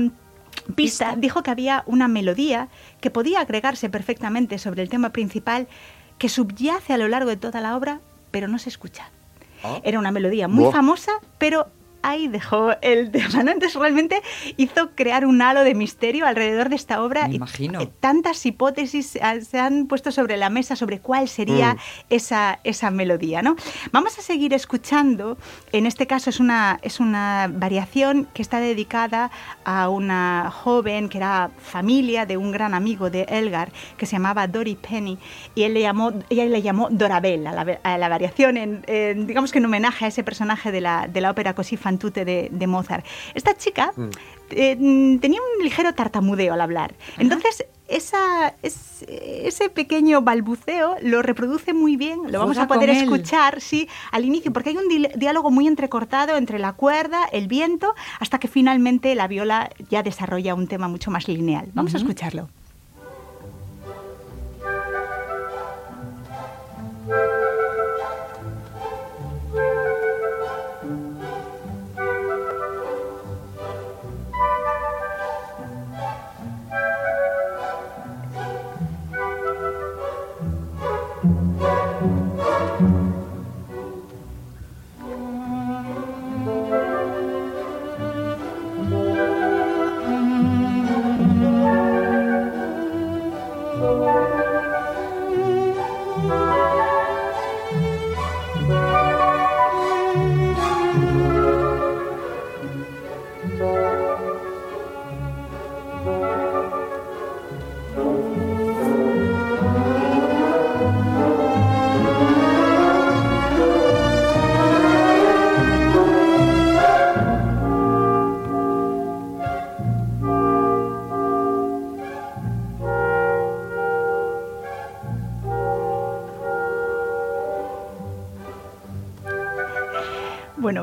pista, 0.76 1.16
dijo 1.18 1.44
que 1.44 1.52
había 1.52 1.84
una 1.86 2.08
melodía 2.08 2.68
que 3.00 3.10
podía 3.10 3.40
agregarse 3.42 3.90
perfectamente 3.90 4.58
sobre 4.58 4.82
el 4.84 4.90
tema 4.90 5.12
principal 5.12 5.68
que 6.18 6.30
subyace 6.30 6.94
a 6.94 6.98
lo 6.98 7.08
largo 7.08 7.30
de 7.30 7.38
toda 7.38 7.62
la 7.62 7.76
obra, 7.76 8.00
pero 8.30 8.48
no 8.48 8.60
se 8.60 8.70
escucha. 8.70 9.10
Era 9.84 10.00
una 10.00 10.12
melodía 10.12 10.48
muy 10.48 10.72
famosa, 10.72 11.12
pero 11.38 11.68
ahí 12.04 12.28
dejó 12.28 12.72
el 12.82 13.12
tema. 13.12 13.44
¿no? 13.44 13.52
Entonces 13.52 13.80
realmente 13.80 14.22
hizo 14.58 14.92
crear 14.96 15.26
un 15.26 15.42
halo 15.42 15.64
de 15.64 15.76
misterio 15.76 16.26
alrededor 16.26 16.70
de 16.70 16.76
esta 16.76 17.04
obra. 17.04 17.28
Me 17.28 17.34
y, 17.34 17.36
imagino. 17.38 17.82
eh, 17.82 17.90
tantas 18.00 18.46
hipótesis 18.46 19.18
ah, 19.22 19.36
se 19.42 19.60
han 19.60 19.88
puesto 19.88 20.12
sobre 20.12 20.38
la 20.38 20.50
mesa 20.50 20.76
sobre 20.76 21.00
cuál 21.00 21.28
sería 21.28 21.74
Mm. 21.76 21.78
esa, 22.10 22.60
esa 22.64 22.92
melodía. 22.92 23.42
¿no? 23.42 23.56
Vamos 23.92 24.18
a 24.18 24.22
seguir 24.22 24.54
escuchando. 24.54 25.38
En 25.72 25.86
este 25.86 26.08
caso 26.08 26.30
es 26.30 26.40
una, 26.40 26.80
es 26.82 27.00
una 27.00 27.50
variación 27.54 28.28
que 28.34 28.42
está 28.42 28.60
dedicada 28.60 29.32
a 29.64 29.90
una 29.90 30.52
joven 30.52 31.10
que 31.10 31.18
era 31.18 31.52
familia 31.62 32.26
de 32.26 32.38
un 32.38 32.52
gran 32.52 32.74
amigo 32.74 33.10
de 33.10 33.24
Elgar 33.30 33.72
que 33.98 34.06
se 34.06 34.14
llamaba 34.14 34.48
Dory 34.48 34.76
Penny 34.76 35.18
y 35.56 35.64
él 35.64 35.74
le 35.74 35.82
llamó, 35.82 36.14
ella 36.30 36.46
le 36.46 36.62
llamó 36.62 36.90
Dorabel 36.90 37.48
a 37.48 37.52
la, 37.54 37.80
a 37.84 37.98
la 37.98 38.10
variación, 38.10 38.58
en, 38.58 38.84
en, 38.88 39.28
digamos 39.28 39.52
que 39.52 39.60
en 39.60 39.66
homenaje 39.66 40.06
a 40.06 40.08
ese 40.08 40.24
personaje 40.24 40.72
de 40.72 40.82
la, 40.82 41.08
de 41.08 41.22
la 41.22 41.32
ópera 41.32 41.54
Così 41.56 41.78
fan 41.92 41.98
tutte 42.00 42.26
de, 42.26 42.50
de 42.52 42.68
Mozart. 42.68 43.06
Esta 43.36 43.56
chica 43.56 43.94
eh, 44.52 44.76
mm, 44.80 45.20
tenía 45.20 45.40
un 45.42 45.64
ligero 45.64 45.94
tartamudeo 45.94 46.54
al 46.54 46.62
hablar. 46.62 46.94
Entonces, 47.18 47.66
esa, 47.88 48.54
es- 48.62 49.04
ese 49.08 49.70
pequeño 49.70 50.22
balbuceo 50.22 50.96
lo 51.02 51.22
reproduce 51.22 51.74
muy 51.74 51.98
bien, 51.98 52.32
lo 52.32 52.40
vamos 52.40 52.56
Juega 52.58 52.64
a 52.64 52.68
poder 52.68 52.90
él. 52.90 52.98
escuchar 52.98 53.60
sí, 53.60 53.88
al 54.12 54.24
inicio, 54.26 54.54
porque 54.54 54.70
hay 54.70 54.78
un 54.78 54.88
di- 54.88 55.10
diálogo 55.16 55.52
muy 55.52 55.68
entrecortado 55.68 56.38
entre 56.38 56.58
la 56.60 56.74
cuerda, 56.74 57.26
el 57.32 57.48
viento, 57.48 57.94
hasta 58.20 58.40
que 58.40 58.48
finalmente 58.48 59.14
la 59.16 59.28
viola 59.28 59.70
ya 59.90 60.04
desarrolla 60.04 60.56
un 60.56 60.68
tema 60.68 60.88
mucho 60.88 61.12
más 61.12 61.28
lineal. 61.28 61.68
Vamos 61.74 61.94
a 61.94 61.98
escucharlo. 61.98 62.48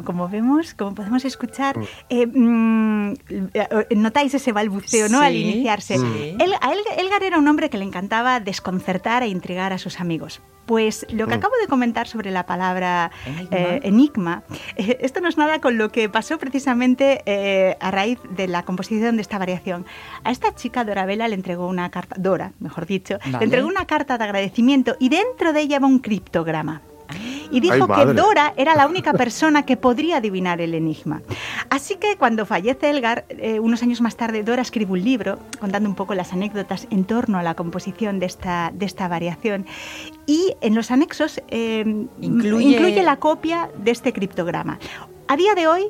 Como 0.08 0.26
vemos, 0.26 0.72
como 0.72 0.94
podemos 0.94 1.22
escuchar, 1.26 1.78
eh, 2.08 2.26
mm, 2.26 3.12
eh, 3.52 3.86
notáis 3.94 4.32
ese 4.32 4.52
balbuceo, 4.52 5.10
¿no? 5.10 5.20
Al 5.20 5.34
Sí, 5.34 5.42
iniciarse. 5.42 5.98
sí. 5.98 6.36
El- 6.40 6.54
a 6.62 6.72
El- 6.72 6.98
Elgar 7.04 7.22
era 7.22 7.36
un 7.38 7.46
hombre 7.46 7.68
que 7.68 7.76
le 7.76 7.84
encantaba 7.84 8.40
desconcertar 8.40 9.22
e 9.22 9.28
intrigar 9.28 9.74
a 9.74 9.78
sus 9.78 10.00
amigos. 10.00 10.40
Pues 10.64 11.06
lo 11.10 11.26
que 11.26 11.34
acabo 11.34 11.54
de 11.60 11.66
comentar 11.66 12.08
sobre 12.08 12.30
la 12.30 12.44
palabra 12.46 13.10
Enigma. 13.26 13.56
eh, 13.58 13.80
enigma, 13.84 14.42
eh, 14.76 14.98
esto 15.00 15.20
no 15.20 15.28
es 15.28 15.36
nada 15.38 15.60
con 15.60 15.76
lo 15.78 15.90
que 15.90 16.08
pasó 16.10 16.38
precisamente 16.38 17.22
eh, 17.26 17.76
a 17.80 17.90
raíz 17.90 18.18
de 18.36 18.48
la 18.48 18.62
composición 18.64 19.16
de 19.16 19.22
esta 19.22 19.38
variación. 19.38 19.84
A 20.24 20.30
esta 20.30 20.54
chica 20.54 20.84
Dorabella 20.84 21.26
le 21.28 21.34
entregó 21.36 21.68
una 21.68 21.90
carta, 21.90 22.16
Dora, 22.18 22.52
mejor 22.60 22.84
dicho, 22.86 23.18
Vale. 23.24 23.38
le 23.38 23.44
entregó 23.44 23.66
una 23.68 23.84
carta 23.86 24.16
de 24.18 24.24
agradecimiento 24.24 24.96
y 24.98 25.08
dentro 25.10 25.52
de 25.54 25.60
ella 25.60 25.78
va 25.80 25.86
un 25.86 26.00
criptograma. 26.00 26.80
Y 27.50 27.60
dijo 27.60 27.86
Ay, 27.94 28.06
que. 28.06 28.12
Dora 28.12 28.52
era 28.56 28.74
la 28.74 28.86
única 28.86 29.12
persona 29.12 29.64
que 29.64 29.76
podría 29.76 30.18
adivinar 30.18 30.60
el 30.60 30.74
enigma. 30.74 31.22
Así 31.70 31.96
que 31.96 32.16
cuando 32.16 32.44
fallece 32.46 32.90
Elgar, 32.90 33.24
eh, 33.30 33.58
unos 33.60 33.82
años 33.82 34.00
más 34.00 34.16
tarde, 34.16 34.42
Dora 34.42 34.62
escribe 34.62 34.92
un 34.92 35.02
libro 35.02 35.38
contando 35.60 35.88
un 35.88 35.94
poco 35.94 36.14
las 36.14 36.32
anécdotas 36.32 36.86
en 36.90 37.04
torno 37.04 37.38
a 37.38 37.42
la 37.42 37.54
composición 37.54 38.18
de 38.18 38.26
esta, 38.26 38.70
de 38.74 38.84
esta 38.86 39.08
variación. 39.08 39.66
Y 40.26 40.54
en 40.60 40.74
los 40.74 40.90
anexos 40.90 41.40
eh, 41.48 41.84
Incluye- 42.20 42.72
incluye 42.74 43.02
la 43.02 43.16
copia 43.16 43.70
de 43.78 43.90
este 43.90 44.12
criptograma. 44.12 44.78
A 45.28 45.36
día 45.36 45.54
de 45.54 45.66
hoy 45.66 45.84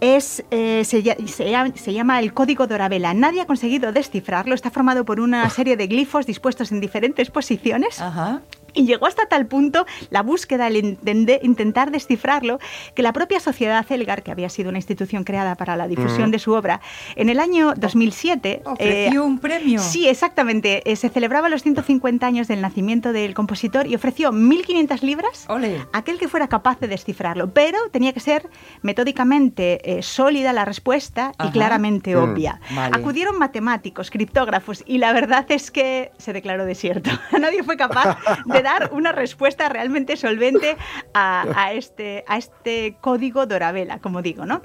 es, 0.00 0.44
eh, 0.50 0.82
se, 0.84 1.02
lla- 1.02 1.26
se 1.26 1.50
llama, 1.50 1.72
se 1.74 1.92
llama 1.92 2.20
el 2.20 2.32
código 2.32 2.66
Dorabella. 2.66 3.12
Nadie 3.12 3.42
ha 3.42 3.46
conseguido 3.46 3.92
descifrarlo. 3.92 4.54
Está 4.54 4.70
formado 4.70 5.04
por 5.04 5.20
una 5.20 5.48
serie 5.50 5.76
de 5.76 5.86
glifos 5.86 6.24
dispuestos 6.26 6.72
en 6.72 6.80
diferentes 6.80 7.30
posiciones. 7.30 8.00
Ajá. 8.00 8.40
Y 8.74 8.86
llegó 8.86 9.06
hasta 9.06 9.26
tal 9.26 9.46
punto 9.46 9.86
la 10.10 10.22
búsqueda, 10.22 10.66
el 10.68 10.76
intende- 10.76 11.40
intentar 11.42 11.90
descifrarlo, 11.90 12.58
que 12.94 13.02
la 13.02 13.12
propia 13.12 13.40
Sociedad 13.40 13.84
Elgar, 13.90 14.22
que 14.22 14.30
había 14.30 14.48
sido 14.48 14.68
una 14.68 14.78
institución 14.78 15.24
creada 15.24 15.54
para 15.54 15.76
la 15.76 15.88
difusión 15.88 16.30
de 16.30 16.38
su 16.38 16.52
obra, 16.52 16.80
en 17.16 17.28
el 17.28 17.40
año 17.40 17.74
2007... 17.76 18.62
Ofreció 18.64 19.24
un 19.24 19.38
premio. 19.38 19.80
Sí, 19.80 20.08
exactamente. 20.08 20.82
Eh, 20.90 20.96
se 20.96 21.08
celebraba 21.08 21.48
los 21.48 21.62
150 21.62 22.26
años 22.26 22.48
del 22.48 22.60
nacimiento 22.60 23.12
del 23.12 23.34
compositor 23.34 23.86
y 23.86 23.94
ofreció 23.94 24.32
1.500 24.32 25.02
libras 25.02 25.44
Ole. 25.48 25.84
a 25.92 25.98
aquel 25.98 26.18
que 26.18 26.28
fuera 26.28 26.48
capaz 26.48 26.78
de 26.80 26.88
descifrarlo. 26.88 27.50
Pero 27.52 27.78
tenía 27.90 28.12
que 28.12 28.20
ser 28.20 28.48
metódicamente 28.82 29.98
eh, 29.98 30.02
sólida 30.02 30.52
la 30.52 30.64
respuesta 30.64 31.32
y 31.38 31.42
Ajá. 31.44 31.52
claramente 31.52 32.14
Mm. 32.14 32.18
obvia. 32.18 32.60
Vale. 32.74 32.96
Acudieron 32.96 33.38
matemáticos, 33.38 34.10
criptógrafos 34.10 34.82
y 34.86 34.98
la 34.98 35.12
verdad 35.12 35.46
es 35.48 35.70
que 35.70 36.12
se 36.18 36.32
declaró 36.32 36.64
desierto. 36.66 37.10
Nadie 37.40 37.62
fue 37.62 37.76
capaz 37.76 38.18
de 38.44 38.59
dar 38.62 38.90
una 38.92 39.12
respuesta 39.12 39.68
realmente 39.68 40.16
solvente 40.16 40.76
a, 41.14 41.46
a 41.54 41.72
este, 41.72 42.24
a 42.26 42.36
este 42.36 42.96
código 43.00 43.46
Dorabella, 43.46 43.98
como 43.98 44.22
digo. 44.22 44.46
¿no? 44.46 44.60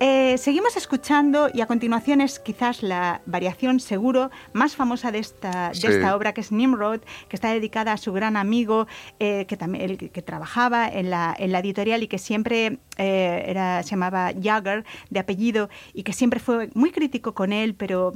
Eh, 0.00 0.36
seguimos 0.38 0.76
escuchando 0.76 1.48
y 1.52 1.60
a 1.60 1.66
continuación 1.66 2.20
es 2.20 2.38
quizás 2.38 2.82
la 2.82 3.22
variación 3.26 3.80
seguro 3.80 4.30
más 4.52 4.76
famosa 4.76 5.10
de 5.12 5.18
esta, 5.18 5.68
de 5.70 5.74
Sí. 5.74 5.86
esta 5.86 6.16
obra, 6.16 6.32
que 6.34 6.40
es 6.40 6.52
Nimrod, 6.52 7.00
que 7.28 7.36
está 7.36 7.50
dedicada 7.52 7.92
a 7.92 7.96
su 7.96 8.12
gran 8.12 8.36
amigo 8.36 8.86
eh, 9.20 9.46
que, 9.46 9.56
también, 9.56 9.90
el 9.90 9.98
que, 9.98 10.10
que 10.10 10.22
trabajaba 10.22 10.88
en 10.88 11.10
la, 11.10 11.34
en 11.38 11.52
la 11.52 11.58
editorial 11.60 12.02
y 12.02 12.08
que 12.08 12.18
siempre 12.18 12.78
eh, 12.96 13.44
era, 13.46 13.82
se 13.82 13.90
llamaba 13.90 14.32
Jagger, 14.40 14.84
de 15.10 15.20
apellido, 15.20 15.68
y 15.92 16.02
que 16.02 16.12
siempre 16.12 16.40
fue 16.40 16.70
muy 16.74 16.90
crítico 16.90 17.34
con 17.34 17.52
él, 17.52 17.74
pero 17.74 18.12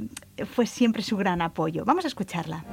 fue 0.53 0.65
siempre 0.65 1.03
su 1.03 1.17
gran 1.17 1.41
apoyo. 1.41 1.83
Vamos 1.85 2.05
a 2.05 2.07
escucharla. 2.07 2.63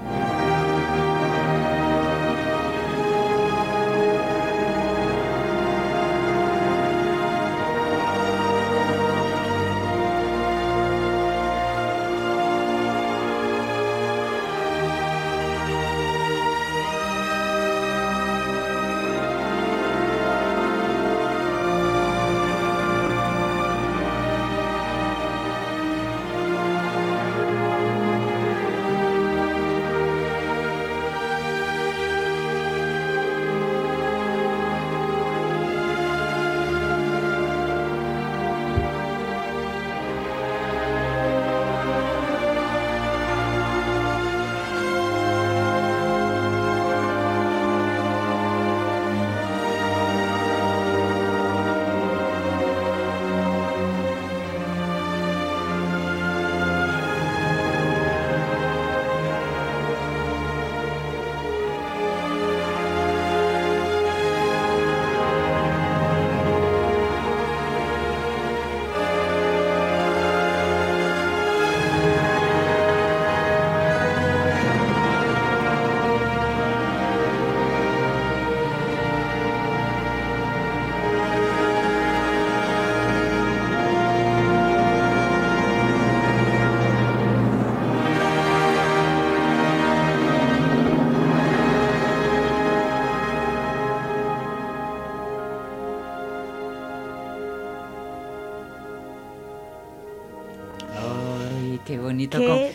Qué 102.28 102.38
bonito. 102.38 102.56
Qué- 102.56 102.65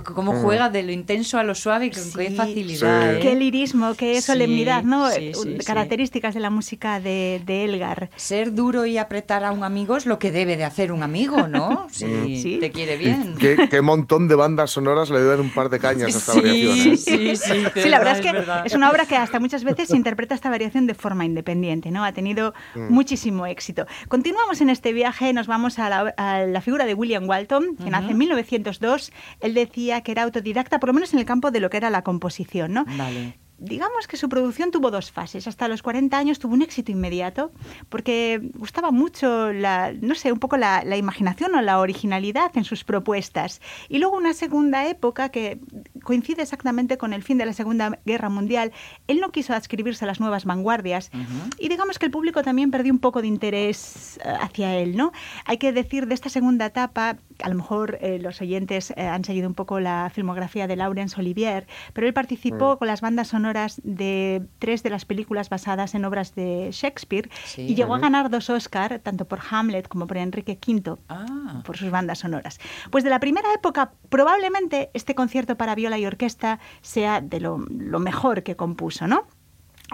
Cómo, 0.00 0.32
cómo 0.32 0.32
juega 0.40 0.70
de 0.70 0.82
lo 0.82 0.92
intenso 0.92 1.38
a 1.38 1.42
lo 1.42 1.54
suave 1.54 1.86
y 1.86 1.90
con 1.90 2.02
qué 2.16 2.30
facilidad. 2.30 3.10
Sí. 3.12 3.16
¿eh? 3.16 3.18
Qué 3.20 3.34
lirismo, 3.34 3.94
qué 3.94 4.14
Sí, 4.16 4.22
solemnidad, 4.22 4.82
¿no? 4.84 5.10
sí, 5.10 5.32
Eh. 5.46 5.58
Características 5.66 6.32
de 6.34 6.40
la 6.40 6.50
música 6.50 7.00
de, 7.00 7.42
de 7.44 7.64
Elgar. 7.64 8.10
Ser 8.16 8.54
duro 8.54 8.86
y 8.86 8.98
apretar 8.98 9.44
a 9.44 9.52
un 9.52 9.64
amigo 9.64 9.96
es 9.96 10.06
lo 10.06 10.18
que 10.18 10.30
debe 10.32 10.56
de 10.56 10.64
hacer 10.64 10.92
un 10.92 11.02
amigo, 11.02 11.48
¿no? 11.48 11.86
Si 11.92 12.40
Sí. 12.42 12.58
te 12.60 12.70
quiere 12.70 12.96
bien. 12.96 13.34
qué, 13.38 13.68
qué 13.70 13.80
montón 13.82 14.28
de 14.28 14.34
bandas 14.34 14.70
sonoras 14.70 15.10
le 15.10 15.20
deben 15.20 15.40
un 15.40 15.50
par 15.50 15.68
de 15.68 15.78
cañas 15.78 16.14
a 16.14 16.18
esta 16.18 16.34
variación. 16.34 16.96
Sí, 16.96 17.30
¿eh? 17.30 17.36
sí, 17.36 17.36
sí. 17.36 17.64
Sí, 17.82 17.88
la 17.88 17.98
verdad 17.98 18.16
es 18.16 18.20
que 18.26 18.32
verdad. 18.32 18.62
es 18.66 18.74
una 18.74 18.90
obra 18.90 19.06
que 19.06 19.16
hasta 19.16 19.38
muchas 19.40 19.64
veces 19.64 19.88
se 19.88 19.96
interpreta 19.96 20.34
esta 20.34 20.50
variación 20.50 20.86
de 20.86 20.94
forma 20.94 21.24
independiente, 21.24 21.90
¿no? 21.90 22.04
Ha 22.04 22.12
tenido 22.12 22.54
muchísimo 22.88 23.46
éxito. 23.46 23.86
Continuamos 24.08 24.60
en 24.60 24.70
este 24.70 24.92
viaje, 24.92 25.32
nos 25.32 25.46
vamos 25.46 25.78
a 25.78 25.88
la, 25.88 26.14
a 26.16 26.40
la 26.46 26.60
figura 26.60 26.84
de 26.86 26.94
William 26.94 27.28
Walton, 27.28 27.76
que 27.76 27.90
nace 27.90 28.10
en 28.12 28.18
1902. 28.18 29.12
Él 29.40 29.54
decía 29.54 29.81
que 29.90 30.12
era 30.12 30.22
autodidacta, 30.22 30.80
por 30.80 30.88
lo 30.88 30.94
menos 30.94 31.12
en 31.12 31.18
el 31.18 31.24
campo 31.24 31.50
de 31.50 31.60
lo 31.60 31.70
que 31.70 31.76
era 31.76 31.90
la 31.90 32.02
composición, 32.02 32.72
¿no? 32.72 32.84
Vale. 32.84 33.38
Digamos 33.58 34.08
que 34.08 34.16
su 34.16 34.28
producción 34.28 34.72
tuvo 34.72 34.90
dos 34.90 35.12
fases. 35.12 35.46
Hasta 35.46 35.68
los 35.68 35.82
40 35.82 36.18
años 36.18 36.40
tuvo 36.40 36.52
un 36.52 36.62
éxito 36.62 36.90
inmediato 36.90 37.52
porque 37.90 38.40
gustaba 38.54 38.90
mucho, 38.90 39.52
la, 39.52 39.92
no 40.00 40.16
sé, 40.16 40.32
un 40.32 40.40
poco 40.40 40.56
la, 40.56 40.82
la 40.84 40.96
imaginación 40.96 41.54
o 41.54 41.62
la 41.62 41.78
originalidad 41.78 42.50
en 42.56 42.64
sus 42.64 42.82
propuestas. 42.82 43.60
Y 43.88 43.98
luego 43.98 44.16
una 44.16 44.34
segunda 44.34 44.88
época 44.88 45.28
que 45.28 45.60
coincide 46.02 46.42
exactamente 46.42 46.98
con 46.98 47.12
el 47.12 47.22
fin 47.22 47.38
de 47.38 47.46
la 47.46 47.52
Segunda 47.52 47.98
Guerra 48.04 48.28
Mundial. 48.28 48.72
Él 49.06 49.20
no 49.20 49.30
quiso 49.30 49.54
adscribirse 49.54 50.04
a 50.04 50.08
las 50.08 50.20
nuevas 50.20 50.44
vanguardias 50.44 51.10
y 51.58 51.68
digamos 51.68 51.98
que 51.98 52.06
el 52.06 52.12
público 52.12 52.42
también 52.42 52.70
perdió 52.70 52.92
un 52.92 52.98
poco 52.98 53.22
de 53.22 53.28
interés 53.28 54.18
eh, 54.24 54.34
hacia 54.40 54.76
él, 54.76 54.96
¿no? 54.96 55.12
Hay 55.44 55.58
que 55.58 55.72
decir 55.72 56.06
de 56.06 56.14
esta 56.14 56.28
segunda 56.28 56.66
etapa, 56.66 57.16
a 57.42 57.48
lo 57.48 57.54
mejor 57.54 57.98
eh, 58.00 58.18
los 58.20 58.40
oyentes 58.40 58.92
eh, 58.96 59.02
han 59.06 59.24
seguido 59.24 59.48
un 59.48 59.54
poco 59.54 59.80
la 59.80 60.10
filmografía 60.12 60.66
de 60.66 60.76
Laurence 60.76 61.18
Olivier, 61.20 61.66
pero 61.92 62.06
él 62.06 62.14
participó 62.14 62.78
con 62.78 62.88
las 62.88 63.00
bandas 63.00 63.28
sonoras 63.28 63.80
de 63.84 64.42
tres 64.58 64.82
de 64.82 64.90
las 64.90 65.04
películas 65.04 65.48
basadas 65.48 65.94
en 65.94 66.04
obras 66.04 66.34
de 66.34 66.68
Shakespeare 66.72 67.28
Sí. 67.44 67.62
y 67.62 67.74
llegó 67.74 67.94
a 67.94 67.98
ganar 67.98 68.30
dos 68.30 68.50
Oscar, 68.50 68.98
tanto 69.00 69.26
por 69.26 69.40
Hamlet 69.50 69.88
como 69.88 70.06
por 70.06 70.16
Enrique 70.16 70.58
V 70.66 70.96
Ah. 71.08 71.62
por 71.64 71.76
sus 71.76 71.90
bandas 71.90 72.20
sonoras. 72.20 72.58
Pues 72.90 73.04
de 73.04 73.10
la 73.10 73.20
primera 73.20 73.52
época, 73.54 73.92
probablemente 74.08 74.90
este 74.94 75.14
concierto 75.14 75.56
para 75.56 75.74
viola 75.74 75.98
y 75.98 76.06
orquesta 76.06 76.58
sea 76.80 77.20
de 77.20 77.40
lo, 77.40 77.58
lo 77.70 77.98
mejor 77.98 78.42
que 78.42 78.56
compuso, 78.56 79.06
¿no? 79.06 79.26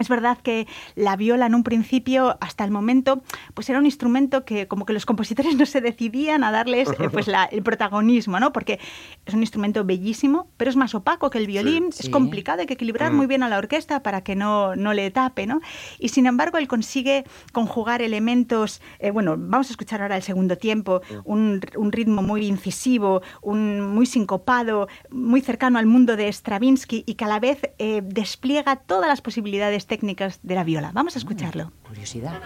Es 0.01 0.09
verdad 0.09 0.39
que 0.39 0.67
la 0.95 1.17
viola 1.17 1.47
en 1.47 1.55
un 1.57 1.65
principio, 1.65 2.37
hasta 2.41 2.65
el 2.65 2.71
momento, 2.71 3.23
pues 3.55 3.69
era 3.69 3.79
un 3.81 3.85
instrumento 3.87 4.45
que 4.45 4.69
como 4.69 4.87
que 4.87 4.93
los 4.93 5.07
compositores 5.07 5.55
no 5.57 5.67
se 5.67 5.81
decidían 5.81 6.45
a 6.45 6.53
darles 6.53 6.89
eh, 6.91 7.09
pues 7.11 7.27
la- 7.27 7.45
el 7.47 7.63
protagonismo, 7.63 8.39
¿no? 8.39 8.53
Porque 8.53 8.79
es 9.27 9.35
un 9.35 9.41
instrumento 9.41 9.85
bellísimo, 9.85 10.49
pero 10.57 10.71
es 10.71 10.77
más 10.77 10.95
opaco 10.95 11.31
que 11.31 11.39
el 11.39 11.47
violín, 11.49 11.91
Sí. 11.91 12.05
es 12.07 12.11
complicado, 12.11 12.61
hay 12.61 12.67
que 12.67 12.75
equilibrar 12.75 13.13
muy 13.13 13.27
bien 13.27 13.43
a 13.43 13.49
la 13.49 13.59
orquesta 13.59 14.03
para 14.03 14.23
que 14.23 14.37
no, 14.37 14.77
no 14.77 14.93
le 14.93 15.11
tape, 15.11 15.47
¿no? 15.47 15.61
Y 15.99 16.11
sin 16.11 16.27
embargo, 16.27 16.59
él 16.59 16.69
consigue 16.69 17.25
conjugar 17.53 18.01
elementos, 18.01 18.81
eh, 19.01 19.11
bueno, 19.11 19.35
vamos 19.37 19.69
a 19.69 19.71
escuchar 19.73 20.03
ahora 20.03 20.17
el 20.17 20.23
segundo 20.23 20.57
tiempo, 20.59 21.01
un, 21.25 21.61
un 21.77 21.91
ritmo 21.93 22.23
muy 22.23 22.47
incisivo, 22.47 23.23
un, 23.43 23.81
muy 23.81 24.07
sincopado, 24.07 24.87
muy 25.11 25.41
cercano 25.41 25.79
al 25.79 25.87
mundo 25.87 26.17
de 26.17 26.33
Stravinsky 26.33 27.03
y 27.07 27.15
que 27.15 27.25
a 27.25 27.29
la 27.29 27.41
vez 27.41 27.63
eh, 27.79 28.01
despliega 28.05 28.77
todas 28.77 29.09
las 29.09 29.21
posibilidades 29.23 29.88
técnicas 29.89 30.39
de 30.43 30.55
la 30.55 30.63
viola. 30.63 30.93
Vamos 30.95 31.17
a 31.17 31.19
escucharlo. 31.19 31.73
Curiosidad. 31.83 32.39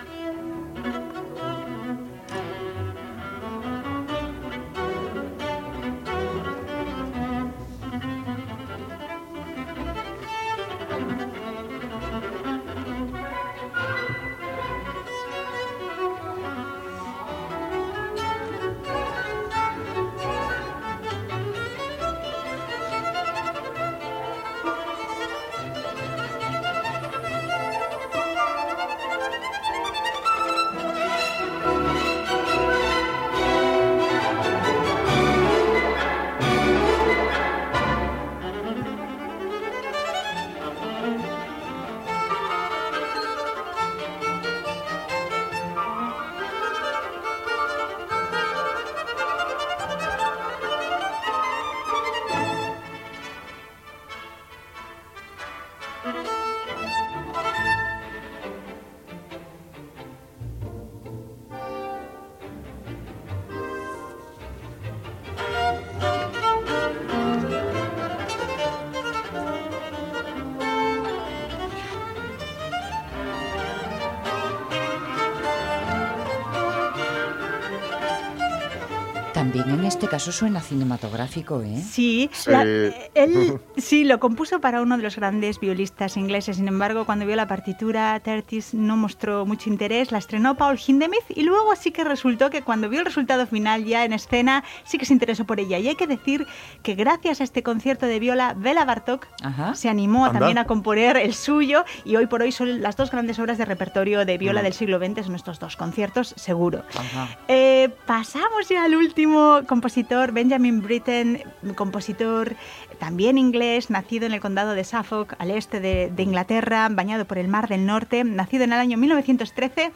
También 79.42 79.70
en 79.70 79.84
este 79.84 80.06
caso 80.06 80.30
suena 80.30 80.60
cinematográfico, 80.60 81.62
¿eh? 81.62 81.76
Sí, 81.82 82.30
Sí. 82.32 82.48
la- 82.48 82.62
él 82.62 83.58
sí 83.76 84.04
lo 84.04 84.20
compuso 84.20 84.60
para 84.60 84.80
uno 84.80 84.96
de 84.96 85.02
los 85.02 85.16
grandes 85.16 85.58
violistas 85.58 86.16
ingleses. 86.16 86.58
Sin 86.58 86.68
embargo, 86.68 87.04
cuando 87.06 87.26
vio 87.26 87.34
la 87.34 87.48
partitura, 87.48 88.20
Tertis 88.20 88.72
no 88.72 88.96
mostró 88.96 89.44
mucho 89.44 89.68
interés. 89.68 90.12
La 90.12 90.18
estrenó 90.18 90.54
Paul 90.56 90.78
Hindemith 90.86 91.24
y 91.30 91.42
luego 91.42 91.74
sí 91.74 91.90
que 91.90 92.04
resultó 92.04 92.50
que 92.50 92.62
cuando 92.62 92.88
vio 92.88 93.00
el 93.00 93.04
resultado 93.06 93.48
final 93.48 93.84
ya 93.84 94.04
en 94.04 94.12
escena, 94.12 94.62
sí 94.84 94.96
que 94.96 95.06
se 95.06 95.12
interesó 95.12 95.44
por 95.44 95.58
ella. 95.58 95.76
Y 95.80 95.88
hay 95.88 95.96
que 95.96 96.06
decir 96.06 96.46
que 96.84 96.94
gracias 96.94 97.40
a 97.40 97.44
este 97.44 97.64
concierto 97.64 98.06
de 98.06 98.20
viola, 98.20 98.54
Bela 98.56 98.84
Bartok 98.84 99.26
Ajá. 99.42 99.74
se 99.74 99.88
animó 99.88 100.26
Anda. 100.26 100.38
también 100.38 100.58
a 100.58 100.66
componer 100.68 101.16
el 101.16 101.34
suyo 101.34 101.84
y 102.04 102.14
hoy 102.14 102.26
por 102.26 102.42
hoy 102.42 102.52
son 102.52 102.80
las 102.80 102.96
dos 102.96 103.10
grandes 103.10 103.40
obras 103.40 103.58
de 103.58 103.64
repertorio 103.64 104.24
de 104.24 104.38
viola 104.38 104.62
del 104.62 104.72
siglo 104.72 105.00
XX, 105.04 105.26
son 105.26 105.34
estos 105.34 105.58
dos 105.58 105.74
conciertos, 105.76 106.32
seguro. 106.36 106.84
Ajá. 106.96 107.36
Eh, 107.48 107.90
pasamos 108.06 108.68
ya 108.68 108.84
al 108.84 108.94
último 108.94 109.31
compositor, 109.66 110.32
Benjamin 110.32 110.82
Britten, 110.82 111.42
compositor 111.74 112.56
también 113.02 113.36
inglés, 113.36 113.90
nacido 113.90 114.26
en 114.26 114.32
el 114.32 114.38
condado 114.38 114.74
de 114.74 114.84
Suffolk, 114.84 115.34
al 115.40 115.50
este 115.50 115.80
de, 115.80 116.12
de 116.14 116.22
Inglaterra, 116.22 116.88
bañado 116.88 117.24
por 117.24 117.36
el 117.36 117.48
Mar 117.48 117.68
del 117.68 117.84
Norte, 117.84 118.22
nacido 118.22 118.62
en 118.62 118.72
el 118.72 118.78
año 118.78 118.96
1913. 118.96 119.90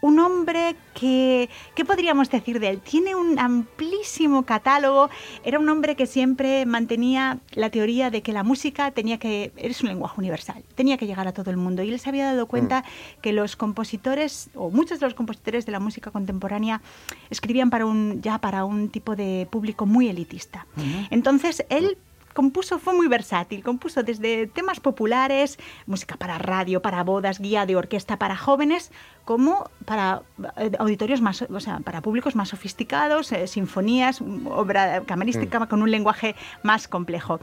Un 0.00 0.18
hombre 0.18 0.74
que, 0.94 1.50
¿qué 1.74 1.84
podríamos 1.84 2.30
decir 2.30 2.58
de 2.58 2.68
él? 2.68 2.80
Tiene 2.80 3.14
un 3.14 3.38
amplísimo 3.38 4.44
catálogo. 4.44 5.10
Era 5.44 5.58
un 5.58 5.68
hombre 5.68 5.94
que 5.94 6.06
siempre 6.06 6.64
mantenía 6.64 7.40
la 7.52 7.68
teoría 7.68 8.08
de 8.08 8.22
que 8.22 8.32
la 8.32 8.44
música 8.44 8.92
tenía 8.92 9.18
que, 9.18 9.52
es 9.56 9.82
un 9.82 9.88
lenguaje 9.90 10.14
universal, 10.16 10.64
tenía 10.74 10.96
que 10.96 11.06
llegar 11.06 11.28
a 11.28 11.32
todo 11.32 11.50
el 11.50 11.58
mundo. 11.58 11.82
Y 11.82 11.90
él 11.90 12.00
se 12.00 12.08
había 12.08 12.24
dado 12.24 12.46
cuenta 12.46 12.82
que 13.20 13.34
los 13.34 13.56
compositores, 13.56 14.48
o 14.54 14.70
muchos 14.70 15.00
de 15.00 15.06
los 15.06 15.14
compositores 15.14 15.66
de 15.66 15.72
la 15.72 15.80
música 15.80 16.12
contemporánea, 16.12 16.80
escribían 17.28 17.68
para 17.68 17.84
un, 17.84 18.22
ya 18.22 18.38
para 18.38 18.64
un 18.64 18.88
tipo 18.88 19.16
de 19.16 19.46
público 19.50 19.84
muy 19.84 20.08
elitista. 20.08 20.66
Entonces, 21.10 21.66
él 21.68 21.98
compuso, 22.38 22.78
fue 22.78 22.94
muy 22.94 23.08
versátil, 23.08 23.64
compuso 23.64 24.04
desde 24.04 24.46
temas 24.46 24.78
populares, 24.78 25.58
música 25.86 26.14
para 26.16 26.38
radio, 26.38 26.80
para 26.80 27.02
bodas, 27.02 27.40
guía 27.40 27.66
de 27.66 27.74
orquesta 27.74 28.16
para 28.16 28.36
jóvenes, 28.36 28.92
como 29.24 29.68
para 29.84 30.22
eh, 30.56 30.70
auditorios 30.78 31.20
más, 31.20 31.42
o 31.42 31.58
sea, 31.58 31.80
para 31.80 32.00
públicos 32.00 32.36
más 32.36 32.50
sofisticados, 32.50 33.32
eh, 33.32 33.48
sinfonías, 33.48 34.22
obra 34.44 35.02
camerística 35.04 35.66
con 35.66 35.82
un 35.82 35.90
lenguaje 35.90 36.36
más 36.62 36.86
complejo. 36.86 37.40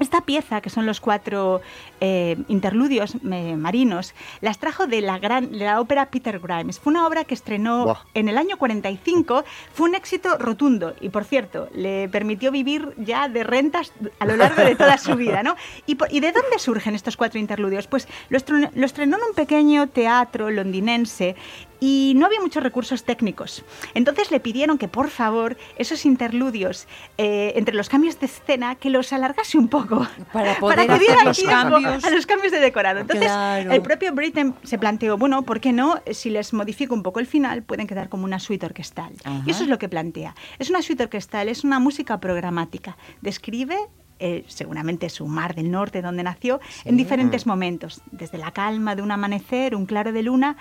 Esta 0.00 0.22
pieza, 0.22 0.60
que 0.60 0.70
son 0.70 0.86
los 0.86 1.00
cuatro 1.00 1.60
eh, 2.00 2.36
interludios 2.48 3.14
eh, 3.30 3.54
marinos, 3.56 4.14
las 4.40 4.58
trajo 4.58 4.86
de 4.86 5.00
la, 5.02 5.18
gran, 5.18 5.52
de 5.52 5.58
la 5.64 5.80
ópera 5.80 6.06
Peter 6.06 6.38
Grimes. 6.40 6.80
Fue 6.80 6.90
una 6.90 7.06
obra 7.06 7.24
que 7.24 7.34
estrenó 7.34 7.84
Buah. 7.84 7.98
en 8.14 8.28
el 8.28 8.38
año 8.38 8.56
45, 8.56 9.44
fue 9.72 9.88
un 9.90 9.94
éxito 9.94 10.38
rotundo 10.38 10.94
y, 11.00 11.10
por 11.10 11.24
cierto, 11.24 11.68
le 11.74 12.08
permitió 12.08 12.50
vivir 12.50 12.94
ya 12.96 13.28
de 13.28 13.44
rentas 13.44 13.92
a 14.18 14.24
lo 14.26 14.36
largo 14.36 14.62
de 14.62 14.74
toda 14.74 14.96
su 14.98 15.14
vida. 15.16 15.42
¿no? 15.42 15.54
¿Y, 15.86 15.96
por- 15.96 16.12
y 16.12 16.20
de 16.20 16.32
dónde 16.32 16.58
surgen 16.58 16.94
estos 16.94 17.16
cuatro 17.16 17.38
interludios? 17.38 17.86
Pues 17.86 18.08
lo 18.30 18.36
estrenó, 18.38 18.70
lo 18.74 18.86
estrenó 18.86 19.18
en 19.18 19.22
un 19.28 19.34
pequeño 19.34 19.88
teatro 19.88 20.50
londinense 20.50 21.36
y 21.80 22.12
no 22.16 22.26
había 22.26 22.40
muchos 22.40 22.62
recursos 22.62 23.04
técnicos. 23.04 23.64
Entonces 23.94 24.30
le 24.30 24.38
pidieron 24.40 24.78
que 24.78 24.86
por 24.86 25.08
favor 25.10 25.56
esos 25.78 26.04
interludios 26.04 26.86
eh, 27.18 27.52
entre 27.56 27.74
los 27.74 27.88
cambios 27.88 28.20
de 28.20 28.26
escena 28.26 28.74
que 28.74 28.90
los 28.90 29.12
alargase 29.12 29.56
un 29.58 29.68
poco 29.68 30.06
Para 30.32 30.54
poder 30.60 30.86
que 30.86 30.92
hacer 30.92 31.06
dieran 31.06 31.24
los 31.24 31.42
cambios. 31.42 32.04
a 32.04 32.10
los 32.10 32.26
cambios 32.26 32.52
de 32.52 32.60
decorado. 32.60 33.00
Entonces 33.00 33.26
Claro. 33.26 33.72
el 33.72 33.82
propio 33.82 34.12
Britten 34.12 34.54
se 34.62 34.78
planteó, 34.78 35.16
bueno, 35.16 35.42
¿por 35.42 35.60
qué 35.60 35.72
no? 35.72 36.00
Si 36.12 36.30
les 36.30 36.52
modifico 36.52 36.94
un 36.94 37.02
poco 37.02 37.18
el 37.20 37.26
final, 37.26 37.62
pueden 37.62 37.86
quedar 37.86 38.08
como 38.08 38.24
una 38.24 38.38
suite 38.38 38.66
orquestal. 38.66 39.12
Ajá. 39.24 39.42
Y 39.46 39.50
eso 39.50 39.62
es 39.62 39.68
lo 39.68 39.78
que 39.78 39.88
plantea. 39.88 40.34
Es 40.58 40.68
una 40.70 40.82
suite 40.82 41.02
orquestal, 41.04 41.48
es 41.48 41.64
una 41.64 41.78
música 41.78 42.20
programática. 42.20 42.96
Describe 43.22 43.76
eh, 44.22 44.44
seguramente 44.48 45.08
su 45.08 45.26
mar 45.26 45.54
del 45.54 45.70
norte 45.70 46.02
donde 46.02 46.22
nació 46.22 46.60
en 46.84 46.98
diferentes 46.98 47.46
momentos, 47.46 48.02
desde 48.12 48.36
la 48.36 48.50
calma 48.52 48.94
de 48.94 49.00
un 49.00 49.10
amanecer, 49.10 49.74
un 49.74 49.86
claro 49.86 50.12
de 50.12 50.22
luna, 50.22 50.56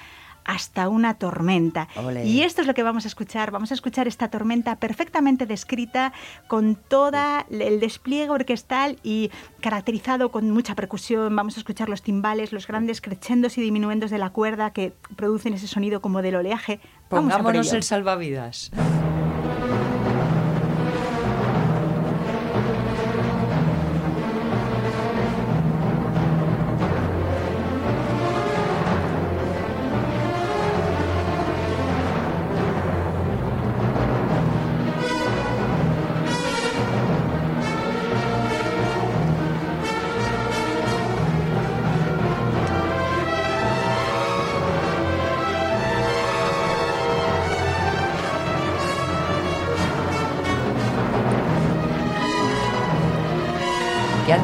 hasta 0.49 0.89
una 0.89 1.13
tormenta. 1.13 1.87
Y 2.23 2.41
esto 2.41 2.61
es 2.61 2.67
lo 2.67 2.73
que 2.73 2.81
vamos 2.81 3.05
a 3.05 3.07
escuchar. 3.07 3.51
Vamos 3.51 3.69
a 3.69 3.75
escuchar 3.75 4.07
esta 4.07 4.29
tormenta 4.29 4.77
perfectamente 4.77 5.45
descrita 5.45 6.11
con 6.47 6.75
todo 6.75 7.17
el 7.51 7.79
despliegue 7.79 8.31
orquestal 8.31 8.97
y 9.03 9.29
caracterizado 9.61 10.31
con 10.31 10.49
mucha 10.49 10.73
percusión. 10.73 11.35
Vamos 11.35 11.57
a 11.57 11.59
escuchar 11.59 11.87
los 11.87 12.01
timbales, 12.01 12.51
los 12.51 12.65
grandes 12.65 12.99
crescendos 12.99 13.59
y 13.59 13.61
diminuendos 13.61 14.09
de 14.09 14.17
la 14.17 14.31
cuerda 14.31 14.71
que 14.71 14.93
producen 15.15 15.53
ese 15.53 15.67
sonido 15.67 16.01
como 16.01 16.23
del 16.23 16.35
oleaje. 16.35 16.79
Vamos 17.11 17.33
a 17.33 17.37
por 17.37 17.43
Pongámonos 17.43 17.67
ello. 17.67 17.77
el 17.77 17.83
salvavidas. 17.83 18.71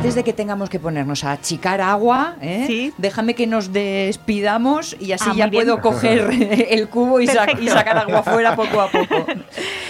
Antes 0.05 0.15
de 0.15 0.23
que 0.23 0.33
tengamos 0.33 0.69
que 0.69 0.79
ponernos 0.79 1.23
a 1.23 1.31
achicar 1.33 1.81
agua, 1.81 2.35
¿eh? 2.41 2.63
Sí. 2.67 2.93
déjame 2.97 3.33
que 3.33 3.47
nos 3.47 3.73
despidamos 3.73 4.95
y 4.99 5.11
así 5.11 5.29
Ah, 5.31 5.33
ya 5.35 5.51
puedo 5.51 5.81
coger 5.81 6.29
el 6.69 6.87
cubo 6.89 7.19
y, 7.21 7.27
sa- 7.27 7.47
y 7.59 7.67
sacar 7.67 7.97
agua 7.97 8.23
fuera 8.23 8.55
poco 8.55 8.81
a 8.81 8.89
poco. 8.91 9.25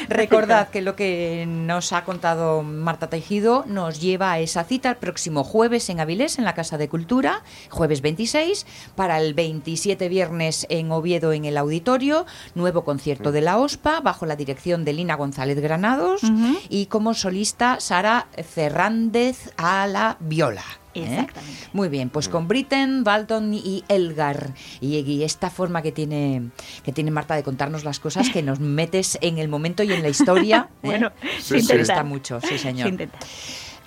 Recordad 0.10 0.70
que 0.70 0.82
lo 0.82 0.96
que 0.96 1.46
nos 1.48 1.94
ha 1.94 2.04
contado 2.04 2.64
Marta 2.64 3.10
Tejido 3.10 3.64
nos 3.68 4.00
lleva 4.00 4.32
a 4.32 4.40
esa 4.40 4.64
cita 4.64 4.90
el 4.90 4.98
próximo 4.98 5.44
jueves 5.44 5.90
en 5.90 6.00
Avilés, 6.00 6.38
en 6.38 6.46
la 6.46 6.54
Casa 6.54 6.78
de 6.78 6.90
Cultura, 6.90 7.44
jueves 7.70 8.02
26, 8.02 8.66
para 8.96 9.20
el 9.20 9.34
27 9.34 10.10
viernes 10.10 10.66
en 10.70 10.92
Oviedo 10.92 11.34
en 11.34 11.46
el 11.46 11.58
auditorio, 11.58 12.26
nuevo 12.54 12.84
concierto 12.84 13.32
de 13.32 13.42
la 13.42 13.58
OSPA 13.58 14.02
bajo 14.02 14.26
la 14.26 14.36
dirección 14.36 14.86
de 14.86 14.94
Lina 14.94 15.16
González 15.16 15.60
Granados 15.60 16.22
y 16.70 16.88
como 16.88 17.14
solista 17.14 17.80
Sara 17.80 18.28
Fernández 18.44 19.52
a 19.58 19.88
la 19.88 20.18
viola. 20.20 20.64
¿Eh? 20.96 21.04
Exactamente. 21.04 21.68
Muy 21.74 21.90
bien, 21.90 22.10
pues 22.10 22.30
con 22.30 22.48
Britten, 22.48 23.04
Dalton 23.04 23.54
y 23.54 23.84
Elgar. 23.88 24.52
Y, 24.82 24.98
y 25.00 25.24
esta 25.24 25.50
forma 25.50 25.82
que 25.82 25.92
tiene, 25.92 26.50
que 26.84 26.92
tiene 26.92 27.12
Marta 27.12 27.36
de 27.36 27.44
contarnos 27.44 27.84
las 27.84 28.00
cosas 28.00 28.30
que 28.30 28.42
nos 28.44 28.60
metes 28.62 29.18
en 29.22 29.38
el 29.38 29.48
momento 29.48 29.84
y 29.84 29.92
en 29.94 30.02
la 30.02 30.10
historia. 30.10 30.70
¿eh? 30.84 30.88
Bueno, 30.88 31.12
se 31.40 31.42
se 31.42 31.56
Gusta 31.58 31.74
intenta. 31.76 32.04
mucho, 32.04 32.42
sí 32.42 32.48
Se 32.50 32.58
señor. 32.60 32.92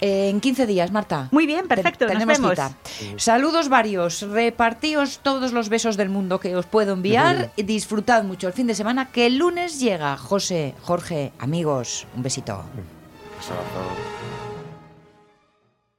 Eh, 0.00 0.28
en 0.28 0.40
15 0.40 0.68
días, 0.68 0.92
Marta. 0.92 1.28
Muy 1.32 1.44
bien, 1.44 1.66
perfecto, 1.66 2.06
Te- 2.06 2.14
nos 2.14 2.22
tenemos 2.22 2.38
vemos. 2.38 2.50
cita. 2.52 3.16
Saludos 3.16 3.68
varios, 3.68 4.22
repartíos 4.22 5.18
todos 5.24 5.50
los 5.52 5.68
besos 5.68 5.96
del 5.96 6.08
mundo 6.08 6.38
que 6.38 6.54
os 6.54 6.66
puedo 6.66 6.92
enviar 6.92 7.50
y 7.56 7.64
disfrutad 7.64 8.22
mucho 8.22 8.46
el 8.46 8.52
fin 8.52 8.68
de 8.68 8.76
semana 8.76 9.06
que 9.10 9.26
el 9.26 9.38
lunes 9.38 9.80
llega. 9.80 10.16
José, 10.16 10.74
Jorge, 10.82 11.32
amigos, 11.40 12.06
un 12.14 12.22
besito. 12.22 12.52
Ah, 12.52 12.64
ah. 13.50 14.47